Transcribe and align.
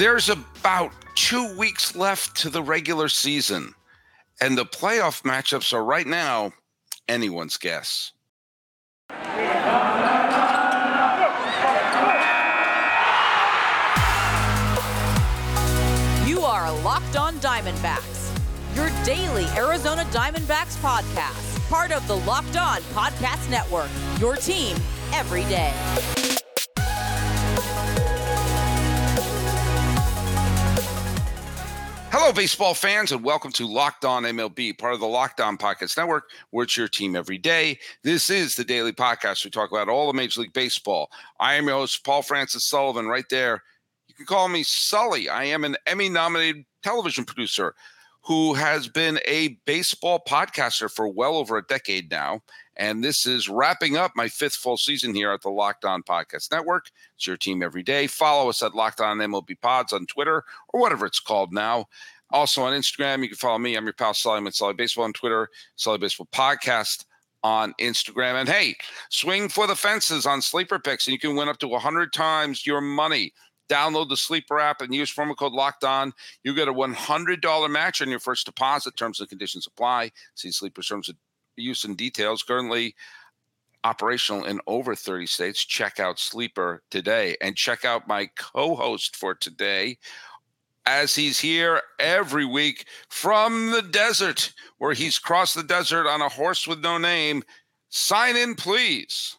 There's 0.00 0.30
about 0.30 0.92
two 1.14 1.54
weeks 1.58 1.94
left 1.94 2.34
to 2.36 2.48
the 2.48 2.62
regular 2.62 3.10
season, 3.10 3.74
and 4.40 4.56
the 4.56 4.64
playoff 4.64 5.24
matchups 5.24 5.74
are 5.74 5.84
right 5.84 6.06
now 6.06 6.54
anyone's 7.06 7.58
guess. 7.58 8.12
You 9.10 9.16
are 16.46 16.72
Locked 16.80 17.16
On 17.16 17.34
Diamondbacks, 17.40 18.34
your 18.74 18.88
daily 19.04 19.44
Arizona 19.54 20.04
Diamondbacks 20.04 20.78
podcast, 20.78 21.68
part 21.68 21.92
of 21.92 22.08
the 22.08 22.16
Locked 22.16 22.56
On 22.56 22.80
Podcast 22.94 23.50
Network, 23.50 23.90
your 24.18 24.36
team 24.36 24.78
every 25.12 25.42
day. 25.42 25.74
Hello, 32.22 32.34
baseball 32.34 32.74
fans, 32.74 33.12
and 33.12 33.24
welcome 33.24 33.50
to 33.52 33.66
Locked 33.66 34.04
On 34.04 34.24
MLB, 34.24 34.76
part 34.76 34.92
of 34.92 35.00
the 35.00 35.06
Locked 35.06 35.40
On 35.40 35.56
Podcast 35.56 35.96
Network, 35.96 36.24
where 36.50 36.64
it's 36.64 36.76
your 36.76 36.86
team 36.86 37.16
every 37.16 37.38
day. 37.38 37.78
This 38.04 38.28
is 38.28 38.54
the 38.54 38.62
daily 38.62 38.92
podcast. 38.92 39.42
We 39.42 39.50
talk 39.50 39.72
about 39.72 39.88
all 39.88 40.10
of 40.10 40.14
Major 40.14 40.42
League 40.42 40.52
Baseball. 40.52 41.10
I 41.40 41.54
am 41.54 41.66
your 41.66 41.78
host, 41.78 42.04
Paul 42.04 42.20
Francis 42.20 42.66
Sullivan, 42.66 43.06
right 43.06 43.24
there. 43.30 43.62
You 44.06 44.14
can 44.14 44.26
call 44.26 44.48
me 44.48 44.62
Sully. 44.62 45.30
I 45.30 45.44
am 45.44 45.64
an 45.64 45.78
Emmy 45.86 46.10
nominated 46.10 46.66
television 46.82 47.24
producer 47.24 47.74
who 48.30 48.54
has 48.54 48.86
been 48.86 49.18
a 49.26 49.58
baseball 49.66 50.22
podcaster 50.24 50.88
for 50.88 51.08
well 51.08 51.34
over 51.34 51.56
a 51.56 51.66
decade 51.66 52.08
now. 52.12 52.40
And 52.76 53.02
this 53.02 53.26
is 53.26 53.48
wrapping 53.48 53.96
up 53.96 54.12
my 54.14 54.28
fifth 54.28 54.54
full 54.54 54.76
season 54.76 55.16
here 55.16 55.32
at 55.32 55.42
the 55.42 55.50
Locked 55.50 55.84
On 55.84 56.00
Podcast 56.04 56.52
Network. 56.52 56.92
It's 57.16 57.26
your 57.26 57.36
team 57.36 57.60
every 57.60 57.82
day. 57.82 58.06
Follow 58.06 58.48
us 58.48 58.62
at 58.62 58.72
Locked 58.72 59.00
On 59.00 59.18
MLB 59.18 59.60
Pods 59.60 59.92
on 59.92 60.06
Twitter 60.06 60.44
or 60.68 60.80
whatever 60.80 61.06
it's 61.06 61.18
called 61.18 61.52
now. 61.52 61.86
Also 62.30 62.62
on 62.62 62.72
Instagram, 62.72 63.22
you 63.22 63.30
can 63.30 63.36
follow 63.36 63.58
me. 63.58 63.74
I'm 63.74 63.82
your 63.82 63.94
pal 63.94 64.14
Sully 64.14 64.40
with 64.40 64.54
Sully 64.54 64.74
Baseball 64.74 65.06
on 65.06 65.12
Twitter, 65.12 65.48
Sully 65.74 65.98
Baseball 65.98 66.28
Podcast 66.32 67.06
on 67.42 67.74
Instagram. 67.80 68.34
And 68.34 68.48
hey, 68.48 68.76
swing 69.08 69.48
for 69.48 69.66
the 69.66 69.74
fences 69.74 70.24
on 70.24 70.40
Sleeper 70.40 70.78
Picks, 70.78 71.08
and 71.08 71.12
you 71.12 71.18
can 71.18 71.34
win 71.34 71.48
up 71.48 71.58
to 71.58 71.66
100 71.66 72.12
times 72.12 72.64
your 72.64 72.80
money. 72.80 73.32
Download 73.70 74.08
the 74.08 74.16
Sleeper 74.16 74.58
app 74.58 74.80
and 74.80 74.92
use 74.92 75.14
promo 75.14 75.36
code 75.36 75.52
Locked 75.52 75.84
On. 75.84 76.12
You 76.42 76.54
get 76.54 76.68
a 76.68 76.72
$100 76.72 77.70
match 77.70 78.02
on 78.02 78.08
your 78.08 78.18
first 78.18 78.46
deposit. 78.46 78.96
Terms 78.96 79.20
and 79.20 79.28
conditions 79.28 79.66
apply. 79.66 80.10
See 80.34 80.50
Sleeper 80.50 80.82
terms 80.82 81.08
of 81.08 81.16
use 81.56 81.84
and 81.84 81.96
details. 81.96 82.42
Currently 82.42 82.94
operational 83.84 84.44
in 84.44 84.60
over 84.66 84.94
30 84.94 85.26
states. 85.26 85.64
Check 85.64 86.00
out 86.00 86.18
Sleeper 86.18 86.82
today 86.90 87.36
and 87.40 87.56
check 87.56 87.84
out 87.84 88.08
my 88.08 88.28
co 88.36 88.74
host 88.74 89.16
for 89.16 89.34
today 89.34 89.98
as 90.86 91.14
he's 91.14 91.38
here 91.38 91.82
every 91.98 92.44
week 92.44 92.86
from 93.08 93.70
the 93.70 93.82
desert, 93.82 94.52
where 94.78 94.94
he's 94.94 95.18
crossed 95.18 95.54
the 95.54 95.62
desert 95.62 96.08
on 96.08 96.22
a 96.22 96.28
horse 96.28 96.66
with 96.66 96.80
no 96.80 96.98
name. 96.98 97.42
Sign 97.90 98.36
in, 98.36 98.54
please. 98.54 99.36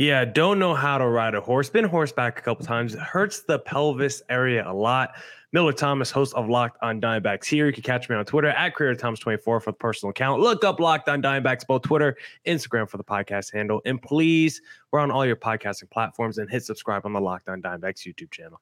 Yeah, 0.00 0.24
don't 0.24 0.58
know 0.58 0.74
how 0.74 0.96
to 0.96 1.06
ride 1.06 1.34
a 1.34 1.42
horse. 1.42 1.68
Been 1.68 1.84
horseback 1.84 2.38
a 2.38 2.40
couple 2.40 2.64
times. 2.64 2.94
Hurts 2.94 3.40
the 3.40 3.58
pelvis 3.58 4.22
area 4.30 4.66
a 4.66 4.72
lot. 4.72 5.10
Millard 5.52 5.76
Thomas, 5.76 6.10
host 6.10 6.32
of 6.32 6.48
Locked 6.48 6.78
on 6.80 7.02
Diamondbacks 7.02 7.44
here. 7.44 7.66
You 7.66 7.72
can 7.74 7.82
catch 7.82 8.08
me 8.08 8.16
on 8.16 8.24
Twitter 8.24 8.48
at 8.48 8.74
Creator 8.74 8.98
Thomas24 8.98 9.42
for 9.42 9.60
the 9.66 9.74
personal 9.74 10.08
account. 10.08 10.40
Look 10.40 10.64
up 10.64 10.80
Locked 10.80 11.10
on 11.10 11.20
Diamondbacks, 11.20 11.66
both 11.66 11.82
Twitter, 11.82 12.16
Instagram 12.46 12.88
for 12.88 12.96
the 12.96 13.04
podcast 13.04 13.52
handle. 13.52 13.82
And 13.84 14.00
please, 14.00 14.62
we're 14.90 15.00
on 15.00 15.10
all 15.10 15.26
your 15.26 15.36
podcasting 15.36 15.90
platforms 15.90 16.38
and 16.38 16.48
hit 16.48 16.64
subscribe 16.64 17.04
on 17.04 17.12
the 17.12 17.20
Locked 17.20 17.50
on 17.50 17.60
Diamondbacks 17.60 18.06
YouTube 18.06 18.30
channel. 18.30 18.58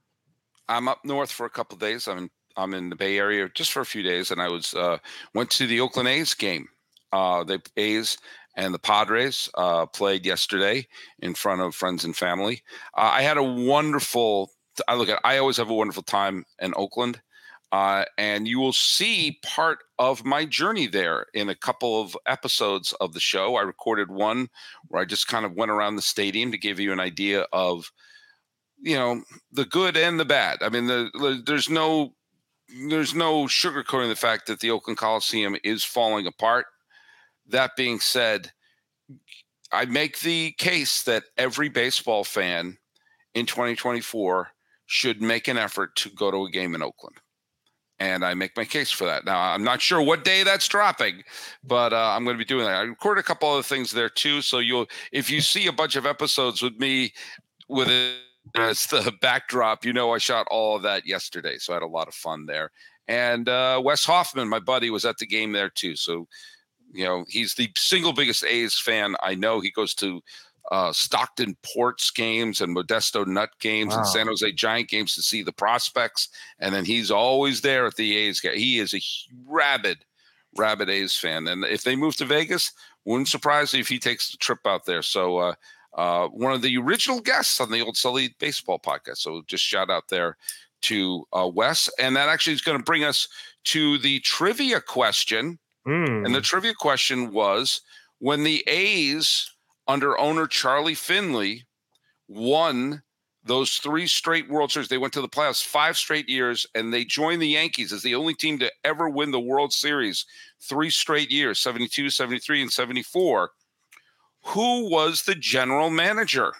I'm 0.69 0.89
up 0.89 1.05
north 1.05 1.31
for 1.31 1.47
a 1.47 1.51
couple 1.51 1.79
days. 1.79 2.09
I'm 2.09 2.19
in, 2.19 2.31
I'm 2.57 2.75
in 2.75 2.91
the 2.91 2.97
Bay 2.97 3.17
Area 3.17 3.49
just 3.55 3.71
for 3.71 3.79
a 3.79 3.87
few 3.87 4.03
days, 4.03 4.33
and 4.33 4.43
I 4.43 4.49
was 4.49 4.75
uh, 4.75 4.99
went 5.35 5.51
to 5.51 5.69
the 5.69 5.79
Oakland 5.83 6.09
A's 6.09 6.35
game. 6.35 6.69
Uh, 7.13 7.45
the 7.45 7.63
A's 7.77 8.19
and 8.59 8.75
the 8.75 8.79
Padres 8.79 9.49
uh, 9.55 9.87
played 9.87 10.27
yesterday 10.27 10.87
in 11.21 11.33
front 11.33 11.63
of 11.63 11.77
friends 11.77 12.05
and 12.05 12.15
family. 12.15 12.61
Uh, 12.95 13.11
I 13.15 13.23
had 13.23 13.39
a 13.39 13.43
wonderful. 13.43 14.51
I 14.89 14.97
look 14.97 15.09
at. 15.09 15.21
I 15.25 15.39
always 15.39 15.57
have 15.57 15.71
a 15.71 15.75
wonderful 15.75 16.03
time 16.03 16.45
in 16.61 16.75
Oakland, 16.77 17.23
uh, 17.71 18.05
and 18.19 18.49
you 18.49 18.59
will 18.59 18.73
see 18.73 19.39
part 19.45 19.79
of 19.99 20.25
my 20.25 20.45
journey 20.45 20.89
there 20.89 21.27
in 21.35 21.49
a 21.49 21.55
couple 21.55 22.01
of 22.01 22.17
episodes 22.27 22.93
of 23.01 23.15
the 23.15 23.21
show. 23.21 23.55
I 23.55 23.63
recorded 23.63 24.11
one 24.11 24.49
where 24.89 25.01
I 25.01 25.05
just 25.05 25.29
kind 25.29 25.47
of 25.47 25.55
went 25.55 25.71
around 25.71 25.95
the 25.95 26.03
stadium 26.03 26.51
to 26.51 26.59
give 26.59 26.81
you 26.81 26.93
an 26.93 27.01
idea 27.01 27.47
of, 27.53 27.93
you 28.81 28.97
know, 28.97 29.23
the 29.53 29.67
good 29.67 29.97
and 29.97 30.19
the 30.19 30.25
bad. 30.25 30.63
I 30.63 30.69
mean, 30.69 30.89
the, 30.89 31.11
the 31.15 31.43
there's 31.47 31.71
no 31.71 32.15
there's 32.89 33.15
no 33.15 33.45
sugarcoating 33.45 34.09
the 34.09 34.17
fact 34.17 34.49
that 34.49 34.59
the 34.59 34.73
Oakland 34.73 34.99
Coliseum 34.99 35.57
is 35.63 35.85
falling 35.85 36.27
apart. 36.27 36.67
That 37.49 37.77
being 37.77 38.01
said, 38.01 38.53
I 39.73 39.85
make 39.85 40.21
the 40.21 40.53
case 40.53 41.03
that 41.03 41.25
every 41.37 41.69
baseball 41.69 42.25
fan 42.25 42.79
in 43.35 43.47
2024 43.47 44.49
should 44.87 45.21
make 45.21 45.49
an 45.49 45.59
effort 45.59 45.95
to 45.97 46.11
go 46.11 46.31
to 46.31 46.45
a 46.45 46.51
game 46.51 46.75
in 46.75 46.83
Oakland. 46.83 47.17
And 48.01 48.25
I 48.25 48.35
make 48.35 48.57
my 48.57 48.65
case 48.65 48.91
for 48.91 49.05
that. 49.05 49.25
Now, 49.25 49.41
I'm 49.41 49.65
not 49.65 49.83
sure 49.83 50.01
what 50.01 50.25
day 50.25 50.45
that's 50.45 50.69
dropping, 50.69 51.25
but 51.65 51.93
uh, 51.93 52.13
I'm 52.15 52.25
going 52.25 52.37
to 52.37 52.39
be 52.39 52.45
doing 52.45 52.65
that. 52.65 52.77
I 52.77 52.83
recorded 52.83 53.21
a 53.21 53.25
couple 53.25 53.51
other 53.51 53.63
things 53.63 53.91
there 53.91 54.09
too. 54.09 54.41
So 54.41 54.61
you'll, 54.61 54.87
if 55.13 55.31
you 55.31 55.41
see 55.41 55.67
a 55.67 55.73
bunch 55.73 55.97
of 55.97 56.07
episodes 56.07 56.63
with 56.63 56.79
me 56.79 57.13
with 57.69 57.89
it 57.89 58.19
as 58.57 58.87
the 58.87 59.13
backdrop, 59.21 59.85
you 59.85 59.93
know 59.93 60.15
I 60.15 60.19
shot 60.19 60.47
all 60.49 60.77
of 60.77 60.83
that 60.83 61.07
yesterday. 61.07 61.59
So 61.59 61.73
I 61.73 61.77
had 61.77 61.83
a 61.83 61.89
lot 61.89 62.09
of 62.09 62.15
fun 62.15 62.47
there. 62.47 62.71
And 63.09 63.49
uh, 63.49 63.81
Wes 63.85 64.05
Hoffman, 64.05 64.49
my 64.49 64.61
buddy, 64.61 64.91
was 64.91 65.05
at 65.05 65.19
the 65.19 65.27
game 65.27 65.53
there 65.53 65.71
too. 65.71 65.97
So 65.97 66.29
you 66.93 67.05
know, 67.05 67.25
he's 67.29 67.55
the 67.55 67.71
single 67.77 68.13
biggest 68.13 68.45
A's 68.45 68.79
fan 68.79 69.15
I 69.23 69.35
know. 69.35 69.61
He 69.61 69.71
goes 69.71 69.95
to 69.95 70.23
uh, 70.71 70.93
Stockton 70.93 71.57
Ports 71.63 72.11
games 72.11 72.61
and 72.61 72.77
Modesto 72.77 73.27
Nut 73.27 73.51
games 73.61 73.93
wow. 73.95 73.99
and 73.99 74.07
San 74.07 74.27
Jose 74.27 74.53
Giant 74.53 74.89
games 74.89 75.15
to 75.15 75.23
see 75.23 75.43
the 75.43 75.53
prospects. 75.53 76.29
And 76.59 76.75
then 76.75 76.85
he's 76.85 77.11
always 77.11 77.61
there 77.61 77.87
at 77.87 77.97
the 77.97 78.17
A's. 78.17 78.41
Game. 78.41 78.57
He 78.57 78.79
is 78.79 78.95
a 78.95 79.01
rabid, 79.47 80.05
rabid 80.57 80.91
A's 80.91 81.17
fan. 81.17 81.47
And 81.49 81.65
if 81.65 81.85
they 81.85 81.97
move 81.97 82.17
to 82.17 82.27
Vegas, 82.27 82.73
wouldn't 83.05 83.29
surprise 83.29 83.73
me 83.73 83.81
if 83.81 83.89
he 83.89 83.99
takes 83.99 84.31
the 84.31 84.37
trip 84.37 84.61
out 84.67 84.85
there. 84.85 85.03
So, 85.03 85.39
uh, 85.39 85.55
uh, 85.95 86.29
one 86.29 86.53
of 86.53 86.61
the 86.61 86.77
original 86.77 87.21
guests 87.21 87.61
on 87.61 87.71
the 87.71 87.81
old 87.81 87.97
Sully 87.97 88.35
Baseball 88.39 88.79
podcast. 88.79 89.19
So, 89.19 89.43
just 89.47 89.65
shout 89.65 89.91
out 89.91 90.09
there 90.11 90.37
to 90.83 91.27
uh, 91.33 91.49
Wes. 91.53 91.89
And 91.99 92.15
that 92.17 92.29
actually 92.29 92.53
is 92.53 92.61
going 92.61 92.79
to 92.79 92.85
bring 92.85 93.05
us 93.05 93.27
to 93.65 93.99
the 93.99 94.21
trivia 94.21 94.81
question 94.81 95.59
Mm. 95.89 96.27
And 96.27 96.35
the 96.35 96.43
trivia 96.43 96.75
question 96.75 97.33
was 97.33 97.81
when 98.19 98.45
the 98.45 98.63
A's 98.67 99.51
under 99.87 100.19
owner 100.19 100.47
Charlie 100.47 100.95
Finley 100.95 101.65
won 102.29 103.03
those 103.43 103.77
three 103.77 104.07
straight 104.07 104.51
World 104.51 104.71
Series, 104.71 104.89
they 104.89 104.99
went 104.99 105.15
to 105.15 105.23
the 105.23 105.29
playoffs 105.29 105.65
five 105.65 105.97
straight 105.97 106.29
years 106.29 106.67
and 106.75 106.93
they 106.93 107.05
joined 107.05 107.41
the 107.41 107.49
Yankees 107.49 107.93
as 107.93 108.03
the 108.03 108.15
only 108.15 108.35
team 108.35 108.59
to 108.59 108.71
ever 108.85 109.09
win 109.09 109.31
the 109.31 109.41
World 109.41 109.73
Series 109.73 110.27
three 110.61 110.91
straight 110.91 111.31
years 111.31 111.59
72, 111.59 112.11
73, 112.11 112.63
and 112.63 112.71
74. 112.71 113.51
Who 114.45 114.91
was 114.91 115.23
the 115.23 115.35
general 115.35 115.89
manager 115.89 116.53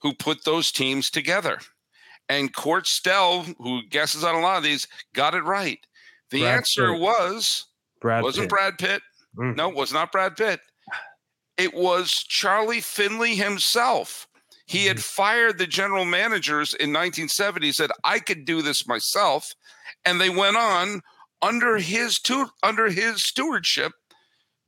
who 0.00 0.14
put 0.14 0.44
those 0.44 0.72
teams 0.72 1.10
together? 1.10 1.58
And 2.28 2.54
Court 2.54 2.86
Stell, 2.86 3.42
who 3.58 3.82
guesses 3.88 4.24
on 4.24 4.34
a 4.34 4.40
lot 4.40 4.56
of 4.56 4.64
these, 4.64 4.88
got 5.12 5.34
it 5.34 5.44
right. 5.44 5.78
The 6.30 6.46
answer 6.46 6.92
was 6.92 7.66
Brad 8.06 8.22
wasn't 8.22 8.44
Pitt. 8.44 8.50
Brad 8.50 8.78
Pitt. 8.78 9.02
Mm. 9.36 9.56
No, 9.56 9.70
it 9.70 9.74
was 9.74 9.92
not 9.92 10.12
Brad 10.12 10.36
Pitt. 10.36 10.60
It 11.56 11.74
was 11.74 12.12
Charlie 12.12 12.80
Finley 12.80 13.34
himself. 13.34 14.28
He 14.66 14.86
had 14.86 14.98
mm-hmm. 14.98 15.02
fired 15.02 15.58
the 15.58 15.66
general 15.66 16.04
managers 16.04 16.72
in 16.74 16.90
1970. 16.90 17.66
He 17.66 17.72
said, 17.72 17.90
"I 18.04 18.20
could 18.20 18.44
do 18.44 18.62
this 18.62 18.86
myself," 18.86 19.52
and 20.04 20.20
they 20.20 20.30
went 20.30 20.56
on 20.56 21.02
under 21.42 21.78
his 21.78 22.20
tu- 22.20 22.50
under 22.62 22.88
his 22.88 23.24
stewardship 23.24 23.92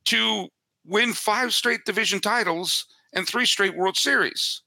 to 0.05 0.49
win 0.85 1.13
five 1.13 1.53
straight 1.53 1.85
division 1.85 2.19
titles 2.19 2.87
and 3.13 3.25
three 3.25 3.45
straight 3.45 3.77
World 3.77 3.95
Series. 3.95 4.63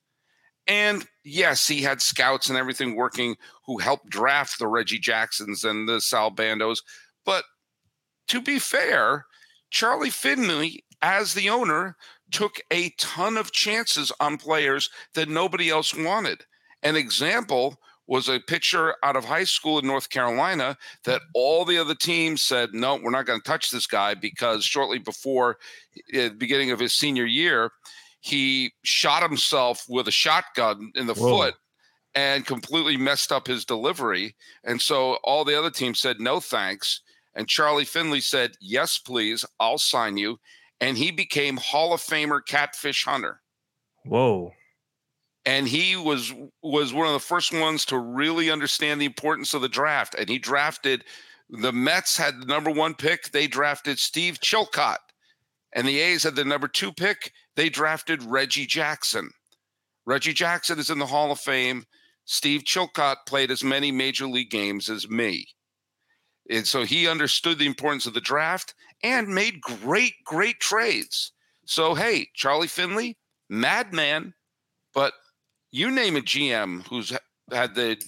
And 0.66 1.06
yes, 1.24 1.68
he 1.68 1.82
had 1.82 2.00
scouts 2.00 2.48
and 2.48 2.56
everything 2.56 2.96
working 2.96 3.36
who 3.66 3.78
helped 3.78 4.08
draft 4.08 4.58
the 4.58 4.68
Reggie 4.68 4.98
Jacksons 4.98 5.62
and 5.62 5.86
the 5.86 6.00
Sal 6.00 6.30
Bandos, 6.30 6.78
but 7.26 7.44
to 8.32 8.40
be 8.40 8.58
fair, 8.58 9.26
Charlie 9.68 10.08
Finley, 10.08 10.86
as 11.02 11.34
the 11.34 11.50
owner, 11.50 11.98
took 12.30 12.62
a 12.70 12.88
ton 12.96 13.36
of 13.36 13.52
chances 13.52 14.10
on 14.20 14.38
players 14.38 14.88
that 15.12 15.28
nobody 15.28 15.68
else 15.68 15.94
wanted. 15.94 16.42
An 16.82 16.96
example 16.96 17.76
was 18.06 18.30
a 18.30 18.40
pitcher 18.40 18.94
out 19.02 19.16
of 19.16 19.26
high 19.26 19.44
school 19.44 19.78
in 19.78 19.86
North 19.86 20.08
Carolina 20.08 20.78
that 21.04 21.20
all 21.34 21.66
the 21.66 21.76
other 21.76 21.94
teams 21.94 22.40
said, 22.40 22.70
no, 22.72 22.96
we're 22.96 23.10
not 23.10 23.26
going 23.26 23.38
to 23.38 23.46
touch 23.46 23.70
this 23.70 23.86
guy 23.86 24.14
because 24.14 24.64
shortly 24.64 24.98
before 24.98 25.58
eh, 26.14 26.28
the 26.28 26.34
beginning 26.34 26.70
of 26.70 26.80
his 26.80 26.94
senior 26.94 27.26
year, 27.26 27.70
he 28.20 28.72
shot 28.82 29.22
himself 29.22 29.84
with 29.90 30.08
a 30.08 30.12
shotgun 30.12 30.90
in 30.94 31.06
the 31.06 31.12
Whoa. 31.14 31.36
foot 31.36 31.54
and 32.14 32.46
completely 32.46 32.96
messed 32.96 33.30
up 33.30 33.46
his 33.46 33.66
delivery. 33.66 34.34
And 34.64 34.80
so 34.80 35.18
all 35.22 35.44
the 35.44 35.58
other 35.58 35.70
teams 35.70 36.00
said, 36.00 36.18
no 36.18 36.40
thanks. 36.40 37.02
And 37.34 37.48
Charlie 37.48 37.84
Finley 37.84 38.20
said, 38.20 38.52
yes, 38.60 38.98
please, 38.98 39.44
I'll 39.58 39.78
sign 39.78 40.16
you. 40.16 40.38
And 40.80 40.98
he 40.98 41.10
became 41.10 41.56
Hall 41.56 41.92
of 41.92 42.00
Famer 42.00 42.40
Catfish 42.46 43.04
Hunter. 43.04 43.40
Whoa. 44.04 44.52
And 45.44 45.66
he 45.66 45.96
was 45.96 46.32
was 46.62 46.92
one 46.92 47.06
of 47.06 47.12
the 47.14 47.18
first 47.20 47.52
ones 47.52 47.84
to 47.86 47.98
really 47.98 48.50
understand 48.50 49.00
the 49.00 49.06
importance 49.06 49.54
of 49.54 49.62
the 49.62 49.68
draft. 49.68 50.14
And 50.16 50.28
he 50.28 50.38
drafted 50.38 51.04
the 51.48 51.72
Mets 51.72 52.16
had 52.16 52.40
the 52.40 52.46
number 52.46 52.70
one 52.70 52.94
pick. 52.94 53.30
They 53.30 53.46
drafted 53.46 53.98
Steve 53.98 54.40
Chilcott. 54.40 54.98
And 55.72 55.86
the 55.86 56.00
A's 56.00 56.22
had 56.22 56.36
the 56.36 56.44
number 56.44 56.68
two 56.68 56.92
pick. 56.92 57.32
They 57.56 57.68
drafted 57.68 58.22
Reggie 58.22 58.66
Jackson. 58.66 59.30
Reggie 60.04 60.32
Jackson 60.32 60.78
is 60.78 60.90
in 60.90 60.98
the 60.98 61.06
Hall 61.06 61.30
of 61.30 61.40
Fame. 61.40 61.84
Steve 62.24 62.62
Chilcott 62.64 63.16
played 63.26 63.50
as 63.50 63.64
many 63.64 63.92
major 63.92 64.26
league 64.26 64.50
games 64.50 64.88
as 64.88 65.08
me. 65.08 65.46
And 66.50 66.66
so 66.66 66.84
he 66.84 67.08
understood 67.08 67.58
the 67.58 67.66
importance 67.66 68.06
of 68.06 68.14
the 68.14 68.20
draft 68.20 68.74
and 69.02 69.28
made 69.28 69.60
great, 69.60 70.14
great 70.24 70.60
trades. 70.60 71.32
So, 71.64 71.94
hey, 71.94 72.28
Charlie 72.34 72.66
Finley, 72.66 73.16
madman, 73.48 74.34
but 74.94 75.14
you 75.70 75.90
name 75.90 76.16
a 76.16 76.20
GM 76.20 76.86
who's 76.88 77.16
had 77.50 77.74
the 77.74 78.02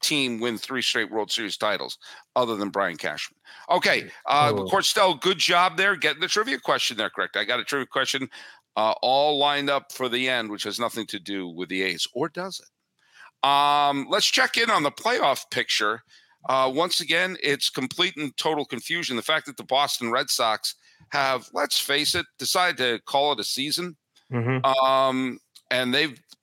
team 0.00 0.38
win 0.40 0.58
three 0.58 0.82
straight 0.82 1.10
World 1.10 1.30
Series 1.30 1.56
titles 1.56 1.98
other 2.36 2.56
than 2.56 2.68
Brian 2.68 2.96
Cashman. 2.96 3.38
Okay. 3.70 4.10
Uh, 4.26 4.52
oh. 4.54 5.14
Good 5.14 5.38
job 5.38 5.76
there 5.76 5.96
getting 5.96 6.20
the 6.20 6.28
trivia 6.28 6.58
question 6.58 6.96
there 6.96 7.10
correct. 7.10 7.36
I 7.36 7.44
got 7.44 7.60
a 7.60 7.64
trivia 7.64 7.86
question 7.86 8.28
uh, 8.76 8.94
all 9.02 9.38
lined 9.38 9.70
up 9.70 9.92
for 9.92 10.08
the 10.08 10.28
end, 10.28 10.50
which 10.50 10.64
has 10.64 10.78
nothing 10.78 11.06
to 11.06 11.18
do 11.18 11.48
with 11.48 11.68
the 11.68 11.82
A's, 11.82 12.06
or 12.12 12.28
does 12.28 12.60
it? 12.60 13.48
Um, 13.48 14.06
let's 14.08 14.26
check 14.26 14.56
in 14.56 14.70
on 14.70 14.82
the 14.82 14.90
playoff 14.90 15.50
picture. 15.50 16.02
Uh, 16.48 16.70
once 16.74 17.00
again, 17.00 17.36
it's 17.42 17.70
complete 17.70 18.16
and 18.16 18.36
total 18.36 18.64
confusion. 18.64 19.16
The 19.16 19.22
fact 19.22 19.46
that 19.46 19.56
the 19.56 19.64
Boston 19.64 20.10
Red 20.10 20.30
Sox 20.30 20.74
have, 21.10 21.48
let's 21.52 21.78
face 21.78 22.14
it, 22.14 22.26
decided 22.38 22.78
to 22.78 23.00
call 23.04 23.32
it 23.32 23.40
a 23.40 23.44
season. 23.44 23.96
Mm-hmm. 24.32 24.64
Um, 24.64 25.40
and 25.70 25.92
they've, 25.92 26.20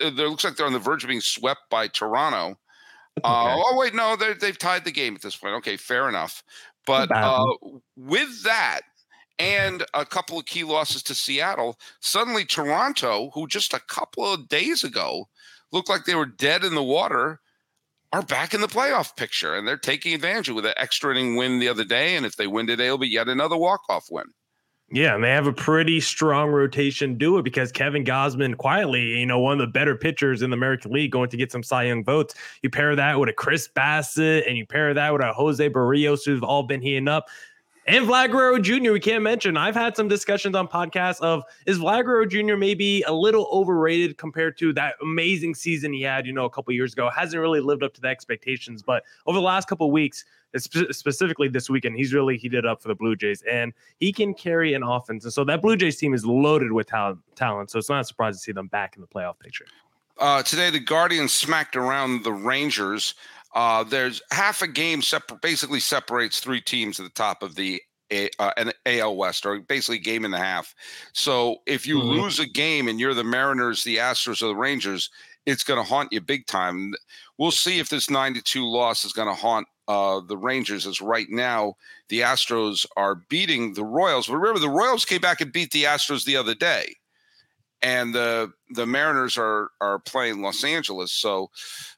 it 0.00 0.14
looks 0.14 0.44
like 0.44 0.56
they're 0.56 0.66
on 0.66 0.72
the 0.72 0.78
verge 0.78 1.04
of 1.04 1.08
being 1.08 1.20
swept 1.20 1.62
by 1.70 1.88
Toronto. 1.88 2.58
Uh, 3.24 3.56
oh 3.58 3.76
wait, 3.76 3.94
no, 3.94 4.16
they've 4.16 4.58
tied 4.58 4.84
the 4.84 4.92
game 4.92 5.14
at 5.14 5.22
this 5.22 5.36
point. 5.36 5.54
Okay, 5.54 5.76
fair 5.76 6.08
enough. 6.08 6.42
But 6.86 7.14
uh, 7.14 7.44
with 7.96 8.42
that, 8.44 8.80
and 9.38 9.84
a 9.94 10.04
couple 10.04 10.38
of 10.38 10.46
key 10.46 10.64
losses 10.64 11.02
to 11.04 11.14
Seattle, 11.14 11.78
suddenly 12.00 12.44
Toronto, 12.44 13.30
who 13.34 13.46
just 13.46 13.72
a 13.72 13.80
couple 13.80 14.30
of 14.30 14.48
days 14.48 14.84
ago 14.84 15.28
looked 15.72 15.88
like 15.88 16.04
they 16.04 16.14
were 16.14 16.26
dead 16.26 16.62
in 16.62 16.74
the 16.74 16.82
water, 16.82 17.40
are 18.12 18.22
back 18.22 18.54
in 18.54 18.60
the 18.60 18.66
playoff 18.66 19.16
picture, 19.16 19.54
and 19.54 19.66
they're 19.66 19.76
taking 19.76 20.14
advantage 20.14 20.48
with 20.48 20.66
an 20.66 20.74
extra 20.76 21.12
inning 21.12 21.36
win 21.36 21.58
the 21.58 21.68
other 21.68 21.84
day. 21.84 22.16
And 22.16 22.26
if 22.26 22.36
they 22.36 22.46
win 22.46 22.66
today, 22.66 22.86
it'll 22.86 22.98
be 22.98 23.08
yet 23.08 23.28
another 23.28 23.56
walk 23.56 23.82
off 23.88 24.06
win. 24.10 24.26
Yeah, 24.92 25.14
and 25.14 25.22
they 25.22 25.30
have 25.30 25.46
a 25.46 25.52
pretty 25.52 26.00
strong 26.00 26.50
rotation 26.50 27.16
do 27.16 27.38
it 27.38 27.44
because 27.44 27.70
Kevin 27.70 28.04
Gausman 28.04 28.56
quietly, 28.56 29.20
you 29.20 29.26
know, 29.26 29.38
one 29.38 29.52
of 29.52 29.60
the 29.60 29.70
better 29.70 29.94
pitchers 29.94 30.42
in 30.42 30.50
the 30.50 30.56
American 30.56 30.90
League, 30.90 31.12
going 31.12 31.30
to 31.30 31.36
get 31.36 31.52
some 31.52 31.62
Cy 31.62 31.84
Young 31.84 32.02
votes. 32.02 32.34
You 32.62 32.70
pair 32.70 32.96
that 32.96 33.20
with 33.20 33.28
a 33.28 33.32
Chris 33.32 33.68
Bassitt 33.68 34.48
and 34.48 34.58
you 34.58 34.66
pair 34.66 34.92
that 34.92 35.12
with 35.12 35.22
a 35.22 35.32
Jose 35.32 35.70
Berrios 35.70 36.24
who've 36.24 36.42
all 36.42 36.64
been 36.64 36.82
heating 36.82 37.06
up. 37.06 37.28
And 37.90 38.06
Vlad 38.06 38.30
Guerrero 38.30 38.60
Jr., 38.60 38.92
we 38.92 39.00
can't 39.00 39.24
mention. 39.24 39.56
I've 39.56 39.74
had 39.74 39.96
some 39.96 40.06
discussions 40.06 40.54
on 40.54 40.68
podcasts 40.68 41.20
of 41.22 41.42
is 41.66 41.80
Vlad 41.80 42.04
Guerrero 42.04 42.24
Jr. 42.24 42.54
maybe 42.54 43.02
a 43.02 43.12
little 43.12 43.48
overrated 43.50 44.16
compared 44.16 44.56
to 44.58 44.72
that 44.74 44.94
amazing 45.02 45.56
season 45.56 45.92
he 45.92 46.02
had, 46.02 46.24
you 46.24 46.32
know, 46.32 46.44
a 46.44 46.50
couple 46.50 46.72
years 46.72 46.92
ago. 46.92 47.10
Hasn't 47.10 47.40
really 47.40 47.58
lived 47.58 47.82
up 47.82 47.92
to 47.94 48.00
the 48.00 48.06
expectations, 48.06 48.80
but 48.80 49.02
over 49.26 49.36
the 49.36 49.42
last 49.42 49.66
couple 49.66 49.90
weeks, 49.90 50.24
specifically 50.56 51.48
this 51.48 51.68
weekend, 51.68 51.96
he's 51.96 52.14
really 52.14 52.38
heated 52.38 52.64
up 52.64 52.80
for 52.80 52.86
the 52.86 52.94
Blue 52.94 53.16
Jays 53.16 53.42
and 53.42 53.72
he 53.98 54.12
can 54.12 54.34
carry 54.34 54.72
an 54.74 54.84
offense. 54.84 55.24
And 55.24 55.32
so 55.32 55.42
that 55.42 55.60
Blue 55.60 55.76
Jays 55.76 55.96
team 55.96 56.14
is 56.14 56.24
loaded 56.24 56.70
with 56.70 56.86
talent. 56.86 57.18
talent 57.34 57.72
so 57.72 57.80
it's 57.80 57.88
not 57.88 58.02
a 58.02 58.04
surprise 58.04 58.36
to 58.36 58.40
see 58.40 58.52
them 58.52 58.68
back 58.68 58.94
in 58.94 59.00
the 59.00 59.08
playoff 59.08 59.40
picture. 59.40 59.66
Uh, 60.16 60.42
today, 60.44 60.70
the 60.70 60.78
Guardians 60.78 61.32
smacked 61.32 61.74
around 61.74 62.22
the 62.22 62.32
Rangers. 62.32 63.14
Uh, 63.54 63.84
there's 63.84 64.22
half 64.30 64.62
a 64.62 64.68
game 64.68 65.02
separ- 65.02 65.38
basically 65.42 65.80
separates 65.80 66.40
three 66.40 66.60
teams 66.60 67.00
at 67.00 67.04
the 67.04 67.10
top 67.10 67.42
of 67.42 67.54
the 67.54 67.82
a, 68.12 68.28
uh, 68.38 68.50
an 68.56 68.72
AL 68.86 69.16
West, 69.16 69.46
or 69.46 69.60
basically 69.60 69.98
game 69.98 70.24
and 70.24 70.34
a 70.34 70.38
half. 70.38 70.74
So 71.12 71.58
if 71.66 71.86
you 71.86 71.98
mm-hmm. 71.98 72.20
lose 72.20 72.38
a 72.38 72.46
game 72.46 72.88
and 72.88 72.98
you're 72.98 73.14
the 73.14 73.24
Mariners, 73.24 73.84
the 73.84 73.98
Astros, 73.98 74.42
or 74.42 74.46
the 74.46 74.56
Rangers, 74.56 75.10
it's 75.46 75.64
going 75.64 75.82
to 75.82 75.88
haunt 75.88 76.12
you 76.12 76.20
big 76.20 76.46
time. 76.46 76.92
We'll 77.38 77.50
see 77.50 77.78
if 77.78 77.88
this 77.88 78.10
92 78.10 78.66
loss 78.66 79.04
is 79.04 79.12
going 79.12 79.28
to 79.28 79.34
haunt 79.34 79.66
uh, 79.88 80.20
the 80.20 80.36
Rangers 80.36 80.86
as 80.86 81.00
right 81.00 81.28
now 81.30 81.74
the 82.08 82.20
Astros 82.20 82.86
are 82.96 83.16
beating 83.28 83.74
the 83.74 83.84
Royals. 83.84 84.28
But 84.28 84.36
remember, 84.36 84.60
the 84.60 84.68
Royals 84.68 85.04
came 85.04 85.20
back 85.20 85.40
and 85.40 85.52
beat 85.52 85.72
the 85.72 85.84
Astros 85.84 86.24
the 86.24 86.36
other 86.36 86.54
day, 86.54 86.94
and 87.82 88.14
the 88.14 88.52
the 88.70 88.86
Mariners 88.86 89.36
are 89.38 89.70
are 89.80 89.98
playing 89.98 90.42
Los 90.42 90.64
Angeles. 90.64 91.12
So 91.12 91.50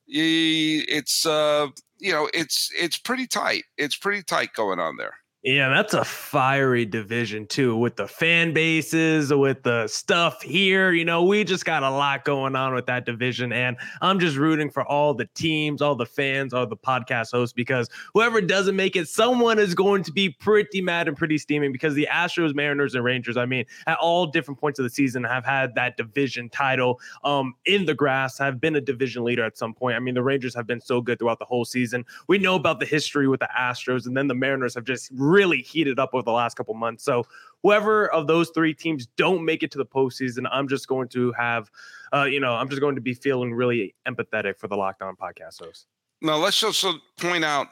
it's 0.07 1.27
uh, 1.27 1.69
you 1.99 2.13
know 2.13 2.29
it's 2.33 2.71
it's 2.79 2.99
pretty 2.99 3.27
tight. 3.27 3.65
It's 3.77 3.97
pretty 3.97 4.23
tight 4.23 4.53
going 4.55 4.79
on 4.79 4.97
there. 4.97 5.15
Yeah, 5.45 5.71
that's 5.71 5.93
a 5.93 6.05
fiery 6.05 6.85
division 6.85 7.49
too, 7.49 7.77
with 7.77 7.97
the 7.97 8.07
fan 8.07 8.53
bases, 8.53 9.35
with 9.35 9.65
the 9.65 9.89
stuff 9.89 10.41
here. 10.41 10.93
You 10.93 11.05
know, 11.05 11.25
we 11.25 11.43
just 11.43 11.65
got 11.65 11.83
a 11.83 11.91
lot 11.91 12.25
going 12.25 12.55
on 12.55 12.75
with 12.75 12.87
that 12.87 13.07
division. 13.07 13.53
And 13.53 13.77
I'm 14.01 14.21
just 14.21 14.37
rooting 14.37 14.71
for 14.71 14.85
all 14.85 15.15
the 15.15 15.29
teams, 15.35 15.83
all 15.83 15.97
the 15.97 16.07
fans, 16.07 16.55
all 16.55 16.65
the 16.65 16.77
podcast 16.77 17.33
hosts, 17.33 17.53
because 17.53 17.91
whoever 18.15 18.41
doesn't 18.41 18.77
make 18.77 18.95
it, 18.95 19.09
someone 19.09 19.59
is 19.59 19.75
going 19.75 20.05
to 20.05 20.13
be 20.13 20.29
pretty 20.31 20.81
mad 20.81 21.09
and 21.09 21.17
pretty 21.17 21.39
steaming 21.39 21.73
because 21.73 21.95
the 21.95 22.07
Astros, 22.09 22.55
Mariners, 22.55 22.95
and 22.95 23.03
Rangers, 23.03 23.37
I 23.37 23.45
mean, 23.45 23.65
at 23.89 23.99
all 23.99 24.27
different 24.27 24.61
points 24.61 24.79
of 24.79 24.85
the 24.85 24.91
season 24.91 25.25
have 25.25 25.45
had 25.45 25.75
that 25.75 25.97
division 25.97 26.51
title 26.51 27.01
um, 27.25 27.57
in 27.65 27.85
the 27.85 27.95
grass, 27.95 28.39
have 28.39 28.61
been 28.61 28.77
a 28.77 28.81
division 28.81 29.25
leader 29.25 29.43
at 29.43 29.59
some 29.59 29.75
point. 29.75 29.97
I 29.97 29.99
mean, 29.99 30.15
the 30.15 30.23
Rangers 30.23 30.55
have 30.55 30.69
been 30.69 30.81
so 30.81 31.01
good 31.01 31.19
throughout 31.19 31.41
the 31.41 31.47
whole 31.47 31.65
season. 31.65 32.05
We 32.29 32.39
know 32.39 32.55
about 32.55 32.79
the 32.79 32.87
history 32.87 33.27
with 33.27 33.41
the 33.41 33.49
Astros, 33.59 34.07
and 34.07 34.17
then 34.17 34.29
the 34.29 34.37
Mariners 34.37 34.77
have 34.77 34.85
just 34.85 35.11
heated 35.41 35.99
up 35.99 36.11
over 36.13 36.23
the 36.23 36.33
last 36.33 36.57
couple 36.57 36.75
months. 36.75 37.05
So 37.05 37.25
whoever 37.63 38.09
of 38.09 38.27
those 38.27 38.51
three 38.51 38.75
teams 38.75 39.07
don't 39.17 39.45
make 39.45 39.63
it 39.63 39.71
to 39.73 39.79
the 39.79 39.87
postseason, 39.87 40.47
I'm 40.51 40.69
just 40.69 40.89
going 40.89 41.09
to 41.09 41.33
have, 41.33 41.71
uh, 42.13 42.25
you 42.25 42.41
know, 42.41 42.53
I'm 42.53 42.69
just 42.69 42.81
going 42.81 42.95
to 42.95 43.01
be 43.01 43.15
feeling 43.15 43.55
really 43.55 43.95
empathetic 44.07 44.59
for 44.59 44.69
the 44.69 44.77
Locked 44.77 45.03
On 45.03 45.17
podcast 45.17 45.65
host. 45.65 45.87
Now 46.21 46.37
let's 46.37 46.63
also 46.63 46.95
point 47.19 47.45
out 47.45 47.69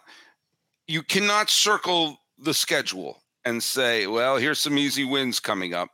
you 0.86 1.02
cannot 1.02 1.50
circle 1.50 2.18
the 2.38 2.54
schedule 2.54 3.22
and 3.44 3.62
say, 3.62 4.06
well, 4.06 4.36
here's 4.36 4.58
some 4.58 4.76
easy 4.76 5.04
wins 5.04 5.40
coming 5.40 5.72
up 5.72 5.90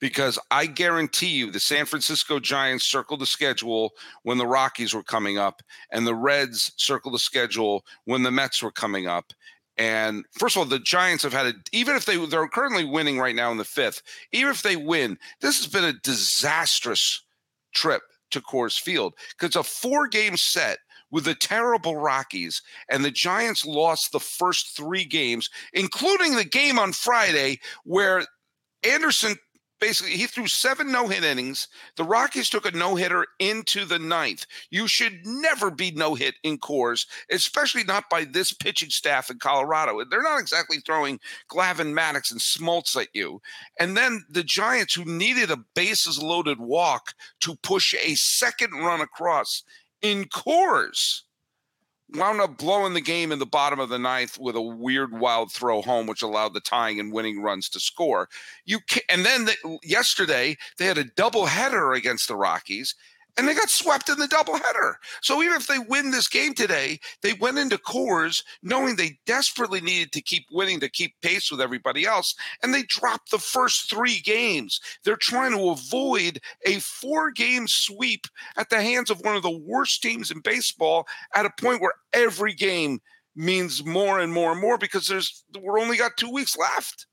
because 0.00 0.38
I 0.50 0.66
guarantee 0.66 1.28
you 1.28 1.50
the 1.50 1.60
San 1.60 1.86
Francisco 1.86 2.38
Giants 2.38 2.84
circled 2.84 3.20
the 3.20 3.26
schedule 3.26 3.92
when 4.22 4.38
the 4.38 4.46
Rockies 4.46 4.94
were 4.94 5.02
coming 5.02 5.38
up, 5.38 5.62
and 5.92 6.06
the 6.06 6.14
Reds 6.14 6.72
circled 6.76 7.14
the 7.14 7.18
schedule 7.18 7.84
when 8.04 8.22
the 8.22 8.30
Mets 8.30 8.62
were 8.62 8.70
coming 8.70 9.06
up. 9.06 9.32
And 9.78 10.24
first 10.32 10.56
of 10.56 10.60
all, 10.60 10.64
the 10.66 10.80
Giants 10.80 11.22
have 11.22 11.32
had 11.32 11.46
a 11.46 11.54
even 11.72 11.94
if 11.94 12.04
they 12.04 12.24
they're 12.26 12.48
currently 12.48 12.84
winning 12.84 13.18
right 13.18 13.34
now 13.34 13.52
in 13.52 13.58
the 13.58 13.64
fifth, 13.64 14.02
even 14.32 14.50
if 14.50 14.62
they 14.62 14.76
win, 14.76 15.18
this 15.40 15.58
has 15.58 15.72
been 15.72 15.84
a 15.84 15.92
disastrous 15.92 17.22
trip 17.72 18.02
to 18.32 18.40
Coors 18.40 18.78
Field. 18.78 19.14
Because 19.38 19.56
a 19.56 19.62
four 19.62 20.08
game 20.08 20.36
set 20.36 20.78
with 21.10 21.24
the 21.24 21.34
terrible 21.34 21.96
Rockies, 21.96 22.60
and 22.90 23.04
the 23.04 23.10
Giants 23.10 23.64
lost 23.64 24.12
the 24.12 24.20
first 24.20 24.76
three 24.76 25.04
games, 25.04 25.48
including 25.72 26.36
the 26.36 26.44
game 26.44 26.78
on 26.78 26.92
Friday 26.92 27.60
where 27.84 28.26
Anderson 28.82 29.36
basically 29.80 30.12
he 30.12 30.26
threw 30.26 30.46
seven 30.46 30.90
no-hit 30.90 31.24
innings. 31.24 31.68
The 31.96 32.04
Rockies 32.04 32.50
took 32.50 32.66
a 32.66 32.76
no-hitter 32.76 33.26
into 33.38 33.84
the 33.84 33.98
ninth. 33.98 34.46
You 34.70 34.86
should 34.86 35.24
never 35.24 35.70
be 35.70 35.90
no-hit 35.90 36.34
in 36.42 36.58
Coors, 36.58 37.06
especially 37.30 37.84
not 37.84 38.10
by 38.10 38.24
this 38.24 38.52
pitching 38.52 38.90
staff 38.90 39.30
in 39.30 39.38
Colorado. 39.38 40.02
They're 40.04 40.22
not 40.22 40.40
exactly 40.40 40.78
throwing 40.84 41.20
Glavine 41.50 41.94
Maddux 41.94 42.30
and 42.30 42.40
Smoltz 42.40 43.00
at 43.00 43.08
you. 43.14 43.40
And 43.78 43.96
then 43.96 44.24
the 44.30 44.44
Giants, 44.44 44.94
who 44.94 45.04
needed 45.04 45.50
a 45.50 45.64
bases 45.74 46.22
loaded 46.22 46.58
walk 46.58 47.14
to 47.40 47.56
push 47.56 47.94
a 47.94 48.14
second 48.14 48.72
run 48.72 49.00
across 49.00 49.62
in 50.02 50.24
Coors 50.26 51.22
wound 52.14 52.40
up 52.40 52.56
blowing 52.56 52.94
the 52.94 53.00
game 53.00 53.32
in 53.32 53.38
the 53.38 53.46
bottom 53.46 53.78
of 53.78 53.88
the 53.88 53.98
ninth 53.98 54.38
with 54.38 54.56
a 54.56 54.62
weird 54.62 55.12
wild 55.12 55.52
throw 55.52 55.82
home, 55.82 56.06
which 56.06 56.22
allowed 56.22 56.54
the 56.54 56.60
tying 56.60 56.98
and 57.00 57.12
winning 57.12 57.42
runs 57.42 57.68
to 57.70 57.80
score. 57.80 58.28
You 58.64 58.80
can, 58.80 59.02
and 59.08 59.24
then 59.24 59.44
the, 59.46 59.78
yesterday 59.82 60.56
they 60.78 60.86
had 60.86 60.98
a 60.98 61.04
double 61.04 61.46
header 61.46 61.92
against 61.92 62.28
the 62.28 62.36
Rockies. 62.36 62.94
And 63.38 63.46
they 63.46 63.54
got 63.54 63.70
swept 63.70 64.08
in 64.08 64.18
the 64.18 64.26
doubleheader. 64.26 64.94
So 65.22 65.42
even 65.42 65.56
if 65.56 65.66
they 65.68 65.78
win 65.78 66.10
this 66.10 66.28
game 66.28 66.54
today, 66.54 66.98
they 67.22 67.34
went 67.34 67.58
into 67.58 67.78
Coors 67.78 68.42
knowing 68.62 68.96
they 68.96 69.18
desperately 69.26 69.80
needed 69.80 70.12
to 70.12 70.20
keep 70.20 70.46
winning 70.50 70.80
to 70.80 70.88
keep 70.88 71.14
pace 71.22 71.50
with 71.50 71.60
everybody 71.60 72.04
else, 72.04 72.34
and 72.62 72.74
they 72.74 72.82
dropped 72.82 73.30
the 73.30 73.38
first 73.38 73.88
three 73.88 74.20
games. 74.20 74.80
They're 75.04 75.16
trying 75.16 75.52
to 75.52 75.70
avoid 75.70 76.40
a 76.66 76.80
four-game 76.80 77.68
sweep 77.68 78.26
at 78.56 78.68
the 78.68 78.82
hands 78.82 79.10
of 79.10 79.20
one 79.20 79.36
of 79.36 79.42
the 79.42 79.50
worst 79.50 80.02
teams 80.02 80.30
in 80.30 80.40
baseball 80.40 81.06
at 81.34 81.46
a 81.46 81.50
point 81.60 81.80
where 81.80 81.94
every 82.12 82.54
game 82.54 83.00
means 83.36 83.84
more 83.84 84.18
and 84.18 84.32
more 84.32 84.50
and 84.50 84.60
more 84.60 84.76
because 84.76 85.06
there's 85.06 85.44
we're 85.60 85.78
only 85.78 85.96
got 85.96 86.16
two 86.16 86.30
weeks 86.30 86.56
left. 86.56 87.06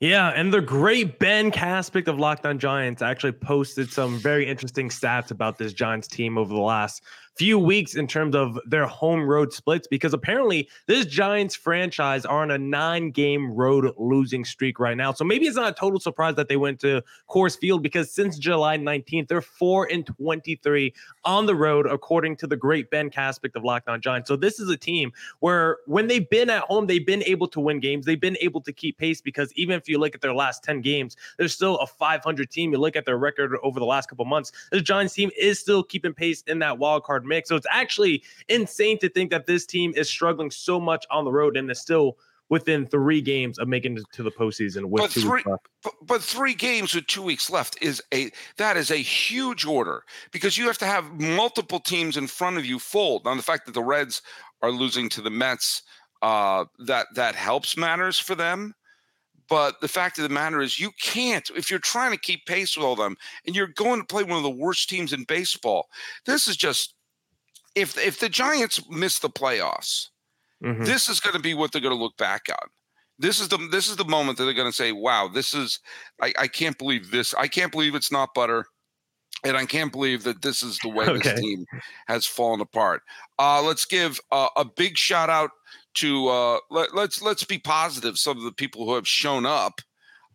Yeah, 0.00 0.28
and 0.28 0.52
the 0.52 0.60
great 0.60 1.18
Ben 1.18 1.50
Kaspick 1.50 2.06
of 2.06 2.18
Locked 2.18 2.44
On 2.44 2.58
Giants 2.58 3.00
actually 3.00 3.32
posted 3.32 3.90
some 3.90 4.18
very 4.18 4.46
interesting 4.46 4.90
stats 4.90 5.30
about 5.30 5.56
this 5.56 5.72
Giants 5.72 6.06
team 6.06 6.36
over 6.36 6.52
the 6.52 6.60
last 6.60 7.02
few 7.36 7.58
weeks 7.58 7.96
in 7.96 8.06
terms 8.06 8.34
of 8.34 8.58
their 8.66 8.86
home 8.86 9.26
road 9.26 9.52
splits 9.52 9.86
because 9.86 10.14
apparently 10.14 10.68
this 10.86 11.04
Giants 11.04 11.54
franchise 11.54 12.24
are 12.24 12.42
on 12.42 12.50
a 12.50 12.58
nine 12.58 13.10
game 13.10 13.52
road 13.52 13.92
losing 13.98 14.44
streak 14.44 14.80
right 14.80 14.96
now. 14.96 15.12
So 15.12 15.24
maybe 15.24 15.46
it's 15.46 15.56
not 15.56 15.70
a 15.70 15.74
total 15.74 16.00
surprise 16.00 16.34
that 16.36 16.48
they 16.48 16.56
went 16.56 16.80
to 16.80 17.02
Coors 17.28 17.58
Field 17.58 17.82
because 17.82 18.10
since 18.10 18.38
July 18.38 18.78
19th, 18.78 19.28
they're 19.28 19.42
4 19.42 19.88
and 19.92 20.06
23 20.06 20.94
on 21.24 21.44
the 21.44 21.54
road, 21.54 21.86
according 21.86 22.36
to 22.36 22.46
the 22.46 22.56
great 22.56 22.90
Ben 22.90 23.10
Kaspick 23.10 23.54
of 23.54 23.64
Locked 23.64 23.88
On 23.88 24.00
Giants. 24.00 24.28
So 24.28 24.36
this 24.36 24.58
is 24.58 24.70
a 24.70 24.76
team 24.76 25.12
where 25.40 25.78
when 25.86 26.06
they've 26.06 26.28
been 26.30 26.48
at 26.48 26.62
home, 26.62 26.86
they've 26.86 27.06
been 27.06 27.22
able 27.24 27.48
to 27.48 27.60
win 27.60 27.80
games. 27.80 28.06
They've 28.06 28.20
been 28.20 28.38
able 28.40 28.62
to 28.62 28.72
keep 28.72 28.96
pace 28.96 29.20
because 29.20 29.52
even 29.56 29.76
if 29.76 29.88
you 29.88 29.98
look 29.98 30.14
at 30.14 30.22
their 30.22 30.34
last 30.34 30.64
10 30.64 30.80
games, 30.80 31.16
they're 31.36 31.48
still 31.48 31.76
a 31.78 31.86
500 31.86 32.50
team. 32.50 32.72
You 32.72 32.78
look 32.78 32.96
at 32.96 33.04
their 33.04 33.18
record 33.18 33.52
over 33.62 33.78
the 33.78 33.86
last 33.86 34.08
couple 34.08 34.24
months, 34.24 34.52
this 34.72 34.82
Giants 34.82 35.12
team 35.12 35.30
is 35.38 35.60
still 35.60 35.82
keeping 35.82 36.14
pace 36.14 36.42
in 36.46 36.58
that 36.60 36.78
wild 36.78 37.04
card 37.04 37.25
mix. 37.26 37.48
So 37.48 37.56
it's 37.56 37.66
actually 37.70 38.22
insane 38.48 38.98
to 39.00 39.08
think 39.08 39.30
that 39.30 39.46
this 39.46 39.66
team 39.66 39.92
is 39.96 40.08
struggling 40.08 40.50
so 40.50 40.80
much 40.80 41.04
on 41.10 41.24
the 41.24 41.32
road 41.32 41.56
and 41.56 41.70
is 41.70 41.80
still 41.80 42.16
within 42.48 42.86
three 42.86 43.20
games 43.20 43.58
of 43.58 43.66
making 43.66 43.96
it 43.96 44.04
to 44.12 44.22
the 44.22 44.30
postseason 44.30 44.84
with 44.84 45.02
but 45.02 45.10
two 45.10 45.20
three, 45.22 45.30
weeks 45.30 45.46
left. 45.46 45.68
But, 45.82 45.92
but 46.06 46.22
three 46.22 46.54
games 46.54 46.94
with 46.94 47.06
two 47.08 47.22
weeks 47.22 47.50
left 47.50 47.76
is 47.82 48.00
a 48.14 48.30
that 48.56 48.76
is 48.76 48.90
a 48.90 48.96
huge 48.96 49.64
order 49.64 50.04
because 50.30 50.56
you 50.56 50.66
have 50.66 50.78
to 50.78 50.86
have 50.86 51.20
multiple 51.20 51.80
teams 51.80 52.16
in 52.16 52.28
front 52.28 52.56
of 52.56 52.64
you 52.64 52.78
fold. 52.78 53.24
Now 53.24 53.34
the 53.34 53.42
fact 53.42 53.66
that 53.66 53.72
the 53.72 53.82
Reds 53.82 54.22
are 54.62 54.70
losing 54.70 55.08
to 55.10 55.20
the 55.20 55.30
Mets, 55.30 55.82
uh, 56.22 56.66
that 56.86 57.08
that 57.16 57.34
helps 57.34 57.76
matters 57.76 58.18
for 58.18 58.34
them. 58.34 58.74
But 59.48 59.80
the 59.80 59.86
fact 59.86 60.18
of 60.18 60.24
the 60.24 60.28
matter 60.28 60.60
is, 60.60 60.80
you 60.80 60.90
can't, 61.00 61.48
if 61.54 61.70
you're 61.70 61.78
trying 61.78 62.10
to 62.10 62.18
keep 62.18 62.46
pace 62.46 62.76
with 62.76 62.84
all 62.84 62.96
them 62.96 63.16
and 63.46 63.54
you're 63.54 63.68
going 63.68 64.00
to 64.00 64.06
play 64.06 64.24
one 64.24 64.38
of 64.38 64.42
the 64.42 64.50
worst 64.50 64.88
teams 64.88 65.12
in 65.12 65.22
baseball, 65.22 65.86
this 66.24 66.48
is 66.48 66.56
just, 66.56 66.94
if, 67.76 67.96
if 67.98 68.18
the 68.18 68.28
Giants 68.28 68.82
miss 68.90 69.20
the 69.20 69.30
playoffs, 69.30 70.08
Mhm. 70.64 70.84
this 70.86 71.08
is 71.08 71.20
going 71.20 71.34
to 71.36 71.42
be 71.42 71.54
what 71.54 71.70
they're 71.70 71.82
going 71.82 71.94
to 71.96 72.02
look 72.02 72.16
back 72.16 72.46
on. 72.50 72.68
This 73.18 73.40
is 73.40 73.48
the 73.48 73.58
this 73.70 73.88
is 73.88 73.96
the 73.96 74.04
moment 74.04 74.36
that 74.38 74.44
they're 74.44 74.52
going 74.54 74.68
to 74.70 74.76
say, 74.76 74.92
"Wow, 74.92 75.28
this 75.28 75.54
is 75.54 75.80
I, 76.20 76.32
I 76.38 76.48
can't 76.48 76.76
believe 76.78 77.10
this. 77.10 77.34
I 77.34 77.46
can't 77.48 77.70
believe 77.72 77.94
it's 77.94 78.10
not 78.12 78.34
butter, 78.34 78.66
and 79.44 79.56
I 79.56 79.64
can't 79.66 79.92
believe 79.92 80.22
that 80.24 80.42
this 80.42 80.62
is 80.62 80.78
the 80.78 80.88
way 80.88 81.06
Okay. 81.06 81.18
this 81.30 81.40
team 81.40 81.64
has 82.08 82.26
fallen 82.26 82.60
apart." 82.60 83.02
Uh, 83.38 83.62
let's 83.62 83.84
give 83.86 84.18
uh, 84.32 84.48
a 84.56 84.64
big 84.64 84.96
shout 84.98 85.30
out 85.30 85.50
to 85.94 86.28
uh, 86.28 86.58
let, 86.70 86.94
let's 86.94 87.22
let's 87.22 87.44
be 87.44 87.58
positive. 87.58 88.18
Some 88.18 88.36
of 88.38 88.44
the 88.44 88.52
people 88.52 88.84
who 88.86 88.94
have 88.94 89.08
shown 89.08 89.46
up. 89.46 89.80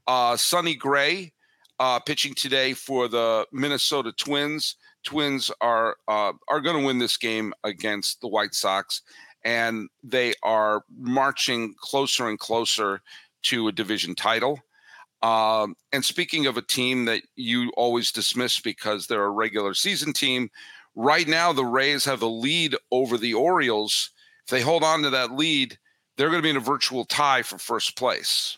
Uh, 0.07 0.35
Sonny 0.37 0.73
Gray 0.75 1.33
uh, 1.79 1.99
pitching 1.99 2.33
today 2.33 2.73
for 2.73 3.07
the 3.07 3.45
Minnesota 3.51 4.11
Twins. 4.11 4.75
Twins 5.03 5.51
are 5.61 5.97
uh, 6.07 6.33
are 6.47 6.61
going 6.61 6.79
to 6.79 6.85
win 6.85 6.99
this 6.99 7.17
game 7.17 7.53
against 7.63 8.21
the 8.21 8.27
White 8.27 8.53
Sox, 8.53 9.01
and 9.43 9.89
they 10.03 10.33
are 10.43 10.83
marching 10.97 11.73
closer 11.79 12.27
and 12.27 12.39
closer 12.39 13.01
to 13.43 13.67
a 13.67 13.71
division 13.71 14.15
title. 14.15 14.59
Um, 15.23 15.75
and 15.91 16.03
speaking 16.03 16.47
of 16.47 16.57
a 16.57 16.61
team 16.63 17.05
that 17.05 17.21
you 17.35 17.71
always 17.77 18.11
dismiss 18.11 18.59
because 18.59 19.05
they're 19.07 19.23
a 19.25 19.29
regular 19.29 19.73
season 19.73 20.13
team, 20.13 20.49
right 20.95 21.27
now 21.27 21.53
the 21.53 21.65
Rays 21.65 22.05
have 22.05 22.21
a 22.23 22.27
lead 22.27 22.75
over 22.91 23.17
the 23.17 23.33
Orioles. 23.33 24.09
If 24.45 24.51
they 24.51 24.61
hold 24.61 24.83
on 24.83 25.03
to 25.03 25.09
that 25.11 25.31
lead, 25.31 25.77
they're 26.17 26.29
going 26.29 26.39
to 26.41 26.43
be 26.43 26.49
in 26.49 26.57
a 26.57 26.59
virtual 26.59 27.05
tie 27.05 27.43
for 27.43 27.57
first 27.59 27.95
place. 27.97 28.57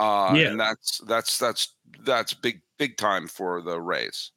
Uh, 0.00 0.32
Yeah. 0.34 0.48
and 0.48 0.60
that's 0.60 0.98
that's 1.06 1.38
that's 1.38 1.74
that's 2.00 2.34
big 2.34 2.60
big 2.78 2.96
time 2.96 3.28
for 3.28 3.62
the 3.62 3.80
Rays. 3.80 4.32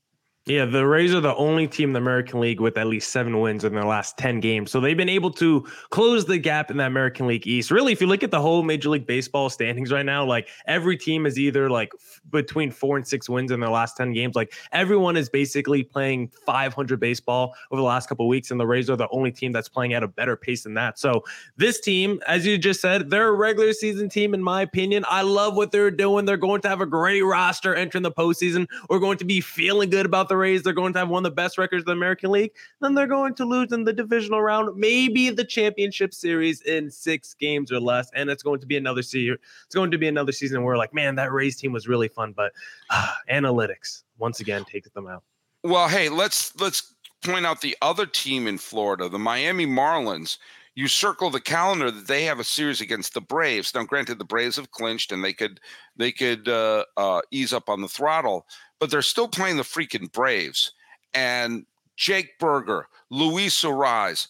Yeah, 0.47 0.63
the 0.63 0.87
Rays 0.87 1.13
are 1.13 1.19
the 1.19 1.35
only 1.35 1.67
team 1.67 1.89
in 1.89 1.93
the 1.93 1.99
American 1.99 2.39
League 2.39 2.61
with 2.61 2.77
at 2.77 2.87
least 2.87 3.11
seven 3.11 3.41
wins 3.41 3.65
in 3.65 3.73
their 3.73 3.83
last 3.83 4.17
10 4.17 4.39
games. 4.39 4.71
So 4.71 4.79
they've 4.79 4.95
been 4.95 5.09
able 5.09 5.29
to 5.31 5.67
close 5.89 6.23
the 6.23 6.37
gap 6.37 6.71
in 6.71 6.77
the 6.77 6.85
American 6.85 7.27
League 7.27 7.45
East. 7.45 7.69
Really, 7.69 7.91
if 7.91 7.99
you 7.99 8.07
look 8.07 8.23
at 8.23 8.31
the 8.31 8.39
whole 8.39 8.63
Major 8.63 8.87
League 8.87 9.05
Baseball 9.05 9.49
standings 9.49 9.91
right 9.91 10.05
now, 10.05 10.23
like 10.23 10.47
every 10.65 10.95
team 10.95 11.25
is 11.25 11.37
either 11.37 11.69
like 11.69 11.91
f- 11.95 12.21
between 12.29 12.71
four 12.71 12.95
and 12.95 13.05
six 13.05 13.27
wins 13.27 13.51
in 13.51 13.59
their 13.59 13.69
last 13.69 13.97
10 13.97 14.13
games. 14.13 14.37
Like 14.37 14.53
everyone 14.71 15.17
is 15.17 15.27
basically 15.27 15.83
playing 15.83 16.31
500 16.45 16.97
baseball 16.97 17.53
over 17.69 17.81
the 17.81 17.85
last 17.85 18.07
couple 18.07 18.25
weeks. 18.29 18.49
And 18.49 18.57
the 18.57 18.67
Rays 18.67 18.89
are 18.89 18.95
the 18.95 19.09
only 19.09 19.33
team 19.33 19.51
that's 19.51 19.67
playing 19.67 19.95
at 19.95 20.01
a 20.01 20.07
better 20.07 20.37
pace 20.37 20.63
than 20.63 20.75
that. 20.75 20.97
So 20.97 21.25
this 21.57 21.81
team, 21.81 22.21
as 22.25 22.45
you 22.45 22.57
just 22.57 22.79
said, 22.79 23.09
they're 23.09 23.27
a 23.27 23.33
regular 23.33 23.73
season 23.73 24.07
team, 24.07 24.33
in 24.33 24.41
my 24.41 24.61
opinion. 24.61 25.03
I 25.09 25.23
love 25.23 25.57
what 25.57 25.73
they're 25.73 25.91
doing. 25.91 26.23
They're 26.23 26.37
going 26.37 26.61
to 26.61 26.69
have 26.69 26.79
a 26.79 26.85
great 26.85 27.23
roster 27.23 27.75
entering 27.75 28.03
the 28.03 28.13
postseason. 28.13 28.65
We're 28.89 28.99
going 28.99 29.17
to 29.17 29.25
be 29.25 29.41
feeling 29.41 29.89
good 29.89 30.05
about 30.05 30.29
the 30.29 30.36
Rays. 30.37 30.63
They're 30.63 30.73
going 30.73 30.93
to 30.93 30.99
have 30.99 31.09
one 31.09 31.25
of 31.25 31.31
the 31.31 31.35
best 31.35 31.57
records 31.57 31.81
in 31.83 31.85
the 31.85 31.91
American 31.93 32.31
League. 32.31 32.51
Then 32.81 32.95
they're 32.95 33.07
going 33.07 33.35
to 33.35 33.45
lose 33.45 33.71
in 33.71 33.83
the 33.83 33.93
divisional 33.93 34.41
round, 34.41 34.77
maybe 34.77 35.29
the 35.29 35.45
championship 35.45 36.13
series 36.13 36.61
in 36.61 36.89
six 36.89 37.33
games 37.33 37.71
or 37.71 37.79
less. 37.79 38.09
And 38.15 38.29
it's 38.29 38.43
going 38.43 38.59
to 38.59 38.67
be 38.67 38.77
another 38.77 39.01
season. 39.01 39.37
It's 39.65 39.75
going 39.75 39.91
to 39.91 39.97
be 39.97 40.07
another 40.07 40.31
season 40.31 40.63
where, 40.63 40.77
like, 40.77 40.93
man, 40.93 41.15
that 41.15 41.31
Rays 41.31 41.57
team 41.57 41.73
was 41.73 41.87
really 41.87 42.07
fun, 42.07 42.33
but 42.33 42.53
ah, 42.91 43.17
analytics 43.31 44.03
once 44.17 44.39
again 44.39 44.65
takes 44.65 44.89
them 44.91 45.07
out. 45.07 45.23
Well, 45.63 45.87
hey, 45.87 46.09
let's 46.09 46.55
let's 46.59 46.93
point 47.23 47.45
out 47.45 47.61
the 47.61 47.77
other 47.81 48.05
team 48.05 48.47
in 48.47 48.57
Florida, 48.57 49.09
the 49.09 49.19
Miami 49.19 49.65
Marlins. 49.65 50.37
You 50.75 50.87
circle 50.87 51.31
the 51.31 51.41
calendar 51.41 51.89
that 51.89 52.07
they 52.07 52.23
have 52.25 52.39
a 52.39 52.43
series 52.43 52.81
against 52.81 53.15
the 53.15 53.21
Braves. 53.21 53.73
Now, 53.73 53.83
granted, 53.83 54.19
the 54.19 54.25
Braves 54.25 54.57
have 54.57 54.69
clinched 54.69 55.11
and 55.11 55.23
they 55.23 55.33
could 55.33 55.59
they 55.95 56.11
could 56.11 56.47
uh, 56.47 56.85
uh, 56.95 57.21
ease 57.31 57.51
up 57.51 57.67
on 57.67 57.81
the 57.81 57.87
throttle, 57.87 58.45
but 58.79 58.89
they're 58.91 59.01
still 59.01 59.27
playing 59.27 59.57
the 59.57 59.63
freaking 59.63 60.11
Braves. 60.11 60.71
And 61.13 61.65
Jake 61.95 62.37
Burger, 62.39 62.87
Luis 63.09 63.63
Arraez, 63.63 64.27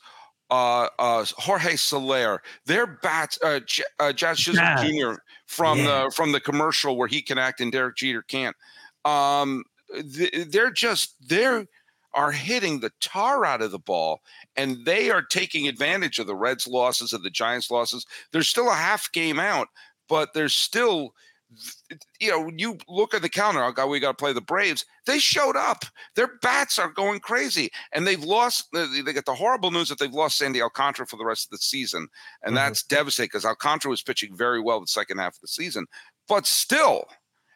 uh, 0.49 0.87
uh, 0.99 1.25
Jorge 1.37 1.75
Soler, 1.75 2.41
their 2.65 2.87
bats, 2.87 3.37
uh, 3.43 3.59
J- 3.65 3.83
uh, 3.99 4.13
Jazz 4.13 4.39
Chisholm. 4.39 4.77
Jr. 4.79 5.19
from 5.45 5.79
Yeah. 5.79 6.03
the 6.05 6.11
from 6.15 6.31
the 6.31 6.39
commercial 6.39 6.95
where 6.95 7.07
he 7.09 7.21
can 7.21 7.37
act 7.37 7.59
and 7.59 7.71
Derek 7.71 7.97
Jeter 7.97 8.21
can't. 8.21 8.55
Um, 9.03 9.63
th- 10.13 10.47
they're 10.49 10.71
just 10.71 11.15
they're 11.27 11.67
are 12.13 12.31
hitting 12.31 12.79
the 12.79 12.91
tar 13.01 13.45
out 13.45 13.61
of 13.61 13.69
the 13.71 13.77
ball 13.77 14.21
and 14.55 14.85
they 14.85 15.11
are 15.11 15.21
taking 15.21 15.67
advantage 15.67 16.17
of 16.17 16.25
the 16.25 16.35
Reds 16.35 16.65
losses 16.65 17.13
and 17.13 17.23
the 17.23 17.29
Giants 17.29 17.69
losses. 17.69 18.05
There's 18.31 18.47
still 18.47 18.69
a 18.71 18.75
half 18.75 19.11
game 19.11 19.39
out, 19.39 19.67
but 20.07 20.33
there's 20.33 20.55
still 20.55 21.13
you 22.19 22.29
know, 22.29 22.51
you 22.55 22.77
look 22.87 23.13
at 23.13 23.21
the 23.21 23.29
counter, 23.29 23.63
oh 23.63 23.71
God, 23.71 23.87
we 23.87 23.99
got 23.99 24.17
to 24.17 24.21
play 24.21 24.33
the 24.33 24.41
Braves. 24.41 24.85
They 25.05 25.19
showed 25.19 25.55
up. 25.55 25.85
Their 26.15 26.31
bats 26.41 26.77
are 26.77 26.91
going 26.91 27.19
crazy. 27.19 27.69
And 27.93 28.05
they've 28.05 28.23
lost, 28.23 28.67
they 28.73 29.13
get 29.13 29.25
the 29.25 29.35
horrible 29.35 29.71
news 29.71 29.89
that 29.89 29.99
they've 29.99 30.11
lost 30.11 30.37
Sandy 30.37 30.61
Alcantara 30.61 31.07
for 31.07 31.17
the 31.17 31.25
rest 31.25 31.45
of 31.45 31.51
the 31.51 31.57
season. 31.57 32.07
And 32.43 32.53
Mhm. 32.53 32.55
that's 32.55 32.83
devastating 32.83 33.27
because 33.27 33.45
Alcantara 33.45 33.89
was 33.89 34.03
pitching 34.03 34.35
very 34.35 34.59
well 34.59 34.81
the 34.81 34.87
second 34.87 35.19
half 35.19 35.35
of 35.35 35.41
the 35.41 35.47
season. 35.47 35.85
But 36.27 36.45
still, 36.45 37.05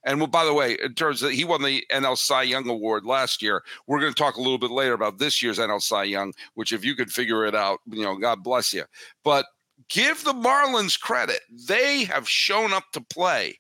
and 0.04 0.20
well, 0.20 0.28
by 0.28 0.46
the 0.46 0.54
way, 0.54 0.78
in 0.82 0.96
terms 0.96 1.22
of 1.22 1.32
he 1.32 1.44
won 1.44 1.62
the 1.62 1.86
NL 1.92 2.16
Cy 2.16 2.44
Young 2.44 2.68
Award 2.70 3.06
last 3.06 3.42
year. 3.42 3.64
We're 3.88 4.00
going 4.00 4.14
to 4.14 4.18
talk 4.18 4.36
a 4.36 4.42
little 4.42 4.58
bit 4.58 4.72
later 4.72 4.94
about 4.94 5.20
this 5.20 5.44
year's 5.44 5.60
NL 5.60 5.82
Cy 5.82 6.06
Young, 6.06 6.34
which 6.56 6.72
if 6.72 6.84
you 6.84 6.96
could 6.96 7.12
figure 7.12 7.46
it 7.46 7.54
out, 7.54 7.80
you 7.86 8.04
know, 8.04 8.16
God 8.16 8.44
bless 8.44 8.74
you. 8.74 8.86
But 9.24 9.46
give 9.92 10.24
the 10.24 10.34
Marlins 10.34 11.00
credit; 11.00 11.42
they 11.68 12.06
have 12.06 12.28
shown 12.28 12.74
up 12.74 12.92
to 12.94 13.02
play, 13.02 13.60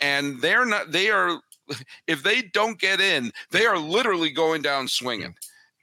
and 0.00 0.40
they're 0.40 0.66
not. 0.66 0.92
They 0.92 1.10
are. 1.10 1.40
If 2.06 2.22
they 2.22 2.42
don't 2.42 2.78
get 2.78 3.00
in, 3.00 3.30
they 3.50 3.64
are 3.64 3.78
literally 3.78 4.30
going 4.30 4.62
down 4.62 4.88
swinging. 4.88 5.34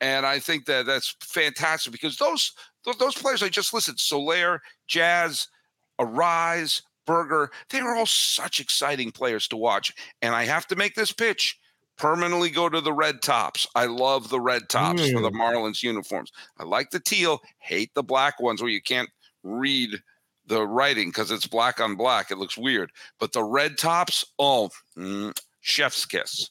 And 0.01 0.25
I 0.25 0.37
think 0.37 0.65
that 0.65 0.85
that's 0.85 1.15
fantastic 1.21 1.91
because 1.93 2.17
those 2.17 2.53
those 2.99 3.15
players 3.15 3.41
I 3.41 3.49
just 3.49 3.73
listed, 3.73 3.99
Soler, 3.99 4.61
Jazz, 4.87 5.47
Arraez, 5.99 6.81
Burger, 7.05 7.51
they 7.69 7.79
are 7.79 7.95
all 7.95 8.05
such 8.05 8.59
exciting 8.59 9.11
players 9.11 9.47
to 9.47 9.57
watch. 9.57 9.91
And 10.21 10.35
I 10.35 10.45
have 10.45 10.67
to 10.67 10.75
make 10.75 10.95
this 10.95 11.11
pitch 11.11 11.57
permanently 11.97 12.49
go 12.49 12.69
to 12.69 12.81
the 12.81 12.93
red 12.93 13.21
tops. 13.21 13.67
I 13.75 13.87
love 13.87 14.29
the 14.29 14.39
red 14.39 14.69
tops 14.69 15.09
for 15.11 15.21
the 15.21 15.31
mm. 15.31 15.39
Marlins 15.39 15.83
uniforms. 15.83 16.31
I 16.57 16.63
like 16.63 16.91
the 16.91 16.99
teal, 16.99 17.39
hate 17.57 17.93
the 17.93 18.03
black 18.03 18.39
ones 18.39 18.61
where 18.61 18.71
you 18.71 18.81
can't 18.81 19.09
read 19.43 20.01
the 20.45 20.65
writing 20.65 21.09
because 21.09 21.31
it's 21.31 21.47
black 21.47 21.79
on 21.79 21.95
black. 21.95 22.31
It 22.31 22.37
looks 22.37 22.57
weird. 22.57 22.91
But 23.19 23.33
the 23.33 23.43
red 23.43 23.77
tops, 23.77 24.25
oh, 24.37 24.69
mm, 24.97 25.37
chef's 25.61 26.05
kiss. 26.05 26.49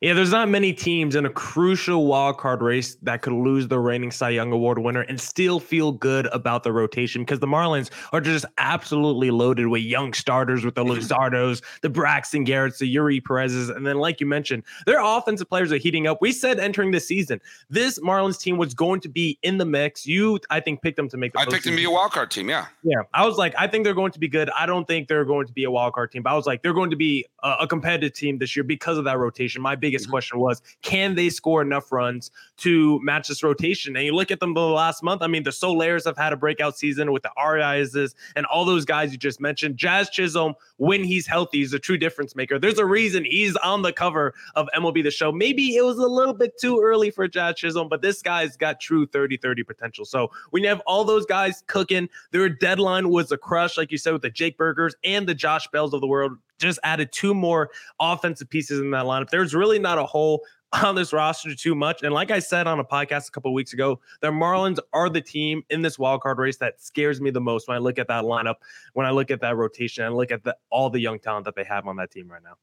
Yeah, 0.00 0.12
there's 0.12 0.32
not 0.32 0.48
many 0.48 0.72
teams 0.72 1.14
in 1.14 1.24
a 1.24 1.30
crucial 1.30 2.06
wild 2.06 2.36
card 2.38 2.60
race 2.60 2.96
that 3.02 3.22
could 3.22 3.32
lose 3.32 3.68
the 3.68 3.78
reigning 3.78 4.10
Cy 4.10 4.30
Young 4.30 4.52
Award 4.52 4.78
winner 4.78 5.02
and 5.02 5.18
still 5.18 5.60
feel 5.60 5.92
good 5.92 6.26
about 6.26 6.62
the 6.62 6.72
rotation 6.72 7.22
because 7.22 7.40
the 7.40 7.46
Marlins 7.46 7.90
are 8.12 8.20
just 8.20 8.44
absolutely 8.58 9.30
loaded 9.30 9.68
with 9.68 9.82
young 9.82 10.12
starters 10.12 10.62
with 10.62 10.74
the. 10.74 10.84
Luzardos, 10.90 11.62
the 11.82 11.88
Braxton 11.88 12.44
Garretts, 12.44 12.78
the 12.78 12.94
Eury 12.94 13.24
Perez's, 13.24 13.68
and 13.68 13.86
then 13.86 13.96
like 13.96 14.20
you 14.20 14.26
mentioned, 14.26 14.62
their 14.86 15.00
offensive 15.00 15.48
players 15.48 15.72
are 15.72 15.76
heating 15.76 16.06
up. 16.06 16.18
We 16.20 16.32
said 16.32 16.58
entering 16.58 16.90
the 16.90 17.00
season, 17.00 17.40
this 17.68 17.98
Marlins 18.00 18.38
team 18.38 18.58
was 18.58 18.74
going 18.74 19.00
to 19.00 19.08
be 19.08 19.38
in 19.42 19.58
the 19.58 19.64
mix. 19.64 20.06
You, 20.06 20.40
I 20.50 20.60
think, 20.60 20.82
picked 20.82 20.96
them 20.96 21.08
to 21.08 21.16
make. 21.16 21.32
the 21.32 21.40
I 21.40 21.44
picked 21.46 21.64
them 21.64 21.72
to 21.72 21.76
be 21.76 21.84
a 21.84 21.90
wild 21.90 22.12
card 22.12 22.30
team. 22.30 22.48
Yeah, 22.48 22.66
yeah. 22.82 23.02
I 23.14 23.26
was 23.26 23.36
like, 23.36 23.54
I 23.58 23.66
think 23.66 23.84
they're 23.84 23.94
going 23.94 24.12
to 24.12 24.18
be 24.18 24.28
good. 24.28 24.50
I 24.50 24.66
don't 24.66 24.86
think 24.86 25.08
they're 25.08 25.24
going 25.24 25.46
to 25.46 25.52
be 25.52 25.64
a 25.64 25.70
wild 25.70 25.94
card 25.94 26.12
team, 26.12 26.22
but 26.22 26.30
I 26.30 26.36
was 26.36 26.46
like, 26.46 26.62
they're 26.62 26.74
going 26.74 26.90
to 26.90 26.96
be 26.96 27.26
a, 27.42 27.56
a 27.60 27.66
competitive 27.66 28.12
team 28.12 28.38
this 28.38 28.56
year 28.56 28.64
because 28.64 28.98
of 28.98 29.04
that 29.04 29.18
rotation. 29.20 29.62
My 29.62 29.76
biggest 29.76 30.04
mm-hmm. 30.04 30.12
question 30.12 30.38
was, 30.38 30.62
can 30.82 31.14
they 31.14 31.30
score 31.30 31.62
enough 31.62 31.92
runs 31.92 32.30
to 32.58 33.00
match 33.02 33.28
this 33.28 33.42
rotation? 33.42 33.96
And 33.96 34.04
you 34.04 34.14
look 34.14 34.30
at 34.30 34.40
them 34.40 34.54
the 34.54 34.60
last 34.60 35.02
month. 35.02 35.22
I 35.22 35.26
mean, 35.26 35.42
the 35.42 35.50
Solers 35.50 36.04
have 36.04 36.16
had 36.16 36.32
a 36.32 36.36
breakout 36.36 36.76
season 36.76 37.12
with 37.12 37.22
the 37.22 37.30
Arraez 37.38 38.14
and 38.36 38.46
all 38.46 38.64
those 38.64 38.84
guys 38.84 39.12
you 39.12 39.18
just 39.18 39.40
mentioned. 39.40 39.76
Jazz 39.76 40.10
Chisholm, 40.10 40.54
when 40.76 41.04
he's 41.04 41.26
healthy, 41.26 41.62
is 41.62 41.72
a 41.72 41.78
true 41.78 41.96
difference 41.96 42.34
maker. 42.36 42.58
There's 42.58 42.78
a 42.78 42.84
reason 42.84 43.24
he's 43.24 43.56
on 43.56 43.82
the 43.82 43.92
cover 43.92 44.34
of 44.54 44.68
MLB 44.76 45.02
The 45.02 45.10
Show. 45.10 45.32
Maybe 45.32 45.76
it 45.76 45.84
was 45.84 45.98
a 45.98 46.06
little 46.06 46.34
bit 46.34 46.58
too 46.58 46.80
early 46.82 47.10
for 47.10 47.26
Jazz 47.28 47.56
Chisholm, 47.56 47.88
but 47.88 48.02
this 48.02 48.22
guy's 48.22 48.56
got 48.56 48.80
true 48.80 49.06
30 49.06 49.36
30 49.36 49.62
potential. 49.64 50.04
So 50.04 50.30
when 50.50 50.62
you 50.62 50.68
have 50.68 50.80
all 50.86 51.04
those 51.04 51.26
guys 51.26 51.62
cooking, 51.66 52.08
their 52.30 52.48
deadline 52.48 53.08
was 53.10 53.32
a 53.32 53.38
crush, 53.38 53.76
like 53.76 53.90
you 53.90 53.98
said, 53.98 54.12
with 54.12 54.22
the 54.22 54.30
Jake 54.30 54.56
Burgers 54.56 54.94
and 55.04 55.28
the 55.28 55.34
Josh 55.34 55.68
Bells 55.68 55.94
of 55.94 56.00
the 56.00 56.06
world 56.06 56.38
just 56.60 56.78
added 56.84 57.10
two 57.12 57.34
more 57.34 57.70
offensive 57.98 58.48
pieces 58.48 58.80
in 58.80 58.90
that 58.92 59.04
lineup. 59.04 59.30
There's 59.30 59.54
really 59.54 59.78
not 59.78 59.98
a 59.98 60.04
hole 60.04 60.42
on 60.84 60.94
this 60.94 61.12
roster 61.12 61.54
too 61.54 61.74
much. 61.74 62.02
And 62.02 62.14
like 62.14 62.30
I 62.30 62.38
said 62.38 62.66
on 62.66 62.78
a 62.78 62.84
podcast 62.84 63.28
a 63.28 63.30
couple 63.32 63.52
weeks 63.52 63.72
ago, 63.72 64.00
the 64.20 64.28
Marlins 64.28 64.78
are 64.92 65.08
the 65.08 65.20
team 65.20 65.62
in 65.70 65.82
this 65.82 65.98
wild 65.98 66.20
card 66.20 66.38
race 66.38 66.58
that 66.58 66.80
scares 66.80 67.20
me 67.20 67.30
the 67.30 67.40
most 67.40 67.66
when 67.66 67.76
I 67.76 67.80
look 67.80 67.98
at 67.98 68.08
that 68.08 68.24
lineup, 68.24 68.56
when 68.92 69.06
I 69.06 69.10
look 69.10 69.30
at 69.30 69.40
that 69.40 69.56
rotation, 69.56 70.04
and 70.04 70.14
look 70.14 70.30
at 70.30 70.44
the, 70.44 70.56
all 70.70 70.88
the 70.90 71.00
young 71.00 71.18
talent 71.18 71.44
that 71.46 71.56
they 71.56 71.64
have 71.64 71.86
on 71.86 71.96
that 71.96 72.10
team 72.10 72.28
right 72.30 72.42
now. 72.42 72.54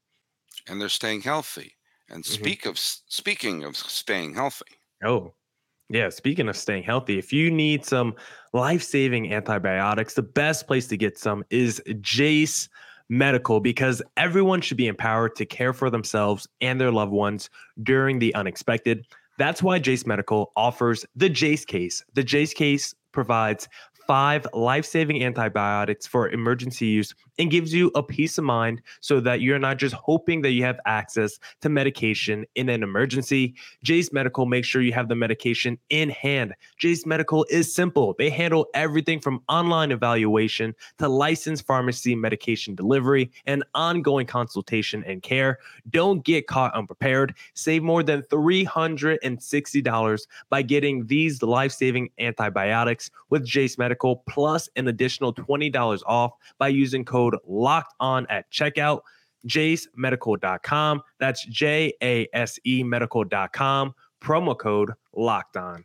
And 0.66 0.80
they're 0.80 0.88
staying 0.88 1.22
healthy. 1.22 1.74
And 2.08 2.24
mm-hmm. 2.24 2.32
speak 2.32 2.60
mm-hmm. 2.60 2.70
of 2.70 2.78
speaking 2.78 3.64
of 3.64 3.76
staying 3.76 4.34
healthy. 4.34 4.64
Oh, 5.04 5.34
yeah, 5.90 6.10
speaking 6.10 6.48
of 6.48 6.56
staying 6.56 6.82
healthy, 6.82 7.18
if 7.18 7.32
you 7.32 7.50
need 7.50 7.84
some 7.84 8.14
life 8.52 8.82
saving 8.82 9.32
antibiotics, 9.32 10.14
the 10.14 10.22
best 10.22 10.66
place 10.66 10.86
to 10.88 10.96
get 10.96 11.18
some 11.18 11.44
is 11.50 11.82
Jase 12.00 12.68
Medical 13.08 13.60
because 13.60 14.02
everyone 14.16 14.60
should 14.60 14.76
be 14.76 14.86
empowered 14.86 15.34
to 15.36 15.46
care 15.46 15.72
for 15.72 15.90
themselves 15.90 16.46
and 16.60 16.80
their 16.80 16.92
loved 16.92 17.12
ones 17.12 17.48
during 17.82 18.18
the 18.18 18.34
unexpected. 18.34 19.06
That's 19.38 19.62
why 19.62 19.78
Jase 19.78 20.06
Medical 20.06 20.52
offers 20.56 21.06
the 21.16 21.28
Jase 21.28 21.64
case. 21.64 22.04
The 22.14 22.24
Jase 22.24 22.52
case 22.52 22.94
provides 23.12 23.68
five 24.06 24.46
life 24.52 24.84
saving 24.84 25.22
antibiotics 25.22 26.06
for 26.06 26.28
emergency 26.30 26.86
use 26.86 27.14
and 27.38 27.50
gives 27.50 27.72
you 27.72 27.90
a 27.94 28.02
peace 28.02 28.38
of 28.38 28.44
mind 28.44 28.82
so 29.00 29.20
that 29.20 29.40
you're 29.40 29.58
not 29.58 29.78
just 29.78 29.94
hoping 29.94 30.42
that 30.42 30.50
you 30.50 30.64
have 30.64 30.80
access 30.86 31.38
to 31.60 31.68
medication 31.68 32.44
in 32.54 32.68
an 32.68 32.82
emergency. 32.82 33.54
Jase 33.82 34.12
Medical 34.12 34.46
makes 34.46 34.66
sure 34.66 34.82
you 34.82 34.92
have 34.92 35.08
the 35.08 35.14
medication 35.14 35.78
in 35.90 36.10
hand. 36.10 36.54
Jase 36.78 37.06
Medical 37.06 37.46
is 37.50 37.72
simple. 37.72 38.14
They 38.18 38.30
handle 38.30 38.66
everything 38.74 39.20
from 39.20 39.42
online 39.48 39.92
evaluation 39.92 40.74
to 40.98 41.08
licensed 41.08 41.66
pharmacy 41.66 42.14
medication 42.14 42.74
delivery 42.74 43.30
and 43.46 43.64
ongoing 43.74 44.26
consultation 44.26 45.04
and 45.04 45.22
care. 45.22 45.58
Don't 45.90 46.24
get 46.24 46.46
caught 46.46 46.74
unprepared. 46.74 47.34
Save 47.54 47.82
more 47.82 48.02
than 48.02 48.22
$360 48.22 50.26
by 50.50 50.62
getting 50.62 51.06
these 51.06 51.42
life 51.42 51.72
saving 51.72 52.10
antibiotics 52.18 53.10
with 53.30 53.44
Jase 53.44 53.78
Medical 53.78 54.16
plus 54.28 54.68
an 54.76 54.88
additional 54.88 55.34
$20 55.34 56.02
off 56.06 56.32
by 56.58 56.68
using 56.68 57.04
code 57.04 57.27
locked 57.46 57.94
on 58.00 58.26
at 58.28 58.50
checkout. 58.50 59.00
JaseMedical.com. 59.46 61.02
That's 61.20 61.46
J 61.46 61.92
A 62.02 62.28
S 62.32 62.58
E 62.66 62.82
medical.com. 62.82 63.94
Promo 64.20 64.58
code 64.58 64.92
locked 65.14 65.56
on. 65.56 65.84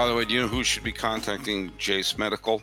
By 0.00 0.08
the 0.08 0.14
way, 0.14 0.24
do 0.24 0.32
you 0.32 0.40
know 0.40 0.48
who 0.48 0.64
should 0.64 0.82
be 0.82 0.92
contacting 0.92 1.72
Jase 1.76 2.16
Medical? 2.16 2.62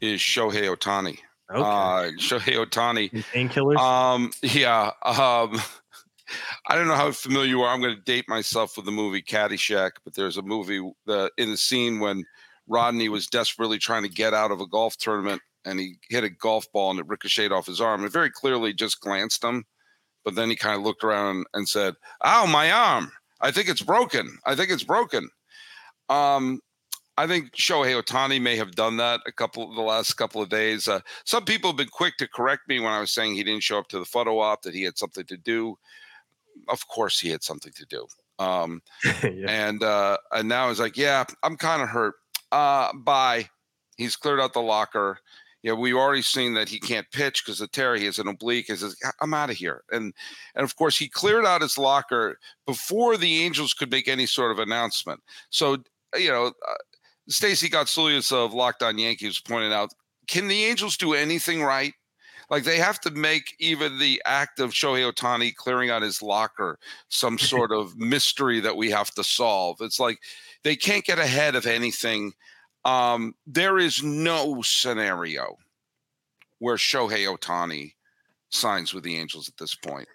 Is 0.00 0.20
Shohei 0.20 0.74
Ohtani. 0.74 1.18
Okay. 1.50 1.60
Uh, 1.60 2.12
Shohei 2.18 2.64
Ohtani. 2.64 3.10
Painkillers? 3.30 3.76
Um, 3.76 4.32
yeah. 4.40 4.86
Um, 5.04 5.60
I 6.66 6.74
don't 6.74 6.88
know 6.88 6.94
how 6.94 7.12
familiar 7.12 7.46
you 7.46 7.60
are. 7.60 7.74
I'm 7.74 7.82
going 7.82 7.94
to 7.94 8.00
date 8.00 8.24
myself 8.26 8.74
with 8.74 8.86
the 8.86 8.90
movie 8.90 9.20
Caddyshack, 9.20 9.90
but 10.02 10.14
there's 10.14 10.38
a 10.38 10.42
movie 10.42 10.80
uh, 11.06 11.28
in 11.36 11.50
the 11.50 11.58
scene 11.58 12.00
when 12.00 12.24
Rodney 12.66 13.10
was 13.10 13.26
desperately 13.26 13.76
trying 13.76 14.04
to 14.04 14.08
get 14.08 14.32
out 14.32 14.50
of 14.50 14.62
a 14.62 14.66
golf 14.66 14.96
tournament 14.96 15.42
and 15.66 15.78
he 15.78 15.96
hit 16.08 16.24
a 16.24 16.30
golf 16.30 16.64
ball 16.72 16.90
and 16.90 17.00
it 17.00 17.06
ricocheted 17.06 17.52
off 17.52 17.66
his 17.66 17.82
arm. 17.82 18.02
It 18.02 18.12
very 18.12 18.30
clearly 18.30 18.72
just 18.72 19.02
glanced 19.02 19.44
him, 19.44 19.66
but 20.24 20.34
then 20.34 20.48
he 20.48 20.56
kind 20.56 20.76
of 20.76 20.84
looked 20.84 21.04
around 21.04 21.44
and 21.52 21.68
said, 21.68 21.96
Ow, 22.24 22.46
my 22.46 22.72
arm. 22.72 23.12
I 23.42 23.50
think 23.50 23.68
it's 23.68 23.82
broken. 23.82 24.38
I 24.46 24.54
think 24.54 24.70
it's 24.70 24.84
broken. 24.84 25.28
Um, 26.08 26.60
I 27.18 27.26
think 27.26 27.52
Shohei 27.52 28.00
Ohtani 28.00 28.40
may 28.40 28.56
have 28.56 28.74
done 28.74 28.98
that 28.98 29.20
a 29.26 29.32
couple 29.32 29.68
of 29.68 29.74
the 29.74 29.82
last 29.82 30.14
couple 30.14 30.42
of 30.42 30.50
days. 30.50 30.86
Uh, 30.86 31.00
some 31.24 31.44
people 31.44 31.70
have 31.70 31.76
been 31.76 31.88
quick 31.88 32.16
to 32.18 32.28
correct 32.28 32.68
me 32.68 32.78
when 32.78 32.92
I 32.92 33.00
was 33.00 33.10
saying 33.10 33.34
he 33.34 33.44
didn't 33.44 33.62
show 33.62 33.78
up 33.78 33.88
to 33.88 33.98
the 33.98 34.04
photo 34.04 34.38
op, 34.38 34.62
that 34.62 34.74
he 34.74 34.82
had 34.82 34.98
something 34.98 35.24
to 35.26 35.36
do. 35.36 35.78
Of 36.68 36.86
course, 36.88 37.18
he 37.18 37.30
had 37.30 37.42
something 37.42 37.72
to 37.72 37.86
do. 37.86 38.06
Um, 38.38 38.82
yeah. 39.22 39.46
And 39.48 39.82
uh, 39.82 40.18
and 40.32 40.48
now 40.48 40.68
he's 40.68 40.80
like, 40.80 40.96
yeah, 40.96 41.24
I'm 41.42 41.56
kind 41.56 41.82
of 41.82 41.88
hurt. 41.88 42.14
Uh, 42.52 42.92
bye. 42.92 43.48
He's 43.96 44.16
cleared 44.16 44.40
out 44.40 44.52
the 44.52 44.60
locker. 44.60 45.18
Yeah, 45.62 45.72
we've 45.72 45.96
already 45.96 46.22
seen 46.22 46.54
that 46.54 46.68
he 46.68 46.78
can't 46.78 47.10
pitch 47.10 47.44
because 47.44 47.60
of 47.60 47.72
Terry. 47.72 47.98
He 47.98 48.04
has 48.04 48.18
an 48.18 48.28
oblique. 48.28 48.66
He 48.68 48.76
says, 48.76 48.94
"I'm 49.20 49.34
out 49.34 49.50
of 49.50 49.56
here." 49.56 49.82
And 49.90 50.12
and 50.54 50.64
of 50.64 50.76
course, 50.76 50.98
he 50.98 51.08
cleared 51.08 51.46
out 51.46 51.62
his 51.62 51.78
locker 51.78 52.38
before 52.66 53.16
the 53.16 53.42
Angels 53.42 53.72
could 53.72 53.90
make 53.90 54.06
any 54.06 54.26
sort 54.26 54.52
of 54.52 54.58
announcement. 54.58 55.22
So 55.50 55.78
you 56.14 56.30
know, 56.30 56.46
uh, 56.46 56.74
Stacey 57.28 57.68
Gotsulias 57.68 58.32
of 58.32 58.54
Locked 58.54 58.82
On 58.82 58.96
Yankees 58.98 59.40
pointed 59.40 59.72
out, 59.72 59.90
can 60.28 60.48
the 60.48 60.64
Angels 60.64 60.96
do 60.96 61.14
anything 61.14 61.62
right? 61.62 61.92
Like 62.48 62.64
they 62.64 62.78
have 62.78 63.00
to 63.00 63.10
make 63.10 63.56
even 63.58 63.98
the 63.98 64.22
act 64.24 64.60
of 64.60 64.70
Shohei 64.70 65.10
Ohtani 65.10 65.54
clearing 65.54 65.90
out 65.90 66.02
his 66.02 66.22
locker 66.22 66.78
some 67.08 67.38
sort 67.38 67.72
of 67.72 67.96
mystery 67.96 68.60
that 68.60 68.76
we 68.76 68.90
have 68.90 69.10
to 69.12 69.24
solve. 69.24 69.78
It's 69.80 69.98
like 69.98 70.18
they 70.62 70.76
can't 70.76 71.04
get 71.04 71.18
ahead 71.18 71.54
of 71.54 71.66
anything. 71.66 72.32
Um, 72.84 73.34
there 73.46 73.78
is 73.78 74.02
no 74.02 74.62
scenario 74.62 75.56
where 76.58 76.76
Shohei 76.76 77.26
Ohtani 77.26 77.94
signs 78.50 78.94
with 78.94 79.04
the 79.04 79.16
Angels 79.16 79.48
at 79.48 79.56
this 79.58 79.74
point. 79.74 80.08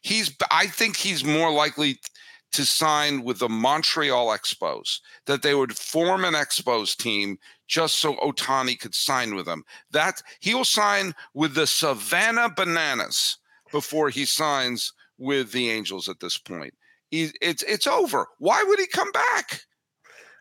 He's, 0.00 0.34
I 0.50 0.66
think 0.66 0.96
he's 0.96 1.24
more 1.24 1.52
likely 1.52 1.98
to 2.54 2.64
sign 2.64 3.24
with 3.24 3.38
the 3.38 3.48
Montreal 3.48 4.28
Expos, 4.28 5.00
that 5.26 5.42
they 5.42 5.54
would 5.54 5.76
form 5.76 6.24
an 6.24 6.34
Expos 6.34 6.96
team 6.96 7.38
just 7.66 7.96
so 7.96 8.14
Ohtani 8.16 8.78
could 8.78 8.94
sign 8.94 9.34
with 9.34 9.46
them. 9.46 9.64
That 9.90 10.22
he 10.40 10.54
will 10.54 10.64
sign 10.64 11.14
with 11.34 11.54
the 11.54 11.66
Savannah 11.66 12.50
Bananas 12.54 13.38
before 13.72 14.08
he 14.08 14.24
signs 14.24 14.92
with 15.18 15.52
the 15.52 15.70
Angels 15.70 16.08
at 16.08 16.20
this 16.20 16.38
point. 16.38 16.74
It's 17.10 17.62
it's 17.62 17.86
over. 17.86 18.26
Why 18.38 18.64
would 18.64 18.80
he 18.80 18.86
come 18.86 19.12
back? 19.12 19.60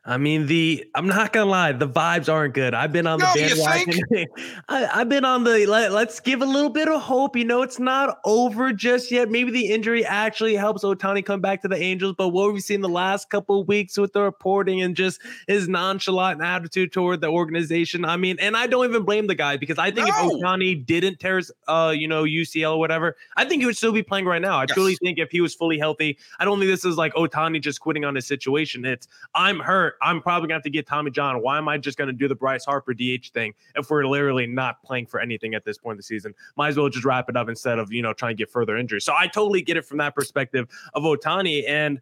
I 0.05 0.17
mean, 0.17 0.47
the 0.47 0.85
I'm 0.95 1.07
not 1.07 1.31
gonna 1.31 1.49
lie, 1.49 1.71
the 1.71 1.87
vibes 1.87 2.31
aren't 2.31 2.53
good. 2.53 2.73
I've 2.73 2.91
been 2.91 3.07
on 3.07 3.19
the 3.19 3.25
no, 3.25 3.47
bandwagon. 3.47 4.25
I, 4.69 4.79
have 4.97 5.07
been 5.07 5.23
on 5.23 5.45
the 5.45 5.65
let, 5.65 5.93
let's 5.93 6.19
give 6.19 6.41
a 6.41 6.45
little 6.45 6.69
bit 6.69 6.89
of 6.89 7.01
hope. 7.01 7.37
You 7.37 7.45
know, 7.45 7.61
it's 7.61 7.79
not 7.79 8.19
over 8.25 8.73
just 8.73 9.11
yet. 9.11 9.31
Maybe 9.31 9.49
the 9.51 9.67
injury 9.67 10.05
actually 10.05 10.55
helps 10.55 10.83
Ohtani 10.83 11.25
come 11.25 11.39
back 11.39 11.61
to 11.61 11.69
the 11.69 11.81
Angels. 11.81 12.15
But 12.17 12.29
what 12.29 12.51
we've 12.51 12.61
seen 12.61 12.81
the 12.81 12.89
last 12.89 13.29
couple 13.29 13.61
of 13.61 13.67
weeks 13.69 13.97
with 13.97 14.11
the 14.11 14.23
reporting 14.23 14.81
and 14.81 14.93
just 14.93 15.21
his 15.47 15.69
nonchalant 15.69 16.41
attitude 16.41 16.91
toward 16.91 17.21
the 17.21 17.29
organization. 17.29 18.03
I 18.03 18.17
mean, 18.17 18.35
and 18.41 18.57
I 18.57 18.67
don't 18.67 18.83
even 18.83 19.03
blame 19.03 19.27
the 19.27 19.35
guy 19.35 19.55
because 19.55 19.77
I 19.77 19.89
think 19.89 20.09
no. 20.09 20.13
if 20.13 20.41
Ohtani 20.41 20.85
didn't 20.85 21.21
tear 21.21 21.37
his 21.37 21.49
uh, 21.69 21.93
you 21.95 22.09
know, 22.09 22.25
UCL 22.25 22.73
or 22.73 22.79
whatever, 22.79 23.15
I 23.37 23.45
think 23.45 23.61
he 23.61 23.65
would 23.65 23.77
still 23.77 23.93
be 23.93 24.03
playing 24.03 24.25
right 24.25 24.41
now. 24.41 24.57
I 24.57 24.63
yes. 24.63 24.73
truly 24.73 24.95
think 24.95 25.17
if 25.17 25.31
he 25.31 25.39
was 25.39 25.55
fully 25.55 25.79
healthy, 25.79 26.17
I 26.39 26.43
don't 26.43 26.59
think 26.59 26.69
this 26.69 26.83
is 26.83 26.97
like 26.97 27.13
Ohtani 27.13 27.61
just 27.61 27.79
quitting 27.79 28.03
on 28.03 28.15
his 28.15 28.27
situation. 28.27 28.83
It's 28.83 29.07
I'm 29.33 29.61
hurt 29.61 29.92
hurt, 29.93 29.97
I'm 30.01 30.21
probably 30.21 30.47
gonna 30.47 30.55
have 30.55 30.63
to 30.63 30.69
get 30.69 30.87
Tommy 30.87 31.11
John. 31.11 31.41
Why 31.41 31.57
am 31.57 31.67
I 31.67 31.77
just 31.77 31.97
gonna 31.97 32.13
do 32.13 32.27
the 32.27 32.35
Bryce 32.35 32.65
Harper 32.65 32.93
DH 32.93 33.31
thing 33.33 33.53
if 33.75 33.89
we're 33.89 34.05
literally 34.05 34.47
not 34.47 34.81
playing 34.83 35.07
for 35.07 35.19
anything 35.19 35.53
at 35.53 35.65
this 35.65 35.77
point 35.77 35.93
in 35.93 35.97
the 35.97 36.03
season? 36.03 36.33
Might 36.55 36.69
as 36.69 36.77
well 36.77 36.89
just 36.89 37.05
wrap 37.05 37.29
it 37.29 37.37
up 37.37 37.49
instead 37.49 37.79
of 37.79 37.91
you 37.91 38.01
know 38.01 38.13
trying 38.13 38.35
to 38.35 38.41
get 38.41 38.49
further 38.49 38.77
injuries. 38.77 39.05
So 39.05 39.13
I 39.17 39.27
totally 39.27 39.61
get 39.61 39.77
it 39.77 39.85
from 39.85 39.97
that 39.99 40.15
perspective 40.15 40.67
of 40.93 41.03
Ohtani. 41.03 41.67
And 41.67 41.99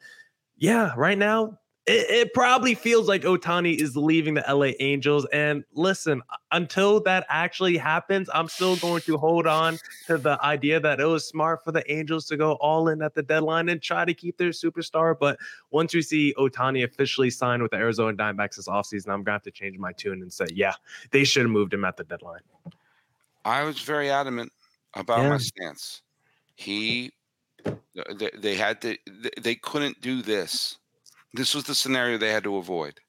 yeah, 0.58 0.94
right 0.96 1.18
now 1.18 1.60
it, 1.88 2.10
it, 2.10 2.34
probably 2.34 2.76
feels 2.76 3.08
like 3.08 3.24
Ohtani 3.24 3.76
is 3.76 3.98
leaving 3.98 4.36
the 4.36 4.44
LA 4.48 4.74
Angels. 4.80 5.26
And 5.34 5.64
listen, 5.74 6.22
until 6.52 7.02
that 7.02 7.26
actually 7.28 7.76
happens, 7.76 8.30
I'm 8.34 8.48
still 8.50 8.76
going 8.76 9.02
to 9.04 9.18
hold 9.18 9.48
on 9.48 9.80
to 10.06 10.20
the 10.20 10.38
idea 10.44 10.80
that 10.80 11.00
it 11.00 11.06
was 11.06 11.26
smart 11.28 11.64
for 11.64 11.72
the 11.72 11.90
Angels 11.92 12.28
to 12.28 12.38
go 12.38 12.54
all 12.54 12.88
in 12.90 13.02
at 13.02 13.16
the 13.16 13.24
deadline 13.24 13.68
and 13.70 13.82
try 13.82 14.06
to 14.06 14.14
keep 14.14 14.38
their 14.38 14.52
superstar. 14.52 15.18
But 15.20 15.40
once 15.72 15.94
we 15.94 16.04
see 16.04 16.36
Ohtani 16.38 16.84
officially 16.84 17.32
signed 17.32 17.64
with 17.64 17.72
the 17.72 17.78
Arizona 17.78 18.16
Diamondbacks 18.16 18.58
this 18.58 18.68
offseason, 18.68 19.08
I'm 19.08 19.24
going 19.24 19.26
to 19.26 19.32
have 19.32 19.44
to 19.44 19.52
change 19.52 19.80
my 19.80 19.92
tune 19.92 20.22
and 20.22 20.32
say, 20.32 20.46
yeah, 20.54 20.76
they 21.10 21.24
should 21.24 21.44
have 21.44 21.52
moved 21.52 21.74
him 21.74 21.84
at 21.84 21.98
the 21.98 22.04
deadline. 22.04 22.42
I 23.44 23.64
was 23.64 23.80
very 23.82 24.12
adamant 24.12 24.52
about 24.94 25.22
yeah. 25.22 25.30
my 25.30 25.38
stance. 25.40 26.04
He, 26.54 27.12
uh, 27.66 27.74
they, 28.14 28.30
they 28.38 28.56
had 28.56 28.82
to, 28.82 28.98
they 29.42 29.56
couldn't 29.56 30.00
do 30.00 30.22
this 30.22 30.78
this 31.34 31.56
was 31.56 31.64
the 31.64 31.76
scenario 31.76 32.18
they 32.18 32.32
had 32.32 32.44
to 32.44 32.58
avoid. 32.58 33.00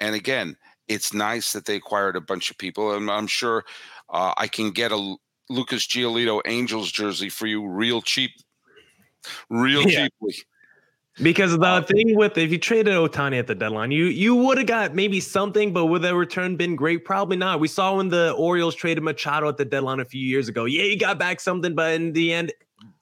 And 0.00 0.14
again, 0.14 0.56
it's 0.88 1.14
nice 1.14 1.52
that 1.52 1.64
they 1.64 1.76
acquired 1.76 2.16
a 2.16 2.20
bunch 2.20 2.50
of 2.50 2.58
people, 2.58 2.94
and 2.94 3.10
I'm 3.10 3.26
sure 3.26 3.64
uh, 4.10 4.34
I 4.36 4.48
can 4.48 4.70
get 4.70 4.92
a 4.92 5.16
Lucas 5.48 5.86
Giolito 5.86 6.40
Angels 6.46 6.90
jersey 6.90 7.28
for 7.28 7.46
you 7.46 7.66
real 7.66 8.02
cheap, 8.02 8.32
real 9.48 9.82
yeah. 9.82 10.08
cheaply. 10.08 10.34
Because 11.22 11.56
the 11.56 11.64
uh, 11.64 11.82
thing 11.82 12.16
with 12.16 12.36
if 12.36 12.50
you 12.50 12.58
traded 12.58 12.94
Ohtani 12.94 13.38
at 13.38 13.46
the 13.46 13.54
deadline, 13.54 13.92
you 13.92 14.06
you 14.06 14.34
would 14.34 14.58
have 14.58 14.66
got 14.66 14.94
maybe 14.96 15.20
something, 15.20 15.72
but 15.72 15.86
would 15.86 16.02
the 16.02 16.14
return 16.14 16.56
been 16.56 16.74
great? 16.74 17.04
Probably 17.04 17.36
not. 17.36 17.60
We 17.60 17.68
saw 17.68 17.96
when 17.96 18.08
the 18.08 18.32
Orioles 18.32 18.74
traded 18.74 19.04
Machado 19.04 19.48
at 19.48 19.56
the 19.56 19.64
deadline 19.64 20.00
a 20.00 20.04
few 20.04 20.26
years 20.26 20.48
ago. 20.48 20.64
Yeah, 20.64 20.82
you 20.82 20.98
got 20.98 21.16
back 21.16 21.38
something, 21.38 21.72
but 21.72 21.94
in 21.94 22.12
the 22.14 22.32
end, 22.32 22.52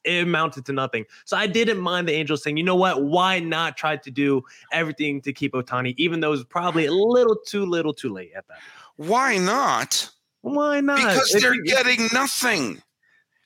it 0.05 0.23
amounted 0.23 0.67
to 0.67 0.73
nothing. 0.73 1.05
So 1.25 1.37
I 1.37 1.47
didn't 1.47 1.79
mind 1.79 2.09
the 2.09 2.13
Angels 2.13 2.43
saying, 2.43 2.57
you 2.57 2.65
know 2.65 2.77
what? 2.77 3.05
Why 3.05 3.39
not 3.39 3.77
try 3.77 3.97
to 3.97 4.11
do 4.11 4.43
everything 4.73 5.21
to 5.23 5.33
keep 5.33 5.53
Ohtani, 5.53 5.95
even 5.99 6.21
though 6.21 6.29
it 6.29 6.33
was 6.33 6.45
probably 6.45 6.87
a 6.87 6.93
little 6.93 7.37
too 7.37 7.65
little 7.65 7.95
too 7.95 8.13
late 8.13 8.33
at 8.37 8.47
that. 8.49 8.59
Why 8.97 9.39
not? 9.39 10.11
Why 10.43 10.81
not? 10.81 10.97
Because 10.97 11.37
they're 11.41 11.63
getting 11.63 12.09
nothing. 12.13 12.83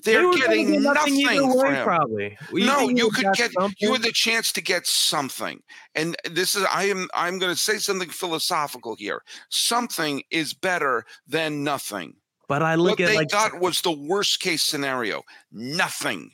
They're 0.05 0.31
they 0.31 0.39
getting 0.39 0.83
nothing, 0.83 1.23
nothing 1.23 1.57
way. 1.59 1.83
Probably. 1.83 2.39
You 2.53 2.67
no, 2.67 2.89
you 2.89 3.11
could 3.11 3.33
get 3.35 3.53
something? 3.53 3.77
you 3.81 3.93
had 3.93 4.03
the 4.03 4.13
chance 4.13 4.53
to 4.53 4.61
get 4.63 4.87
something. 4.87 5.63
And 5.95 6.17
this 6.31 6.55
is 6.55 6.65
I 6.73 6.85
am 6.85 7.09
I'm 7.15 7.39
going 7.39 7.53
to 7.53 7.59
say 7.59 7.79
something 7.79 8.09
philosophical 8.09 8.95
here. 8.95 9.23
Something 9.49 10.23
is 10.31 10.55
better 10.55 11.05
than 11.27 11.65
nothing. 11.65 12.15
But 12.49 12.63
I 12.63 12.77
look 12.77 12.99
what 12.99 13.01
at 13.01 13.09
they 13.09 13.17
like 13.17 13.31
got 13.31 13.61
was 13.61 13.81
the 13.81 13.91
worst 13.91 14.41
case 14.41 14.63
scenario. 14.63 15.23
Nothing. 15.51 16.31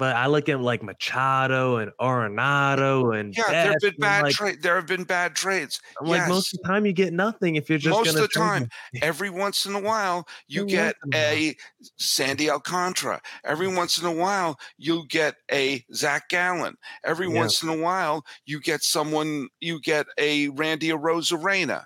But 0.00 0.16
I 0.16 0.28
look 0.28 0.48
at 0.48 0.62
like 0.62 0.82
Machado 0.82 1.76
and 1.76 1.92
Arenado 2.00 3.20
and 3.20 3.36
yeah, 3.36 3.50
there 3.50 3.72
have 3.72 3.80
been 3.82 3.96
bad 3.98 4.22
like, 4.22 4.34
trade. 4.34 4.62
There 4.62 4.76
have 4.76 4.86
been 4.86 5.04
bad 5.04 5.36
trades. 5.36 5.78
I'm 6.00 6.06
yes. 6.06 6.20
like 6.20 6.28
most 6.30 6.54
of 6.54 6.60
the 6.62 6.66
time 6.66 6.86
you 6.86 6.94
get 6.94 7.12
nothing 7.12 7.56
if 7.56 7.68
you're 7.68 7.78
just 7.78 7.94
most 7.94 8.14
of 8.14 8.22
the 8.22 8.28
time. 8.28 8.70
Every 9.02 9.28
once 9.28 9.66
in 9.66 9.74
a 9.74 9.78
while 9.78 10.26
you 10.48 10.64
get 10.64 10.96
a 11.12 11.54
Sandy 11.98 12.48
Alcantara. 12.48 13.20
Every 13.44 13.66
mm. 13.66 13.76
once 13.76 13.98
in 13.98 14.06
a 14.06 14.12
while 14.12 14.58
you 14.78 15.06
get 15.08 15.34
a 15.52 15.84
Zac 15.92 16.30
Gallen. 16.30 16.76
Every 17.04 17.28
yeah. 17.28 17.34
once 17.34 17.62
in 17.62 17.68
a 17.68 17.76
while 17.76 18.24
you 18.46 18.58
get 18.58 18.82
someone. 18.82 19.48
You 19.60 19.82
get 19.82 20.06
a 20.16 20.48
Randy 20.48 20.88
Arozarena. 20.88 21.84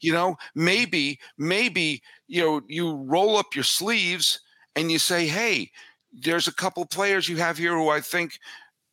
You 0.00 0.14
know, 0.14 0.36
maybe, 0.54 1.20
maybe, 1.36 2.00
you 2.26 2.42
know, 2.42 2.62
you 2.68 2.94
roll 3.06 3.36
up 3.36 3.54
your 3.54 3.64
sleeves 3.64 4.40
and 4.78 4.90
you 4.92 4.98
say, 4.98 5.26
hey, 5.26 5.70
there's 6.22 6.48
a 6.48 6.54
couple 6.54 6.84
players 6.86 7.28
you 7.28 7.36
have 7.36 7.58
here 7.58 7.74
who 7.74 7.88
I 7.88 8.00
think, 8.00 8.38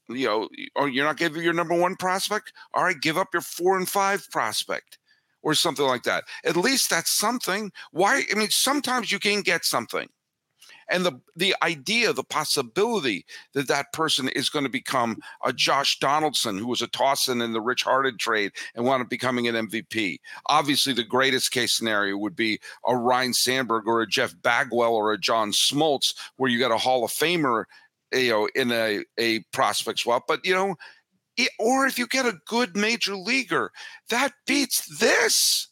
you 0.09 0.27
know, 0.27 0.49
or 0.75 0.89
you're 0.89 1.05
not 1.05 1.17
giving 1.17 1.43
your 1.43 1.53
number 1.53 1.75
one 1.75 1.95
prospect. 1.95 2.53
All 2.73 2.83
right, 2.83 2.99
give 2.99 3.17
up 3.17 3.29
your 3.33 3.41
four 3.41 3.77
and 3.77 3.87
five 3.87 4.27
prospect 4.31 4.97
or 5.41 5.53
something 5.53 5.85
like 5.85 6.03
that. 6.03 6.23
At 6.43 6.57
least 6.57 6.89
that's 6.89 7.11
something. 7.11 7.71
Why? 7.91 8.23
I 8.31 8.35
mean, 8.35 8.49
sometimes 8.49 9.11
you 9.11 9.19
can 9.19 9.41
get 9.41 9.65
something 9.65 10.07
and 10.89 11.05
the 11.05 11.19
the 11.35 11.55
idea, 11.63 12.13
the 12.13 12.23
possibility 12.23 13.25
that 13.53 13.67
that 13.67 13.91
person 13.93 14.29
is 14.29 14.49
going 14.49 14.65
to 14.65 14.69
become 14.69 15.17
a 15.43 15.51
Josh 15.51 15.99
Donaldson, 15.99 16.57
who 16.57 16.67
was 16.67 16.81
a 16.81 16.87
toss-in 16.87 17.41
in 17.41 17.53
the 17.53 17.61
Rich 17.61 17.83
Harden 17.83 18.17
trade 18.17 18.51
and 18.75 18.85
wound 18.85 19.01
up 19.01 19.09
becoming 19.09 19.47
an 19.47 19.67
MVP. 19.67 20.17
Obviously, 20.47 20.93
the 20.93 21.03
greatest 21.03 21.51
case 21.51 21.73
scenario 21.73 22.17
would 22.17 22.35
be 22.35 22.59
a 22.87 22.95
Ryne 22.95 23.33
Sandberg 23.33 23.87
or 23.87 24.01
a 24.01 24.07
Jeff 24.07 24.33
Bagwell 24.41 24.93
or 24.93 25.11
a 25.11 25.17
John 25.17 25.51
Smoltz, 25.51 26.13
where 26.37 26.49
you 26.49 26.59
got 26.59 26.71
a 26.71 26.77
Hall 26.77 27.03
of 27.03 27.11
Famer, 27.11 27.65
you 28.13 28.29
know, 28.29 28.49
in 28.55 28.71
a 28.71 29.03
a 29.17 29.39
prospect 29.51 29.99
swap. 29.99 30.23
But 30.27 30.45
you 30.45 30.53
know, 30.53 30.75
it, 31.37 31.49
or 31.59 31.85
if 31.85 31.97
you 31.97 32.07
get 32.07 32.25
a 32.25 32.39
good 32.47 32.77
major 32.77 33.15
leaguer, 33.15 33.71
that 34.09 34.33
beats 34.45 34.99
this. 34.99 35.69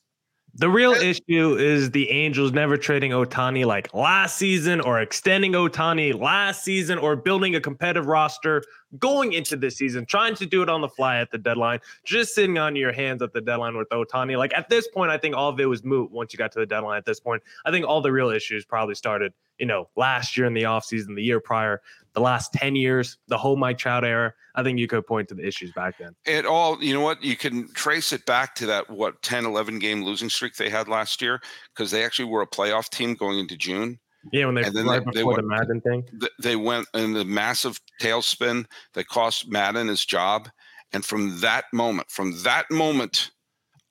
The 0.56 0.70
real 0.70 0.92
issue 0.92 1.56
is 1.56 1.90
the 1.90 2.12
Angels 2.12 2.52
never 2.52 2.78
trading 2.78 3.10
Ohtani 3.10 3.66
like 3.66 3.92
last 3.92 4.38
season 4.38 4.82
or 4.82 5.02
extending 5.02 5.54
Ohtani 5.54 6.14
last 6.20 6.64
season 6.64 7.00
or 7.00 7.16
building 7.16 7.56
a 7.56 7.60
competitive 7.60 8.06
roster 8.06 8.64
going 9.00 9.34
into 9.34 9.56
this 9.56 9.78
season, 9.78 10.06
trying 10.06 10.36
to 10.36 10.46
do 10.46 10.62
it 10.62 10.70
on 10.70 10.82
the 10.82 10.90
fly 10.90 11.18
at 11.18 11.32
the 11.32 11.38
deadline, 11.38 11.80
just 12.04 12.36
sitting 12.36 12.58
on 12.58 12.76
your 12.76 12.92
hands 12.92 13.22
at 13.22 13.34
the 13.34 13.42
deadline 13.42 13.78
with 13.78 13.90
Ohtani. 13.90 14.38
Like 14.38 14.54
at 14.54 14.70
this 14.70 14.88
point, 14.88 15.12
I 15.12 15.18
think 15.18 15.36
all 15.36 15.50
of 15.50 15.60
it 15.60 15.66
was 15.66 15.84
moot 15.84 16.12
once 16.12 16.34
you 16.34 16.38
got 16.38 16.52
to 16.54 16.60
the 16.60 16.66
deadline 16.66 16.98
at 16.98 17.06
this 17.06 17.20
point. 17.20 17.44
I 17.66 17.72
think 17.72 17.86
all 17.86 18.02
the 18.02 18.12
real 18.12 18.30
issues 18.30 18.66
probably 18.66 18.96
started, 18.96 19.34
you 19.58 19.66
know, 19.66 19.90
last 19.96 20.38
year 20.38 20.46
in 20.46 20.54
the 20.54 20.64
offseason, 20.64 21.16
the 21.16 21.24
year 21.24 21.40
prior 21.40 21.82
the 22.14 22.22
last 22.22 22.54
10 22.54 22.76
years, 22.76 23.18
the 23.28 23.38
whole 23.38 23.56
Mike 23.56 23.78
Trout 23.78 24.06
era, 24.06 24.34
I 24.56 24.64
think 24.64 24.80
you 24.80 24.88
could 24.88 25.06
point 25.06 25.30
to 25.30 25.36
the 25.36 25.46
issues 25.46 25.72
back 25.72 25.98
then. 25.98 26.16
It 26.26 26.46
all, 26.46 26.82
you 26.82 26.94
know 26.94 27.02
what, 27.02 27.24
you 27.24 27.36
can 27.36 27.72
trace 27.74 28.14
it 28.14 28.26
back 28.26 28.56
to 28.56 28.66
that, 28.68 28.90
what, 28.90 29.22
10, 29.24 29.46
11 29.46 29.80
game 29.80 30.04
losing 30.04 30.30
streak 30.30 30.56
they 30.56 30.70
had 30.70 30.88
last 30.88 31.22
year 31.22 31.42
because 31.74 31.92
they 31.92 32.06
actually 32.06 32.26
were 32.26 32.42
a 32.42 32.48
playoff 32.48 32.90
team 32.90 33.16
going 33.16 33.40
into 33.40 33.58
June. 33.58 34.00
Yeah, 34.32 34.46
when 34.46 34.56
they 34.56 34.64
and 34.64 34.76
then 34.76 34.86
right 34.86 35.04
they, 35.06 35.12
they 35.20 35.24
went, 35.24 35.38
the 35.38 35.48
Maddon 35.48 35.82
thing. 35.82 36.06
They 36.42 36.56
went 36.56 36.88
in 36.94 37.14
the 37.14 37.26
massive 37.26 37.80
tailspin 38.02 38.66
that 38.94 39.08
cost 39.08 39.50
Maddon 39.50 39.88
his 39.88 40.06
job. 40.06 40.50
And 40.94 41.04
from 41.04 41.42
that 41.42 41.66
moment, 41.74 42.10
from 42.10 42.42
that 42.44 42.70
moment 42.72 43.32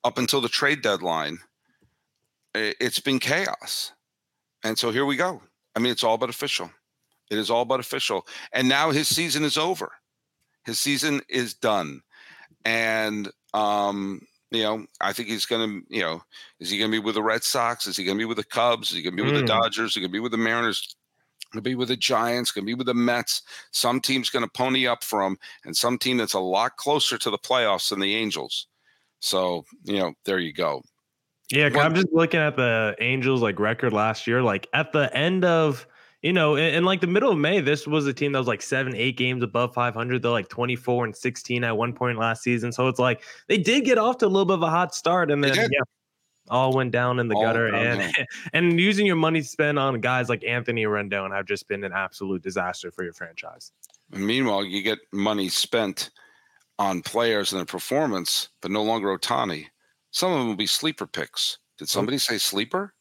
up 0.03 0.17
until 0.17 0.41
the 0.41 0.49
trade 0.49 0.81
deadline, 0.81 1.37
it's 2.55 2.99
been 2.99 3.19
chaos. 3.19 3.91
And 4.63 4.77
so 4.77 4.91
here 4.91 5.05
we 5.05 5.15
go. 5.15 5.41
I 5.75 5.79
mean, 5.79 5.91
it's 5.91 6.03
all 6.03 6.17
but 6.17 6.29
official. 6.29 6.71
It 7.29 7.37
is 7.37 7.49
all 7.49 7.65
but 7.65 7.79
official. 7.79 8.25
And 8.53 8.69
now 8.69 8.91
his 8.91 9.07
season 9.07 9.43
is 9.43 9.57
over. 9.57 9.91
His 10.65 10.79
season 10.79 11.21
is 11.29 11.53
done. 11.53 12.01
And 12.63 13.29
um, 13.53 14.21
you 14.53 14.63
know, 14.63 14.85
I 15.01 15.13
think 15.13 15.29
he's 15.29 15.45
going 15.45 15.67
to, 15.67 15.95
you 15.95 16.01
know, 16.01 16.21
is 16.59 16.69
he 16.69 16.77
going 16.77 16.91
to 16.91 16.95
be 16.95 17.03
with 17.03 17.15
the 17.15 17.23
Red 17.23 17.43
Sox? 17.43 17.87
Is 17.87 17.97
he 17.97 18.03
going 18.03 18.17
to 18.17 18.21
be 18.21 18.25
with 18.25 18.37
the 18.37 18.43
Cubs? 18.43 18.91
Is 18.91 18.97
he 18.97 19.03
going 19.03 19.17
to 19.17 19.23
be 19.23 19.29
with 19.29 19.39
mm. 19.39 19.45
the 19.45 19.47
Dodgers? 19.47 19.91
Is 19.91 19.95
he 19.95 20.01
going 20.01 20.11
to 20.11 20.13
be 20.13 20.19
with 20.19 20.31
the 20.31 20.37
Mariners? 20.37 20.95
Going 21.51 21.63
to 21.63 21.69
be 21.69 21.75
with 21.75 21.89
the 21.89 21.97
Giants? 21.97 22.51
Going 22.51 22.63
to 22.63 22.67
be 22.67 22.75
with 22.75 22.87
the 22.87 22.93
Mets? 22.93 23.41
Some 23.71 23.99
team's 23.99 24.29
going 24.29 24.45
to 24.45 24.51
pony 24.51 24.87
up 24.87 25.03
for 25.03 25.21
him, 25.23 25.37
and 25.65 25.75
some 25.75 25.97
team 25.97 26.17
that's 26.17 26.33
a 26.33 26.39
lot 26.39 26.77
closer 26.77 27.17
to 27.17 27.29
the 27.29 27.37
playoffs 27.37 27.89
than 27.89 27.99
the 27.99 28.15
Angels. 28.15 28.67
So, 29.19 29.63
you 29.83 29.99
know, 29.99 30.13
there 30.25 30.39
you 30.39 30.53
go. 30.53 30.81
Yeah, 31.51 31.69
I'm 31.75 31.93
just 31.93 32.11
looking 32.11 32.39
at 32.39 32.55
the 32.55 32.95
Angels 32.99 33.41
like 33.41 33.59
record 33.59 33.93
last 33.93 34.25
year. 34.25 34.41
Like 34.41 34.67
at 34.73 34.91
the 34.91 35.15
end 35.15 35.45
of 35.45 35.85
you 36.23 36.31
know, 36.31 36.55
in, 36.55 36.73
in, 36.73 36.85
like 36.85 37.01
the 37.01 37.07
middle 37.07 37.31
of 37.31 37.37
May, 37.37 37.59
this 37.59 37.85
was 37.85 38.07
a 38.07 38.13
team 38.13 38.31
that 38.31 38.39
was 38.39 38.47
like 38.47 38.61
seven, 38.61 38.95
eight 38.95 39.17
games 39.17 39.43
above 39.43 39.73
500. 39.73 40.21
They're 40.21 40.31
like 40.31 40.47
24 40.47 41.05
and 41.05 41.15
16 41.15 41.63
at 41.65 41.77
one 41.77 41.91
point 41.91 42.17
last 42.17 42.41
season. 42.41 42.71
So 42.71 42.87
it's 42.87 42.97
like 42.97 43.21
they 43.47 43.57
did 43.57 43.83
get 43.83 43.97
off 43.97 44.19
to 44.19 44.25
a 44.25 44.27
little 44.27 44.45
bit 44.45 44.55
of 44.55 44.63
a 44.63 44.69
hot 44.69 44.95
start, 44.95 45.29
and 45.29 45.43
then 45.43 45.53
yeah, 45.53 45.79
all 46.49 46.71
went 46.73 46.91
down 46.91 47.19
in 47.19 47.27
the 47.27 47.35
all 47.35 47.41
gutter. 47.41 47.67
And 47.67 48.15
and 48.53 48.79
using 48.79 49.05
your 49.05 49.17
money 49.17 49.41
spent 49.41 49.77
on 49.77 49.99
guys 49.99 50.29
like 50.29 50.45
Anthony 50.45 50.85
Rendon 50.85 51.35
have 51.35 51.45
just 51.45 51.67
been 51.67 51.83
an 51.83 51.91
absolute 51.91 52.41
disaster 52.41 52.89
for 52.89 53.03
your 53.03 53.13
franchise. 53.13 53.73
meanwhile, 54.09 54.63
you 54.63 54.81
get 54.81 54.99
money 55.11 55.49
spent 55.49 56.09
on 56.79 57.01
players 57.01 57.51
and 57.51 57.59
their 57.59 57.65
performance, 57.65 58.47
but 58.61 58.71
no 58.71 58.81
longer 58.81 59.15
Ohtani. 59.15 59.65
Some 60.11 60.31
of 60.31 60.39
them 60.39 60.47
will 60.47 60.55
be 60.55 60.67
sleeper 60.67 61.05
picks. 61.05 61.57
Did 61.77 61.89
somebody 61.89 62.17
say 62.17 62.37
sleeper? 62.37 62.93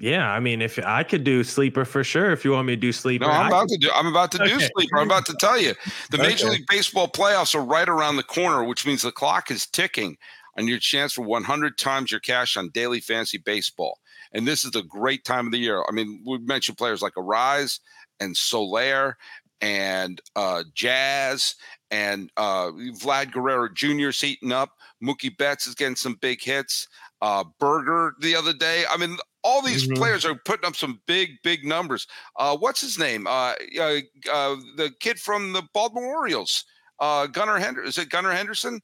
Yeah, 0.00 0.28
I 0.30 0.40
mean, 0.40 0.60
if 0.60 0.78
I 0.84 1.04
could 1.04 1.22
do 1.22 1.44
sleeper 1.44 1.84
for 1.84 2.02
sure, 2.02 2.32
if 2.32 2.44
you 2.44 2.50
want 2.50 2.66
me 2.66 2.74
to 2.74 2.80
do 2.80 2.92
sleeper, 2.92 3.26
no, 3.26 3.30
I'm 3.30 3.46
about 3.46 3.68
to 3.68 3.78
do. 3.78 3.90
I'm 3.94 4.06
about 4.06 4.32
to 4.32 4.38
do 4.38 4.56
okay. 4.56 4.68
sleeper. 4.74 4.98
I'm 4.98 5.06
about 5.06 5.24
to 5.26 5.36
tell 5.38 5.58
you, 5.58 5.74
the 6.10 6.18
okay. 6.18 6.28
Major 6.28 6.50
League 6.50 6.66
Baseball 6.68 7.08
playoffs 7.08 7.54
are 7.54 7.64
right 7.64 7.88
around 7.88 8.16
the 8.16 8.24
corner, 8.24 8.64
which 8.64 8.84
means 8.84 9.02
the 9.02 9.12
clock 9.12 9.50
is 9.52 9.66
ticking 9.66 10.16
on 10.58 10.66
your 10.66 10.78
chance 10.78 11.12
for 11.12 11.22
100 11.22 11.78
times 11.78 12.10
your 12.10 12.20
cash 12.20 12.56
on 12.56 12.70
daily 12.70 13.00
fantasy 13.00 13.38
baseball. 13.38 13.98
And 14.32 14.46
this 14.48 14.64
is 14.64 14.72
the 14.72 14.82
great 14.82 15.24
time 15.24 15.46
of 15.46 15.52
the 15.52 15.58
year. 15.58 15.84
I 15.88 15.92
mean, 15.92 16.22
we 16.26 16.38
mentioned 16.38 16.76
players 16.76 17.02
like 17.02 17.14
Arraez 17.14 17.78
and 18.18 18.36
Soler 18.36 19.16
and 19.60 20.20
uh, 20.34 20.64
Jazz 20.74 21.54
and 21.90 22.30
uh, 22.36 22.70
Vlad 23.00 23.30
Guerrero 23.30 23.68
Jr. 23.72 24.08
is 24.08 24.20
heating 24.20 24.52
up. 24.52 24.70
Mookie 25.02 25.36
Betts 25.36 25.66
is 25.66 25.74
getting 25.74 25.96
some 25.96 26.16
big 26.20 26.42
hits. 26.42 26.88
Uh, 27.22 27.44
Burger 27.60 28.14
the 28.20 28.34
other 28.34 28.52
day. 28.52 28.84
I 28.90 28.96
mean, 28.96 29.16
all 29.44 29.62
these 29.62 29.84
mm-hmm. 29.84 29.94
players 29.94 30.24
are 30.24 30.34
putting 30.34 30.66
up 30.66 30.74
some 30.74 31.00
big, 31.06 31.30
big 31.44 31.64
numbers. 31.64 32.06
Uh, 32.36 32.56
what's 32.56 32.80
his 32.80 32.98
name? 32.98 33.26
Uh, 33.26 33.54
uh, 33.78 34.00
uh 34.32 34.56
the 34.76 34.90
kid 35.00 35.20
from 35.20 35.52
the 35.52 35.62
Baltimore 35.74 36.16
Orioles, 36.16 36.64
uh, 36.98 37.26
Gunnar 37.26 37.58
Henderson. 37.58 37.88
Is 37.88 37.98
it 37.98 38.08
Gunnar 38.08 38.32
Henderson? 38.32 38.80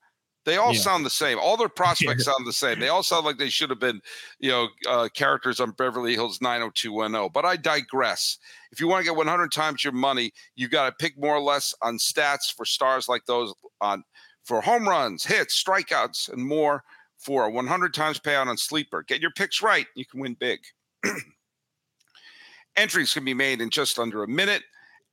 They 0.47 0.57
all 0.57 0.73
yeah. 0.73 0.81
sound 0.81 1.05
the 1.05 1.11
same. 1.11 1.39
All 1.39 1.57
their 1.57 1.69
prospects 1.77 2.25
sound 2.25 2.47
the 2.47 2.53
same. 2.53 2.79
They 2.79 2.89
all 2.89 3.03
sound 3.03 3.25
like 3.25 3.39
they 3.39 3.49
should 3.49 3.71
have 3.71 3.81
been, 3.81 4.01
you 4.39 4.51
know, 4.51 4.69
uh, 4.89 5.09
characters 5.15 5.61
on 5.61 5.73
Beverly 5.73 6.15
Hills 6.15 6.41
90210. 6.41 7.31
But 7.33 7.45
I 7.45 7.57
digress. 7.57 8.39
If 8.73 8.81
you 8.81 8.89
want 8.89 9.05
to 9.05 9.11
get 9.11 9.17
100 9.17 9.53
times 9.53 9.85
your 9.85 9.93
money, 9.93 10.33
you 10.55 10.69
got 10.69 10.87
to 10.87 11.05
pick 11.05 11.19
more 11.19 11.35
or 11.35 11.43
less 11.43 11.75
on 11.83 11.99
stats 11.99 12.55
for 12.55 12.65
stars 12.65 13.09
like 13.09 13.25
those 13.27 13.53
on 13.81 14.03
for 14.45 14.61
home 14.63 14.89
runs, 14.89 15.25
hits, 15.25 15.63
strikeouts, 15.63 16.33
and 16.33 16.45
more 16.45 16.83
for 17.21 17.45
a 17.45 17.51
100 17.51 17.95
times 17.95 18.19
payout 18.19 18.47
on 18.47 18.57
Sleeper. 18.57 19.03
Get 19.03 19.21
your 19.21 19.31
picks 19.31 19.63
right, 19.63 19.87
you 19.95 20.05
can 20.05 20.21
win 20.21 20.35
big. 20.35 20.61
Entries 22.77 23.13
can 23.13 23.25
be 23.25 23.35
made 23.35 23.61
in 23.61 23.71
just 23.71 23.99
under 23.99 24.23
a 24.23 24.29
minute. 24.29 24.63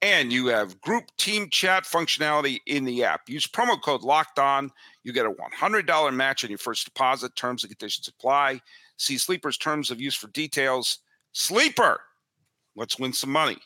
And 0.01 0.31
you 0.31 0.47
have 0.47 0.79
group 0.79 1.05
team 1.17 1.49
chat 1.49 1.83
functionality 1.83 2.59
in 2.67 2.85
the 2.85 3.03
app. 3.03 3.21
Use 3.27 3.47
promo 3.47 3.81
code 3.81 4.03
locked 4.03 4.37
on. 4.37 4.71
You 5.03 5.11
get 5.11 5.25
a 5.25 5.31
$100 5.31 6.13
match 6.13 6.43
on 6.43 6.51
your 6.51 6.59
first 6.59 6.85
deposit. 6.85 7.35
Terms 7.35 7.63
and 7.63 7.71
conditions 7.71 8.07
apply. 8.07 8.61
See 8.97 9.17
Sleeper's 9.17 9.57
terms 9.57 9.89
of 9.89 9.99
use 9.99 10.15
for 10.15 10.27
details. 10.27 10.99
Sleeper, 11.31 11.99
let's 12.75 12.99
win 12.99 13.11
some 13.11 13.31
money. 13.31 13.57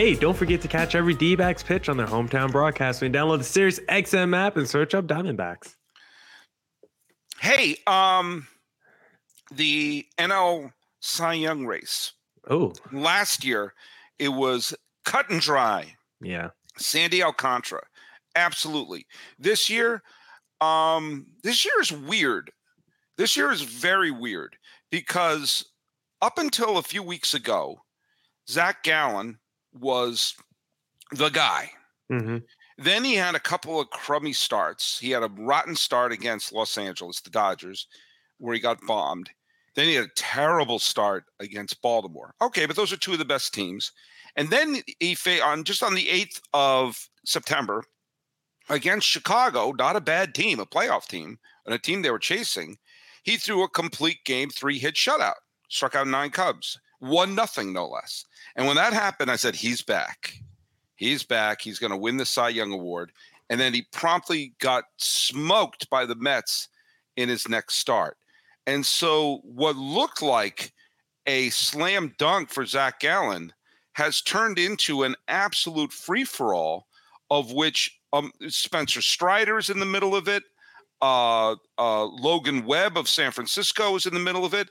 Hey, 0.00 0.14
don't 0.14 0.34
forget 0.34 0.62
to 0.62 0.68
catch 0.68 0.94
every 0.94 1.12
D 1.12 1.36
backs 1.36 1.62
pitch 1.62 1.90
on 1.90 1.98
their 1.98 2.06
hometown 2.06 2.50
broadcast 2.50 3.02
when 3.02 3.12
you 3.12 3.20
download 3.20 3.36
the 3.36 3.44
Sirius 3.44 3.80
XM 3.80 4.34
app 4.34 4.56
and 4.56 4.66
search 4.66 4.94
up 4.94 5.06
Diamondbacks. 5.06 5.74
Hey, 7.38 7.76
um, 7.86 8.48
the 9.52 10.06
NL 10.16 10.72
Cy 11.00 11.34
Young 11.34 11.66
race. 11.66 12.14
Oh, 12.48 12.72
last 12.90 13.44
year 13.44 13.74
it 14.18 14.30
was 14.30 14.74
cut 15.04 15.28
and 15.28 15.38
dry. 15.38 15.94
Yeah, 16.22 16.48
Sandy 16.78 17.22
Alcantara, 17.22 17.84
absolutely. 18.36 19.04
This 19.38 19.68
year, 19.68 20.02
um, 20.62 21.26
this 21.42 21.66
year 21.66 21.78
is 21.78 21.92
weird. 21.92 22.50
This 23.18 23.36
year 23.36 23.52
is 23.52 23.60
very 23.60 24.10
weird 24.10 24.56
because 24.90 25.66
up 26.22 26.38
until 26.38 26.78
a 26.78 26.82
few 26.82 27.02
weeks 27.02 27.34
ago, 27.34 27.82
Zac 28.48 28.82
Gallen 28.82 29.39
was 29.72 30.34
the 31.12 31.28
guy. 31.28 31.70
Mm-hmm. 32.10 32.38
Then 32.78 33.04
he 33.04 33.14
had 33.14 33.34
a 33.34 33.40
couple 33.40 33.78
of 33.78 33.90
crummy 33.90 34.32
starts. 34.32 34.98
He 34.98 35.10
had 35.10 35.22
a 35.22 35.30
rotten 35.38 35.76
start 35.76 36.12
against 36.12 36.52
Los 36.52 36.78
Angeles, 36.78 37.20
the 37.20 37.30
Dodgers, 37.30 37.86
where 38.38 38.54
he 38.54 38.60
got 38.60 38.78
bombed. 38.86 39.30
Then 39.74 39.86
he 39.86 39.94
had 39.94 40.06
a 40.06 40.14
terrible 40.16 40.78
start 40.78 41.24
against 41.38 41.82
Baltimore. 41.82 42.34
Okay, 42.40 42.66
but 42.66 42.76
those 42.76 42.92
are 42.92 42.96
two 42.96 43.12
of 43.12 43.18
the 43.18 43.24
best 43.24 43.54
teams. 43.54 43.92
And 44.36 44.50
then 44.50 44.82
he 44.98 45.16
on 45.40 45.64
just 45.64 45.82
on 45.82 45.94
the 45.94 46.06
8th 46.06 46.40
of 46.54 47.08
September 47.24 47.84
against 48.68 49.06
Chicago, 49.06 49.72
not 49.72 49.96
a 49.96 50.00
bad 50.00 50.34
team, 50.34 50.60
a 50.60 50.66
playoff 50.66 51.06
team, 51.06 51.38
and 51.66 51.74
a 51.74 51.78
team 51.78 52.02
they 52.02 52.10
were 52.10 52.18
chasing. 52.18 52.78
He 53.22 53.36
threw 53.36 53.62
a 53.62 53.68
complete 53.68 54.24
game 54.24 54.48
three 54.48 54.78
hit 54.78 54.94
shutout, 54.94 55.34
struck 55.68 55.94
out 55.94 56.06
nine 56.06 56.30
Cubs, 56.30 56.78
one 57.00 57.34
nothing 57.34 57.72
no 57.72 57.88
less. 57.88 58.24
And 58.56 58.66
when 58.66 58.76
that 58.76 58.92
happened, 58.92 59.30
I 59.30 59.36
said, 59.36 59.56
he's 59.56 59.82
back. 59.82 60.34
He's 60.96 61.24
back. 61.24 61.62
He's 61.62 61.78
going 61.78 61.92
to 61.92 61.96
win 61.96 62.18
the 62.18 62.26
Cy 62.26 62.50
Young 62.50 62.72
Award. 62.72 63.12
And 63.48 63.58
then 63.58 63.74
he 63.74 63.82
promptly 63.90 64.54
got 64.60 64.84
smoked 64.98 65.90
by 65.90 66.06
the 66.06 66.14
Mets 66.14 66.68
in 67.16 67.28
his 67.28 67.48
next 67.48 67.76
start. 67.76 68.16
And 68.66 68.84
so, 68.84 69.40
what 69.42 69.76
looked 69.76 70.22
like 70.22 70.72
a 71.26 71.50
slam 71.50 72.14
dunk 72.18 72.50
for 72.50 72.64
Zac 72.64 73.00
Gallen 73.00 73.52
has 73.94 74.20
turned 74.20 74.58
into 74.58 75.02
an 75.02 75.16
absolute 75.26 75.92
free 75.92 76.24
for 76.24 76.54
all, 76.54 76.86
of 77.30 77.52
which 77.52 77.98
um, 78.12 78.32
Spencer 78.48 79.02
Strider 79.02 79.58
is 79.58 79.70
in 79.70 79.80
the 79.80 79.86
middle 79.86 80.14
of 80.14 80.28
it. 80.28 80.44
Uh, 81.02 81.56
uh, 81.78 82.04
Logan 82.04 82.64
Webb 82.66 82.96
of 82.96 83.08
San 83.08 83.32
Francisco 83.32 83.96
is 83.96 84.06
in 84.06 84.14
the 84.14 84.20
middle 84.20 84.44
of 84.44 84.54
it, 84.54 84.70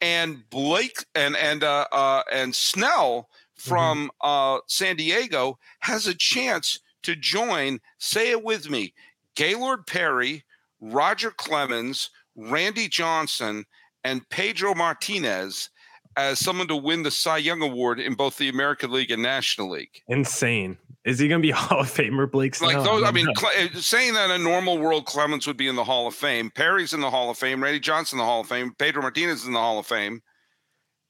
and 0.00 0.48
Blake 0.50 1.04
and 1.14 1.36
and 1.36 1.64
uh, 1.64 1.86
uh, 1.92 2.22
and 2.32 2.54
Snell 2.54 3.28
mm-hmm. 3.58 3.68
from 3.68 4.10
mm-hmm. 4.22 4.56
uh, 4.56 4.60
San 4.66 4.96
Diego 4.96 5.58
has 5.80 6.06
a 6.06 6.14
chance 6.14 6.80
to 7.02 7.16
join. 7.16 7.80
Say 7.98 8.30
it 8.30 8.44
with 8.44 8.68
me: 8.70 8.92
Gaylord 9.36 9.86
Perry, 9.86 10.44
Roger 10.80 11.30
Clemens, 11.30 12.10
Randy 12.36 12.88
Johnson, 12.88 13.64
and 14.04 14.28
Pedro 14.28 14.74
Martinez 14.74 15.70
as 16.16 16.38
someone 16.38 16.68
to 16.68 16.76
win 16.76 17.02
the 17.02 17.10
Cy 17.10 17.38
Young 17.38 17.62
Award 17.62 18.00
in 18.00 18.14
both 18.14 18.36
the 18.36 18.48
American 18.48 18.90
League 18.90 19.10
and 19.10 19.22
National 19.22 19.70
League. 19.70 20.02
Insane. 20.08 20.76
Is 21.04 21.18
he 21.18 21.28
going 21.28 21.40
to 21.40 21.46
be 21.46 21.50
Hall 21.54 21.80
of 21.80 21.86
Famer, 21.86 22.30
Blake 22.30 22.54
Snell? 22.54 22.74
Like 22.74 22.84
those, 22.84 23.02
I 23.02 23.10
mean, 23.10 23.26
eh, 23.56 23.68
saying 23.74 24.14
that 24.14 24.30
in 24.30 24.40
a 24.40 24.44
normal 24.44 24.78
world, 24.78 25.06
Clemens 25.06 25.46
would 25.46 25.56
be 25.56 25.68
in 25.68 25.76
the 25.76 25.84
Hall 25.84 26.06
of 26.06 26.14
Fame. 26.14 26.50
Perry's 26.50 26.92
in 26.92 27.00
the 27.00 27.10
Hall 27.10 27.30
of 27.30 27.38
Fame. 27.38 27.62
Randy 27.62 27.80
Johnson 27.80 28.18
in 28.18 28.24
the 28.24 28.26
Hall 28.26 28.40
of 28.40 28.48
Fame. 28.48 28.74
Pedro 28.78 29.02
Martinez 29.02 29.46
in 29.46 29.52
the 29.52 29.58
Hall 29.58 29.78
of 29.78 29.86
Fame, 29.86 30.22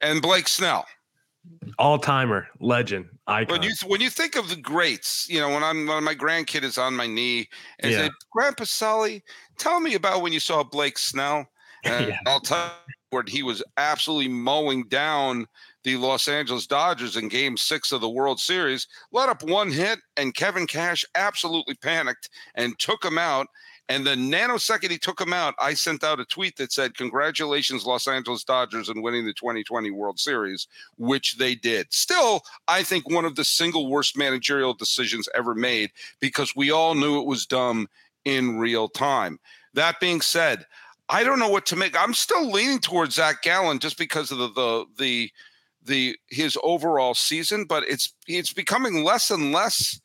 and 0.00 0.22
Blake 0.22 0.48
Snell, 0.48 0.87
all 1.79 1.98
timer, 1.98 2.48
legend, 2.61 3.07
icon. 3.26 3.59
When 3.59 3.62
you 3.62 3.74
when 3.87 4.00
you 4.00 4.11
think 4.11 4.37
of 4.37 4.48
the 4.48 4.57
greats, 4.57 5.29
you 5.29 5.40
know, 5.40 5.48
when 5.48 5.62
I'm 5.62 5.87
when 5.87 6.05
my 6.05 6.14
grandkid 6.14 6.62
is 6.62 6.79
on 6.79 6.94
my 6.94 7.07
knee 7.07 7.48
and 7.81 7.92
yeah. 7.92 8.07
say, 8.07 8.11
"Grandpa 8.31 8.64
Sully, 8.64 9.22
tell 9.59 9.81
me 9.81 9.94
about 9.94 10.22
when 10.22 10.33
you 10.33 10.40
saw 10.40 10.62
Blake 10.62 10.98
Snell," 10.98 11.46
and 11.85 12.09
yeah. 12.09 12.18
I'll 12.26 12.40
tell 12.40 12.72
you 12.88 12.94
where 13.11 13.24
he 13.26 13.42
was 13.42 13.62
absolutely 13.76 14.29
mowing 14.29 14.85
down 14.88 15.46
the 15.82 15.96
Los 15.96 16.28
Angeles 16.28 16.66
Dodgers 16.66 17.16
in 17.16 17.28
game 17.28 17.56
six 17.56 17.92
of 17.92 18.00
the 18.00 18.08
World 18.08 18.40
Series, 18.40 18.86
let 19.12 19.28
up 19.28 19.42
one 19.42 19.70
hit, 19.70 19.98
and 20.16 20.34
Kevin 20.34 20.66
Cash 20.66 21.04
absolutely 21.14 21.74
panicked 21.74 22.30
and 22.54 22.78
took 22.78 23.04
him 23.04 23.18
out. 23.18 23.46
And 23.88 24.06
the 24.06 24.14
nanosecond 24.14 24.90
he 24.90 24.98
took 24.98 25.20
him 25.20 25.32
out, 25.32 25.54
I 25.58 25.74
sent 25.74 26.04
out 26.04 26.20
a 26.20 26.24
tweet 26.24 26.56
that 26.58 26.72
said, 26.72 26.96
Congratulations, 26.96 27.84
Los 27.84 28.06
Angeles 28.06 28.44
Dodgers, 28.44 28.88
on 28.88 29.02
winning 29.02 29.26
the 29.26 29.32
2020 29.32 29.90
World 29.90 30.20
Series, 30.20 30.68
which 30.96 31.38
they 31.38 31.56
did. 31.56 31.92
Still, 31.92 32.42
I 32.68 32.84
think 32.84 33.10
one 33.10 33.24
of 33.24 33.34
the 33.34 33.44
single 33.44 33.90
worst 33.90 34.16
managerial 34.16 34.74
decisions 34.74 35.28
ever 35.34 35.56
made 35.56 35.90
because 36.20 36.54
we 36.54 36.70
all 36.70 36.94
knew 36.94 37.18
it 37.18 37.26
was 37.26 37.46
dumb 37.46 37.88
in 38.24 38.58
real 38.58 38.88
time. 38.88 39.40
That 39.74 39.98
being 39.98 40.20
said, 40.20 40.66
I 41.08 41.24
don't 41.24 41.40
know 41.40 41.48
what 41.48 41.66
to 41.66 41.76
make. 41.76 42.00
I'm 42.00 42.14
still 42.14 42.48
leaning 42.48 42.78
towards 42.78 43.16
Zac 43.16 43.42
Gallen 43.42 43.80
just 43.80 43.98
because 43.98 44.30
of 44.30 44.38
the 44.38 44.48
the 44.50 44.86
the 44.98 45.30
the 45.90 46.16
his 46.31 46.57
overall 46.62 47.14
season, 47.14 47.64
but 47.64 47.85
it's 47.87 48.14
it's 48.26 48.53
becoming 48.53 49.05
less 49.05 49.31
and 49.31 49.53
less. 49.53 50.00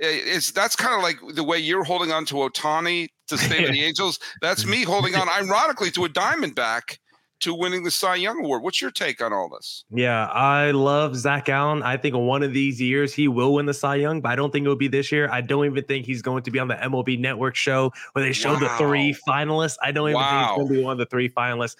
Eh, 0.00 0.06
it's 0.08 0.52
that's 0.52 0.76
kind 0.76 0.94
of 0.94 1.02
like 1.02 1.18
the 1.34 1.42
way 1.42 1.58
you're 1.58 1.84
holding 1.84 2.12
on 2.12 2.24
to 2.26 2.36
Ohtani 2.36 3.08
to 3.28 3.38
stay 3.38 3.62
with 3.62 3.72
the 3.72 3.80
Angels. 3.84 4.20
That's 4.40 4.64
me 4.64 4.84
holding 4.84 5.16
on, 5.16 5.28
ironically, 5.28 5.90
to 5.92 6.04
a 6.04 6.08
Diamondback 6.08 6.98
to 7.42 7.52
winning 7.52 7.82
the 7.82 7.90
Cy 7.90 8.14
Young 8.16 8.44
Award. 8.44 8.62
What's 8.62 8.80
your 8.80 8.92
take 8.92 9.20
on 9.20 9.32
all 9.32 9.48
this? 9.48 9.84
Yeah, 9.90 10.26
I 10.26 10.70
love 10.70 11.16
Zac 11.16 11.46
Gallen. 11.46 11.82
I 11.82 11.96
think 11.96 12.14
one 12.14 12.44
of 12.44 12.52
these 12.52 12.80
years 12.80 13.12
he 13.12 13.26
will 13.26 13.54
win 13.54 13.66
the 13.66 13.74
Cy 13.74 13.96
Young, 13.96 14.20
but 14.20 14.30
I 14.30 14.36
don't 14.36 14.52
think 14.52 14.64
it 14.64 14.68
will 14.68 14.76
be 14.76 14.88
this 14.88 15.10
year. 15.10 15.28
I 15.30 15.40
don't 15.40 15.66
even 15.66 15.82
think 15.84 16.06
he's 16.06 16.22
going 16.22 16.44
to 16.44 16.50
be 16.52 16.60
on 16.60 16.68
the 16.68 16.76
MLB 16.76 17.18
Network 17.18 17.56
show 17.56 17.92
where 18.12 18.24
they 18.24 18.32
show 18.32 18.54
wow. 18.54 18.60
the 18.60 18.68
three 18.78 19.14
finalists. 19.28 19.76
I 19.82 19.90
don't 19.90 20.08
even 20.08 20.20
wow. 20.20 20.30
think 20.30 20.40
he's 20.40 20.56
going 20.56 20.68
to 20.68 20.74
be 20.74 20.84
one 20.84 20.92
of 20.92 20.98
the 20.98 21.06
three 21.06 21.28
finalists. 21.28 21.76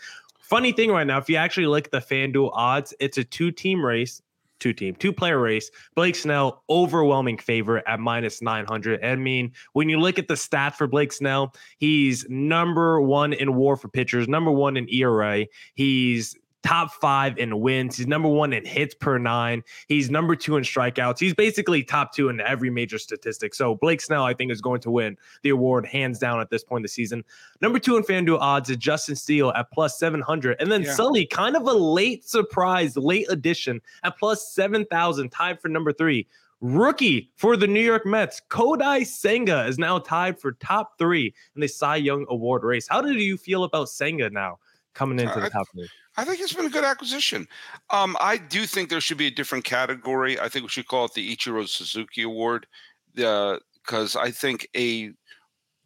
Funny 0.53 0.71
thing 0.71 0.91
right 0.91 1.07
now, 1.07 1.17
if 1.17 1.31
you 1.31 1.37
actually 1.37 1.65
look 1.65 1.87
at 1.87 1.93
the 1.93 2.15
FanDuel 2.15 2.51
odds, 2.53 2.93
it's 3.01 3.17
a 3.17 3.25
two 3.25 3.51
team 3.51 3.83
race, 3.83 4.21
two 4.61 4.75
team, 4.75 4.95
two 4.95 5.11
player 5.11 5.41
race. 5.41 5.71
Blake 5.95 6.15
Snell, 6.15 6.63
overwhelming 6.69 7.39
favorite 7.39 7.85
at 7.87 8.01
minus 8.01 8.43
900. 8.43 9.03
I 9.03 9.17
mean, 9.17 9.53
when 9.73 9.89
you 9.89 9.99
look 9.99 10.19
at 10.19 10.29
the 10.29 10.35
stats 10.35 10.75
for 10.75 10.87
Blake 10.87 11.15
Snell, 11.15 11.55
he's 11.79 12.27
number 12.29 13.01
one 13.01 13.33
in 13.33 13.55
war 13.55 13.79
for 13.79 13.89
pitchers, 13.89 14.29
number 14.29 14.51
one 14.51 14.77
in 14.77 14.87
ERA. 14.91 15.47
He's 15.73 16.37
top 16.63 16.93
five 16.93 17.39
in 17.39 17.61
wins. 17.61 17.97
He's 17.97 18.07
number 18.07 18.29
one 18.29 18.53
in 18.53 18.65
hits 18.65 18.95
per 18.95 19.19
nine. 19.19 19.63
He's 19.89 20.11
number 20.11 20.37
two 20.37 20.57
in 20.57 20.65
strikeouts. 20.65 21.19
He's 21.19 21.35
basically 21.35 21.83
top 21.83 22.15
two 22.15 22.29
in 22.29 22.41
every 22.41 22.71
major 22.71 22.99
statistic. 22.99 23.55
So 23.55 23.75
Blake 23.75 24.01
Snell, 24.01 24.25
I 24.25 24.35
think, 24.35 24.53
is 24.53 24.61
going 24.61 24.81
to 24.83 24.91
win 24.91 25.17
the 25.43 25.51
award 25.51 25.87
hands 25.87 26.19
down 26.19 26.41
at 26.41 26.51
this 26.51 26.65
point 26.65 26.81
in 26.81 26.85
the 26.85 26.89
season. 26.89 27.25
Number 27.61 27.79
two 27.79 27.97
in 27.97 28.03
FanDuel 28.03 28.39
odds 28.41 28.71
is 28.71 28.77
Justin 28.77 29.17
Steele 29.17 29.51
at 29.51 29.71
plus 29.73 29.99
700. 29.99 30.57
And 30.61 30.71
then 30.71 30.83
yeah. 30.83 30.95
Sully, 30.95 31.27
kind 31.27 31.57
of 31.57 31.63
a 31.63 31.73
late 31.73 32.25
surprise, 32.29 32.97
late 32.97 33.27
addition 33.29 33.81
at 34.03 34.19
plus 34.19 34.53
7,000, 34.53 35.31
tied 35.31 35.61
for 35.61 35.69
number 35.69 35.93
three 35.93 36.27
Rookie 36.63 37.33
for 37.35 37.57
the 37.57 37.67
New 37.67 37.81
York 37.81 38.07
Mets, 38.07 38.41
Kodai 38.49 39.05
Senga 39.05 39.67
is 39.67 39.81
now 39.81 39.99
tied 39.99 40.39
for 40.39 40.53
top 40.53 40.97
three 40.97 41.35
in 41.57 41.61
the 41.61 41.67
Cy 41.67 41.97
Young 41.97 42.25
Award 42.29 42.63
race. 42.63 42.87
How 42.87 43.03
do 43.03 43.13
you 43.15 43.37
feel 43.37 43.65
about 43.65 43.89
Senga 43.89 44.31
now 44.31 44.61
coming 44.95 45.19
into 45.19 45.41
the 45.41 45.51
top 45.51 45.67
three? 45.73 45.89
I 46.17 46.25
think 46.25 46.41
it's 46.41 46.53
been 46.53 46.67
a 46.67 46.71
good 46.71 46.85
acquisition. 46.85 47.47
Um, 47.91 48.17
I 48.21 48.37
do 48.37 48.67
think 48.67 48.91
there 48.91 49.01
should 49.01 49.19
be 49.19 49.27
a 49.27 49.31
different 49.31 49.65
category. 49.65 50.39
I 50.39 50.49
think 50.49 50.65
we 50.65 50.69
should 50.69 50.89
call 50.89 51.07
it 51.07 51.15
the 51.15 51.35
Ichiro 51.35 51.67
Suzuki 51.67 52.23
Award, 52.23 52.67
because 53.15 54.17
uh, 54.17 54.21
I 54.21 54.31
think 54.31 54.69
a 54.77 55.13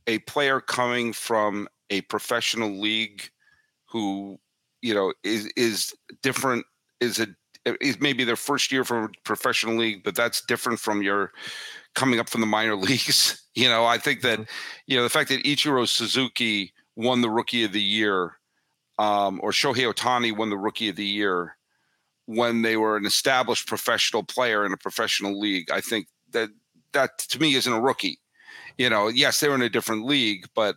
a 0.07 0.19
player 0.21 0.61
coming 0.61 1.13
from 1.13 1.69
a 1.91 2.01
professional 2.03 2.81
league 2.81 3.29
who 3.89 4.39
you 4.83 4.95
know 4.95 5.13
is 5.23 5.47
is 5.57 5.95
different 6.23 6.65
is 7.01 7.21
a 7.21 7.29
is 7.81 8.01
maybe 8.01 8.25
their 8.25 8.37
first 8.37 8.71
year 8.71 8.85
from 8.85 9.05
a 9.05 9.09
professional 9.25 9.77
league, 9.77 10.05
but 10.05 10.15
that's 10.15 10.41
different 10.43 10.79
from 10.79 11.03
your 11.03 11.33
coming 11.95 12.21
up 12.21 12.29
from 12.29 12.41
the 12.41 12.47
minor 12.47 12.77
leagues. 12.77 13.43
you 13.55 13.69
know, 13.69 13.85
I 13.85 13.99
think 13.99 14.23
that 14.23 14.41
mm-hmm. 14.41 14.51
you 14.87 14.97
know 14.97 15.03
the 15.03 15.11
fact 15.11 15.29
that 15.31 15.45
Ichiro 15.45 15.87
Suzuki 15.89 16.73
won 16.95 17.21
the 17.21 17.31
Rookie 17.31 17.65
of 17.65 17.73
the 17.73 17.83
Year, 17.83 18.36
um, 18.99 19.41
or 19.43 19.51
Shohei 19.51 19.93
Ohtani 19.93 20.37
won 20.37 20.51
the 20.51 20.57
Rookie 20.57 20.89
of 20.89 20.97
the 20.97 21.05
Year 21.05 21.57
when 22.27 22.63
they 22.63 22.77
were 22.77 22.97
an 22.97 23.07
established 23.07 23.67
professional 23.67 24.23
player 24.23 24.65
in 24.67 24.73
a 24.73 24.77
professional 24.77 25.39
league. 25.39 25.71
I 25.71 25.81
think 25.81 26.09
that 26.33 26.51
that 26.93 27.19
to 27.19 27.41
me 27.41 27.55
isn't 27.55 27.73
a 27.73 27.81
rookie. 27.81 28.19
You 28.79 28.91
know, 28.91 29.09
yes, 29.09 29.41
they're 29.41 29.55
in 29.55 29.63
a 29.63 29.69
different 29.69 30.05
league, 30.05 30.47
but 30.55 30.77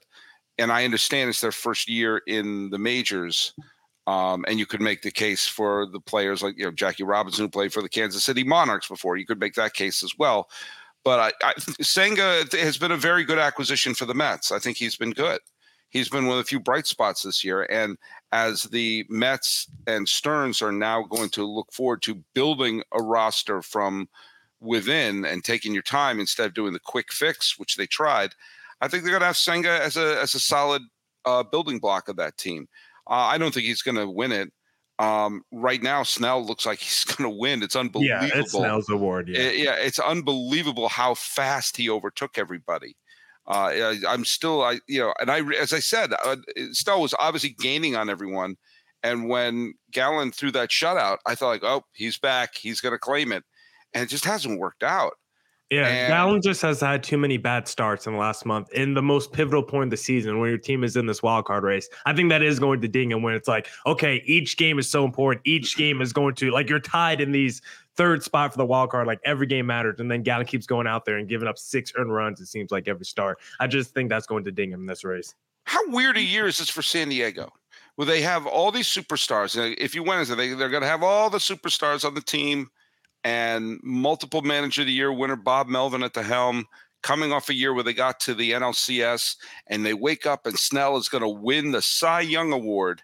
and 0.58 0.72
I 0.72 0.86
understand 0.86 1.30
it's 1.30 1.42
their 1.42 1.52
first 1.52 1.90
year 1.90 2.22
in 2.28 2.70
the 2.70 2.78
majors. 2.78 3.54
Um, 4.08 4.44
and 4.48 4.58
you 4.58 4.66
could 4.66 4.82
make 4.82 5.04
the 5.04 5.12
case 5.12 5.48
for 5.48 5.86
the 5.86 6.00
players 6.00 6.42
like 6.42 6.58
you 6.58 6.66
know 6.66 6.72
Jackie 6.72 7.04
Robinson 7.04 7.46
who 7.46 7.50
played 7.50 7.72
for 7.72 7.82
the 7.82 7.90
Kansas 7.90 8.24
City 8.24 8.44
Monarchs 8.44 8.88
before. 8.88 9.18
You 9.18 9.26
could 9.26 9.40
make 9.40 9.54
that 9.54 9.74
case 9.74 10.04
as 10.04 10.14
well. 10.18 10.50
But 11.04 11.20
I, 11.20 11.48
I, 11.50 11.54
Senga 11.82 12.44
has 12.52 12.78
been 12.78 12.92
a 12.92 12.98
very 12.98 13.24
good 13.24 13.40
acquisition 13.40 13.94
for 13.94 14.06
the 14.06 14.14
Mets. 14.14 14.52
I 14.52 14.60
think 14.60 14.78
he's 14.78 14.96
been 14.96 15.12
good. 15.12 15.40
He's 15.90 16.10
been 16.10 16.28
one 16.28 16.38
of 16.38 16.44
the 16.44 16.48
few 16.48 16.60
bright 16.60 16.88
spots 16.88 17.24
this 17.24 17.44
year. 17.44 17.64
And 17.64 17.98
as 18.32 18.64
the 18.64 19.06
Mets 19.10 19.68
and 19.88 20.08
Stearns 20.08 20.62
are 20.62 20.72
now 20.72 21.04
going 21.04 21.30
to 21.30 21.46
look 21.46 21.72
forward 21.74 22.02
to 22.04 22.24
building 22.36 22.84
a 22.92 23.02
roster 23.02 23.62
from 23.62 24.08
within 24.62 25.26
and 25.26 25.44
taking 25.44 25.74
your 25.74 25.84
time 25.84 26.20
instead 26.20 26.46
of 26.46 26.54
doing 26.54 26.74
the 26.74 26.80
quick 26.80 27.12
fix, 27.12 27.58
which 27.58 27.76
they 27.76 27.88
tried, 27.88 28.32
I 28.82 28.88
think 28.88 29.04
they're 29.04 29.12
going 29.12 29.22
to 29.22 29.28
have 29.28 29.38
Senga 29.38 29.82
as 29.84 29.98
a 29.98 30.20
as 30.22 30.36
a 30.36 30.40
solid 30.40 30.82
uh, 31.26 31.44
building 31.44 31.80
block 31.80 32.08
of 32.08 32.16
that 32.18 32.38
team. 32.38 32.68
Uh, 33.10 33.14
I 33.14 33.38
don't 33.38 33.54
think 33.54 33.66
he's 33.66 33.82
going 33.82 33.98
to 33.98 34.08
win 34.08 34.32
it. 34.32 34.52
Um, 35.00 35.44
right 35.52 35.82
now, 35.82 36.04
Snell 36.04 36.46
looks 36.46 36.66
like 36.66 36.80
he's 36.80 37.04
going 37.04 37.30
to 37.30 37.36
win. 37.36 37.64
It's 37.64 37.76
unbelievable. 37.76 38.28
Yeah, 38.28 38.40
it's 38.40 38.52
Snell's 38.52 38.90
award. 38.90 39.30
Yeah, 39.30 39.40
it, 39.40 39.58
yeah, 39.58 39.76
it's 39.76 40.00
unbelievable 40.00 40.90
how 40.90 41.16
fast 41.16 41.78
he 41.78 41.90
overtook 41.90 42.38
everybody. 42.38 42.96
Uh, 43.50 43.96
I'm 44.08 44.26
still, 44.26 44.62
I 44.62 44.80
you 44.88 45.00
know, 45.00 45.14
and 45.20 45.32
I 45.32 45.42
as 45.60 45.74
I 45.74 45.80
said, 45.80 46.14
uh, 46.24 46.38
Snell 46.72 47.02
was 47.02 47.16
obviously 47.18 47.56
gaining 47.60 47.96
on 47.96 48.10
everyone. 48.10 48.56
And 49.02 49.30
when 49.30 49.74
Gallen 49.92 50.32
threw 50.32 50.52
that 50.52 50.70
shutout, 50.70 51.18
I 51.26 51.34
thought 51.34 51.48
like, 51.48 51.64
oh, 51.64 51.84
he's 51.94 52.18
back. 52.18 52.56
He's 52.56 52.82
going 52.82 52.94
to 52.94 53.00
claim 53.00 53.32
it, 53.32 53.44
and 53.94 54.04
it 54.04 54.10
just 54.10 54.26
hasn't 54.26 54.60
worked 54.60 54.84
out. 54.84 55.14
Yeah, 55.72 55.88
and, 55.88 56.08
Gallen 56.10 56.42
just 56.42 56.64
has 56.64 56.82
had 56.82 57.04
too 57.04 57.18
many 57.18 57.38
bad 57.38 57.68
starts 57.68 58.08
in 58.08 58.14
the 58.14 58.20
last 58.20 58.44
month 58.44 58.72
in 58.74 58.96
the 58.96 59.04
most 59.04 59.32
pivotal 59.32 59.62
point 59.62 59.86
of 59.86 59.90
the 59.92 59.98
season 59.98 60.40
when 60.40 60.50
your 60.50 60.58
team 60.58 60.84
is 60.84 60.96
in 60.96 61.06
this 61.06 61.22
wild 61.22 61.46
card 61.46 61.64
race. 61.64 61.88
I 62.08 62.14
think 62.14 62.30
that 62.30 62.42
is 62.42 62.60
going 62.60 62.82
to 62.82 62.88
ding 62.88 63.12
him 63.12 63.22
when 63.22 63.36
it's 63.36 63.48
like, 63.48 63.68
okay, 63.86 64.24
each 64.26 64.58
game 64.58 64.80
is 64.80 64.90
so 64.90 65.06
important. 65.06 65.46
Each 65.46 65.78
game 65.78 66.02
is 66.02 66.12
going 66.12 66.36
to 66.36 66.50
like 66.52 66.70
you're 66.70 66.80
tied 66.80 67.22
in 67.22 67.32
these 67.32 67.62
third 68.00 68.24
spot 68.24 68.54
for 68.54 68.58
the 68.58 68.66
wild 68.66 68.90
card. 68.90 69.08
Like 69.08 69.20
every 69.26 69.46
game 69.46 69.66
matters, 69.66 70.00
and 70.00 70.10
then 70.10 70.24
Gallen 70.24 70.46
keeps 70.46 70.66
going 70.66 70.88
out 70.88 71.04
there 71.04 71.18
and 71.18 71.28
giving 71.28 71.50
up 71.50 71.60
six 71.60 71.92
earned 71.98 72.14
runs. 72.14 72.40
It 72.40 72.46
seems 72.46 72.72
like 72.72 72.88
every 72.88 73.06
start. 73.06 73.40
I 73.60 73.68
just 73.68 73.94
think 73.94 74.10
that's 74.10 74.26
going 74.26 74.46
to 74.46 74.52
ding 74.52 74.72
him 74.72 74.80
in 74.80 74.86
this 74.86 75.04
race. 75.04 75.36
How 75.66 75.82
weird 75.90 76.16
a 76.16 76.22
year 76.22 76.48
is 76.48 76.60
this 76.60 76.70
for 76.70 76.82
San 76.82 77.10
Diego? 77.10 77.52
Well, 77.98 78.08
they 78.08 78.22
have 78.22 78.48
all 78.48 78.72
these 78.72 78.88
superstars. 78.88 79.76
If 79.78 79.94
you 79.94 80.04
win, 80.04 80.26
they 80.26 80.54
they're 80.54 80.70
going 80.70 80.82
to 80.82 80.88
have 80.88 81.04
all 81.04 81.30
the 81.30 81.40
superstars 81.40 82.06
on 82.06 82.14
the 82.14 82.22
team 82.22 82.70
and 83.26 83.82
multiple 83.84 84.42
manager 84.42 84.84
of 84.84 84.88
the 84.88 84.94
year 84.94 85.12
winner 85.12 85.36
Bob 85.36 85.68
Melvin 85.68 86.02
at 86.02 86.14
the 86.14 86.24
helm, 86.24 86.68
coming 87.04 87.34
off 87.34 87.50
a 87.50 87.54
year 87.54 87.74
where 87.74 87.84
they 87.84 87.94
got 87.94 88.22
to 88.22 88.34
the 88.34 88.52
NLCS 88.52 89.36
and 89.68 89.86
they 89.86 89.94
wake 89.94 90.26
up 90.26 90.46
and 90.46 90.58
Snell 90.58 90.96
is 90.96 91.10
going 91.10 91.22
to 91.22 91.28
win 91.28 91.72
the 91.72 91.82
Cy 91.82 92.22
Young 92.22 92.54
Award. 92.54 93.02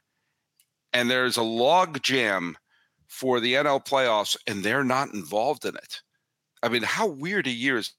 And 0.93 1.11
there's 1.11 1.35
a 1.35 1.43
log 1.43 2.01
jam 2.01 2.55
for 3.15 3.39
the 3.39 3.53
NL 3.53 3.85
playoffs 3.85 4.35
and 4.45 4.61
they're 4.61 4.83
not 4.83 5.13
involved 5.13 5.63
in 5.63 5.73
it. 5.75 6.01
I 6.61 6.67
mean, 6.67 6.83
how 6.83 7.07
weird 7.07 7.47
a 7.47 7.51
year 7.51 7.77
is 7.77 7.93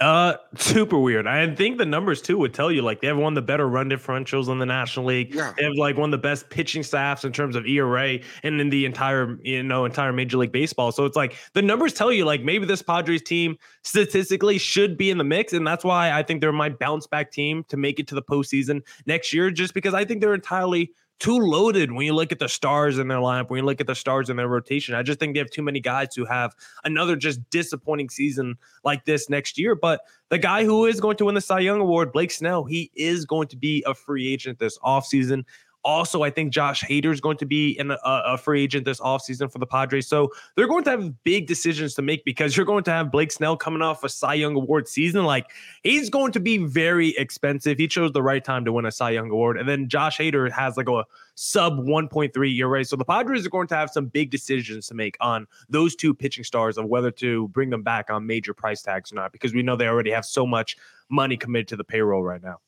uh, 0.00 0.34
super 0.56 0.98
weird. 0.98 1.28
I 1.28 1.54
think 1.54 1.78
the 1.78 1.86
numbers 1.86 2.20
too 2.20 2.36
would 2.38 2.52
tell 2.52 2.72
you 2.72 2.82
like 2.82 3.00
they 3.00 3.06
have 3.06 3.16
one 3.16 3.32
of 3.32 3.36
the 3.36 3.42
better 3.42 3.68
run 3.68 3.88
differentials 3.88 4.48
in 4.48 4.58
the 4.58 4.66
National 4.66 5.06
League. 5.06 5.32
Yeah. 5.32 5.52
They 5.56 5.62
have 5.62 5.74
like 5.76 5.96
one 5.96 6.08
of 6.08 6.10
the 6.10 6.18
best 6.18 6.50
pitching 6.50 6.82
staffs 6.82 7.24
in 7.24 7.32
terms 7.32 7.54
of 7.54 7.64
ERA 7.64 8.18
and 8.42 8.60
in 8.60 8.70
the 8.70 8.86
entire 8.86 9.38
you 9.44 9.62
know 9.62 9.84
entire 9.84 10.12
Major 10.12 10.36
League 10.38 10.50
Baseball. 10.50 10.90
So 10.90 11.04
it's 11.04 11.14
like 11.16 11.36
the 11.52 11.62
numbers 11.62 11.92
tell 11.92 12.12
you 12.12 12.24
like 12.24 12.42
maybe 12.42 12.66
this 12.66 12.82
Padres 12.82 13.22
team 13.22 13.56
statistically 13.84 14.58
should 14.58 14.96
be 14.96 15.10
in 15.10 15.18
the 15.18 15.24
mix, 15.24 15.52
and 15.52 15.64
that's 15.64 15.84
why 15.84 16.10
I 16.10 16.24
think 16.24 16.40
they're 16.40 16.52
my 16.52 16.70
bounce 16.70 17.06
back 17.06 17.30
team 17.30 17.64
to 17.68 17.76
make 17.76 18.00
it 18.00 18.08
to 18.08 18.16
the 18.16 18.22
postseason 18.22 18.82
next 19.06 19.32
year. 19.32 19.52
Just 19.52 19.74
because 19.74 19.94
I 19.94 20.04
think 20.04 20.20
they're 20.20 20.34
entirely 20.34 20.92
too 21.20 21.38
loaded 21.38 21.92
when 21.92 22.04
you 22.04 22.12
look 22.12 22.32
at 22.32 22.38
the 22.38 22.48
stars 22.48 22.98
in 22.98 23.08
their 23.08 23.18
lineup, 23.18 23.48
when 23.48 23.58
you 23.58 23.64
look 23.64 23.80
at 23.80 23.86
the 23.86 23.94
stars 23.94 24.30
in 24.30 24.36
their 24.36 24.48
rotation. 24.48 24.94
I 24.94 25.02
just 25.02 25.18
think 25.18 25.34
they 25.34 25.38
have 25.38 25.50
too 25.50 25.62
many 25.62 25.80
guys 25.80 26.14
who 26.14 26.24
have 26.24 26.54
another 26.84 27.16
just 27.16 27.48
disappointing 27.50 28.10
season 28.10 28.56
like 28.82 29.04
this 29.04 29.30
next 29.30 29.58
year. 29.58 29.74
But 29.74 30.00
the 30.28 30.38
guy 30.38 30.64
who 30.64 30.86
is 30.86 31.00
going 31.00 31.16
to 31.18 31.26
win 31.26 31.34
the 31.34 31.40
Cy 31.40 31.60
Young 31.60 31.80
Award, 31.80 32.12
Blake 32.12 32.30
Snell, 32.30 32.64
he 32.64 32.90
is 32.94 33.24
going 33.24 33.48
to 33.48 33.56
be 33.56 33.82
a 33.86 33.94
free 33.94 34.32
agent 34.32 34.58
this 34.58 34.78
offseason. 34.78 35.44
Also, 35.84 36.22
I 36.22 36.30
think 36.30 36.52
Josh 36.52 36.82
Hader 36.82 37.12
is 37.12 37.20
going 37.20 37.36
to 37.36 37.46
be 37.46 37.78
in 37.78 37.90
a, 37.90 37.94
uh, 37.94 38.22
a, 38.26 38.38
free 38.38 38.62
agent 38.62 38.86
this 38.86 39.00
offseason 39.00 39.52
for 39.52 39.58
the 39.58 39.66
Padres. 39.66 40.06
So 40.06 40.32
they're 40.56 40.66
going 40.66 40.84
to 40.84 40.90
have 40.90 41.22
big 41.24 41.46
decisions 41.46 41.94
to 41.94 42.02
make 42.02 42.24
because 42.24 42.56
you're 42.56 42.64
going 42.64 42.84
to 42.84 42.90
have 42.90 43.12
Blake 43.12 43.30
Snell 43.30 43.56
coming 43.56 43.82
off 43.82 44.02
a 44.02 44.08
Cy 44.08 44.34
Young 44.34 44.56
Award 44.56 44.88
season. 44.88 45.24
Like 45.24 45.50
he's 45.82 46.08
going 46.08 46.32
to 46.32 46.40
be 46.40 46.58
very 46.58 47.10
expensive. 47.16 47.78
He 47.78 47.86
chose 47.86 48.12
the 48.12 48.22
right 48.22 48.42
time 48.42 48.64
to 48.64 48.72
win 48.72 48.86
a 48.86 48.92
Cy 48.92 49.10
Young 49.10 49.30
Award. 49.30 49.58
And 49.58 49.68
then 49.68 49.88
Josh 49.88 50.16
Hader 50.18 50.50
has 50.50 50.76
like 50.76 50.88
a 50.88 51.04
sub 51.34 51.78
1.3 51.78 52.58
ERA. 52.58 52.84
So 52.84 52.96
the 52.96 53.04
Padres 53.04 53.44
are 53.46 53.50
going 53.50 53.68
to 53.68 53.76
have 53.76 53.90
some 53.90 54.06
big 54.06 54.30
decisions 54.30 54.86
to 54.88 54.94
make 54.94 55.16
on 55.20 55.46
those 55.68 55.94
two 55.94 56.14
pitching 56.14 56.44
stars 56.44 56.78
of 56.78 56.86
whether 56.86 57.10
to 57.12 57.48
bring 57.48 57.70
them 57.70 57.82
back 57.82 58.10
on 58.10 58.26
major 58.26 58.54
price 58.54 58.82
tags 58.82 59.12
or 59.12 59.16
not, 59.16 59.32
because 59.32 59.52
we 59.52 59.62
know 59.62 59.76
they 59.76 59.86
already 59.86 60.10
have 60.10 60.24
so 60.24 60.46
much 60.46 60.76
money 61.08 61.36
committed 61.36 61.68
to 61.68 61.76
the 61.76 61.84
payroll 61.84 62.22
right 62.22 62.42
now. 62.42 62.58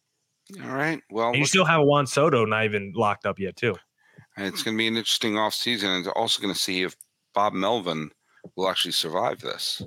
All 0.63 0.77
right. 0.77 1.03
Well, 1.11 1.29
and 1.29 1.39
you 1.39 1.47
still 1.47 1.65
have 1.65 1.83
Juan 1.83 2.07
Soto 2.07 2.45
not 2.45 2.65
even 2.65 2.93
locked 2.95 3.27
up 3.27 3.39
yet, 3.39 3.57
too. 3.57 3.75
It's 4.37 4.63
going 4.63 4.77
to 4.77 4.79
be 4.79 4.87
an 4.87 4.97
interesting 4.97 5.39
off 5.39 5.55
season, 5.55 5.91
and 5.91 6.07
also 6.09 6.43
going 6.43 6.53
to 6.53 6.61
see 6.61 6.83
if 6.83 6.95
Bob 7.35 7.53
Melvin 7.53 8.11
will 8.55 8.69
actually 8.69 8.93
survive 8.93 9.41
this. 9.41 9.83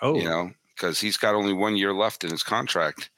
Oh, 0.00 0.14
you 0.14 0.24
know, 0.24 0.50
because 0.74 1.00
he's 1.00 1.16
got 1.16 1.34
only 1.34 1.52
one 1.52 1.76
year 1.76 1.92
left 1.92 2.24
in 2.24 2.30
his 2.30 2.42
contract. 2.42 3.10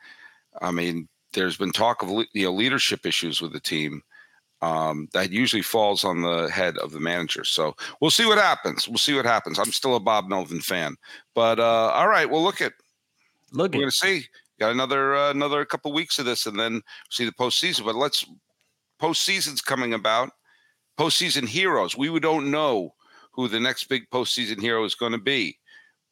I 0.61 0.71
mean, 0.71 1.09
there's 1.33 1.57
been 1.57 1.73
talk 1.73 2.03
of 2.03 2.09
you 2.33 2.45
know 2.45 2.53
leadership 2.53 3.07
issues 3.07 3.41
with 3.41 3.53
the 3.53 3.61
team. 3.61 4.03
Um, 4.63 5.09
that 5.13 5.33
usually 5.33 5.63
falls 5.63 6.05
on 6.05 6.23
the 6.23 6.49
head 6.49 6.79
of 6.79 6.93
the 6.93 7.01
manager. 7.01 7.45
So 7.45 7.75
we'll 8.01 8.13
see 8.13 8.27
what 8.27 8.39
happens. 8.39 8.89
We'll 8.89 8.99
see 8.99 9.15
what 9.15 9.25
happens. 9.25 9.59
I'm 9.59 9.73
still 9.73 9.97
a 9.97 10.01
Bob 10.01 10.29
Melvin 10.29 10.61
fan, 10.61 10.97
but 11.35 11.59
uh, 11.59 11.91
all 11.93 12.09
right. 12.09 12.31
Well, 12.31 12.43
look 12.43 12.61
at 12.61 12.73
look. 13.53 13.73
We're 13.73 13.81
going 13.81 13.91
to 13.91 13.97
see 13.97 14.27
got 14.63 14.71
another 14.71 15.17
uh, 15.17 15.31
another 15.31 15.65
couple 15.65 15.93
weeks 15.93 16.21
of 16.21 16.25
this, 16.25 16.47
and 16.47 16.59
then 16.59 16.83
see 17.11 17.25
the 17.25 17.33
postseason. 17.33 17.85
But 17.85 17.97
let's 17.97 18.25
postseason's 19.01 19.61
coming 19.61 19.93
about. 19.93 20.31
Postseason 20.99 21.49
heroes. 21.49 21.97
We 21.97 22.21
don't 22.21 22.51
know 22.51 22.95
who 23.33 23.49
the 23.49 23.59
next 23.59 23.89
big 23.89 24.09
postseason 24.11 24.61
hero 24.61 24.85
is 24.85 24.95
going 24.95 25.13
to 25.13 25.19
be, 25.19 25.59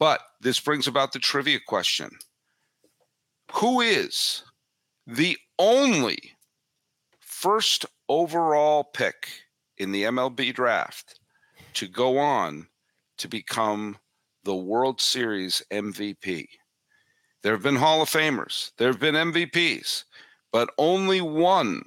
but 0.00 0.20
this 0.40 0.58
brings 0.58 0.88
about 0.88 1.12
the 1.12 1.20
trivia 1.20 1.60
question: 1.64 2.10
Who 3.52 3.80
is 3.80 4.42
the 5.06 5.36
only 5.58 6.18
first 7.20 7.86
overall 8.08 8.82
pick 8.82 9.28
in 9.78 9.92
the 9.92 10.04
MLB 10.04 10.52
draft 10.52 11.20
to 11.74 11.86
go 11.86 12.18
on 12.18 12.66
to 13.18 13.28
become 13.28 13.96
the 14.42 14.56
World 14.56 15.00
Series 15.00 15.62
MVP? 15.70 16.48
There 17.42 17.52
have 17.52 17.62
been 17.62 17.76
Hall 17.76 18.02
of 18.02 18.10
Famers, 18.10 18.72
there 18.76 18.88
have 18.88 19.00
been 19.00 19.14
MVPs, 19.14 20.04
but 20.52 20.70
only 20.78 21.20
one 21.20 21.82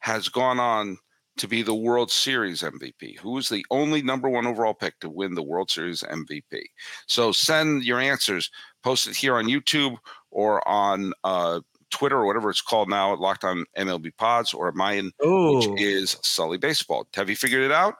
has 0.00 0.28
gone 0.28 0.58
on 0.58 0.98
to 1.38 1.48
be 1.48 1.62
the 1.62 1.74
World 1.74 2.10
Series 2.10 2.62
MVP. 2.62 3.18
Who 3.20 3.38
is 3.38 3.48
the 3.48 3.64
only 3.70 4.02
number 4.02 4.28
one 4.28 4.46
overall 4.46 4.74
pick 4.74 4.98
to 5.00 5.08
win 5.08 5.34
the 5.34 5.42
World 5.42 5.70
Series 5.70 6.02
MVP? 6.02 6.62
So 7.06 7.32
send 7.32 7.84
your 7.84 8.00
answers, 8.00 8.50
post 8.82 9.06
it 9.06 9.16
here 9.16 9.36
on 9.36 9.46
YouTube 9.46 9.96
or 10.30 10.66
on 10.68 11.12
uh, 11.24 11.60
Twitter 11.90 12.18
or 12.18 12.26
whatever 12.26 12.50
it's 12.50 12.60
called 12.60 12.88
now 12.88 13.12
at 13.12 13.20
Locked 13.20 13.44
On 13.44 13.64
MLB 13.78 14.16
Pods 14.16 14.52
or 14.52 14.72
mine, 14.72 15.12
Ooh. 15.24 15.56
which 15.56 15.80
is 15.80 16.18
Sully 16.22 16.58
Baseball. 16.58 17.06
Have 17.14 17.30
you 17.30 17.36
figured 17.36 17.62
it 17.62 17.72
out? 17.72 17.94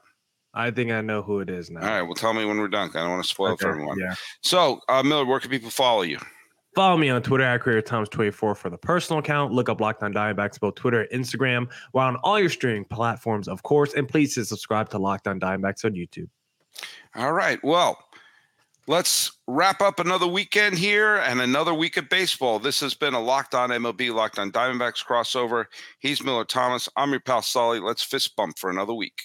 I 0.55 0.71
think 0.71 0.91
I 0.91 1.01
know 1.01 1.23
who 1.23 1.41
it 1.41 1.49
is 1.49 1.71
now. 1.71 1.81
All 1.81 1.87
right. 1.87 2.03
Well, 2.03 2.15
tell 2.15 2.35
me 2.35 2.45
when 2.45 2.59
we're 2.59 2.69
done. 2.69 2.91
I 2.91 2.99
don't 3.01 3.11
want 3.11 3.23
to 3.23 3.29
spoil 3.29 3.53
Okay, 3.53 3.55
it 3.55 3.61
for 3.63 3.71
everyone. 3.71 3.99
Yeah. 3.99 4.15
So, 4.43 4.81
uh, 4.89 5.03
Millard, 5.03 5.29
where 5.29 5.41
can 5.41 5.51
people 5.51 5.71
follow 5.71 6.03
you? 6.03 6.19
Follow 6.75 6.97
me 6.97 7.11
on 7.11 7.23
Twitter 7.23 7.45
at 7.45 7.61
Creator 7.61 7.83
Thomas 7.83 8.09
24 8.09 8.55
for 8.55 8.71
the 8.71 8.79
personal 8.79 9.21
account. 9.21 9.53
Look 9.53 9.69
up 9.69 9.81
Locked 9.81 10.03
On 10.03 10.13
Diamondbacks 10.13 10.59
both 10.59 10.75
Twitter 10.75 11.03
and 11.03 11.23
Instagram. 11.25 11.71
We're 11.93 12.03
on 12.03 12.17
all 12.17 12.41
your 12.41 12.49
streaming 12.49 12.87
platforms, 12.87 13.47
of 13.47 13.63
course. 13.63 13.93
And 13.93 14.09
please 14.09 14.35
subscribe 14.35 14.89
to 14.91 14.99
Locked 14.99 15.29
On 15.29 15.39
Diamondbacks 15.39 15.85
on 15.85 15.93
YouTube. 15.93 16.29
All 17.15 17.35
right. 17.35 17.63
Well, 17.63 17.99
let's 18.87 19.33
wrap 19.47 19.83
up 19.83 20.01
another 20.01 20.27
weekend 20.27 20.79
here 20.79 21.17
and 21.17 21.43
another 21.43 21.75
week 21.75 21.99
of 21.99 22.09
baseball. 22.09 22.59
This 22.59 22.81
has 22.81 22.95
been 22.95 23.13
a 23.13 23.21
Locked 23.21 23.55
On 23.55 23.69
MLB, 23.69 24.15
Locked 24.15 24.39
On 24.39 24.51
Diamondbacks 24.51 25.05
crossover. 25.05 25.67
He's 25.99 26.25
Millard 26.25 26.49
Thomas. 26.49 26.89
I'm 26.97 27.11
your 27.11 27.21
pal 27.21 27.43
Sully. 27.43 27.81
Let's 27.81 28.03
fist 28.03 28.35
bump 28.35 28.59
for 28.59 28.71
another 28.71 28.95
week. 28.95 29.21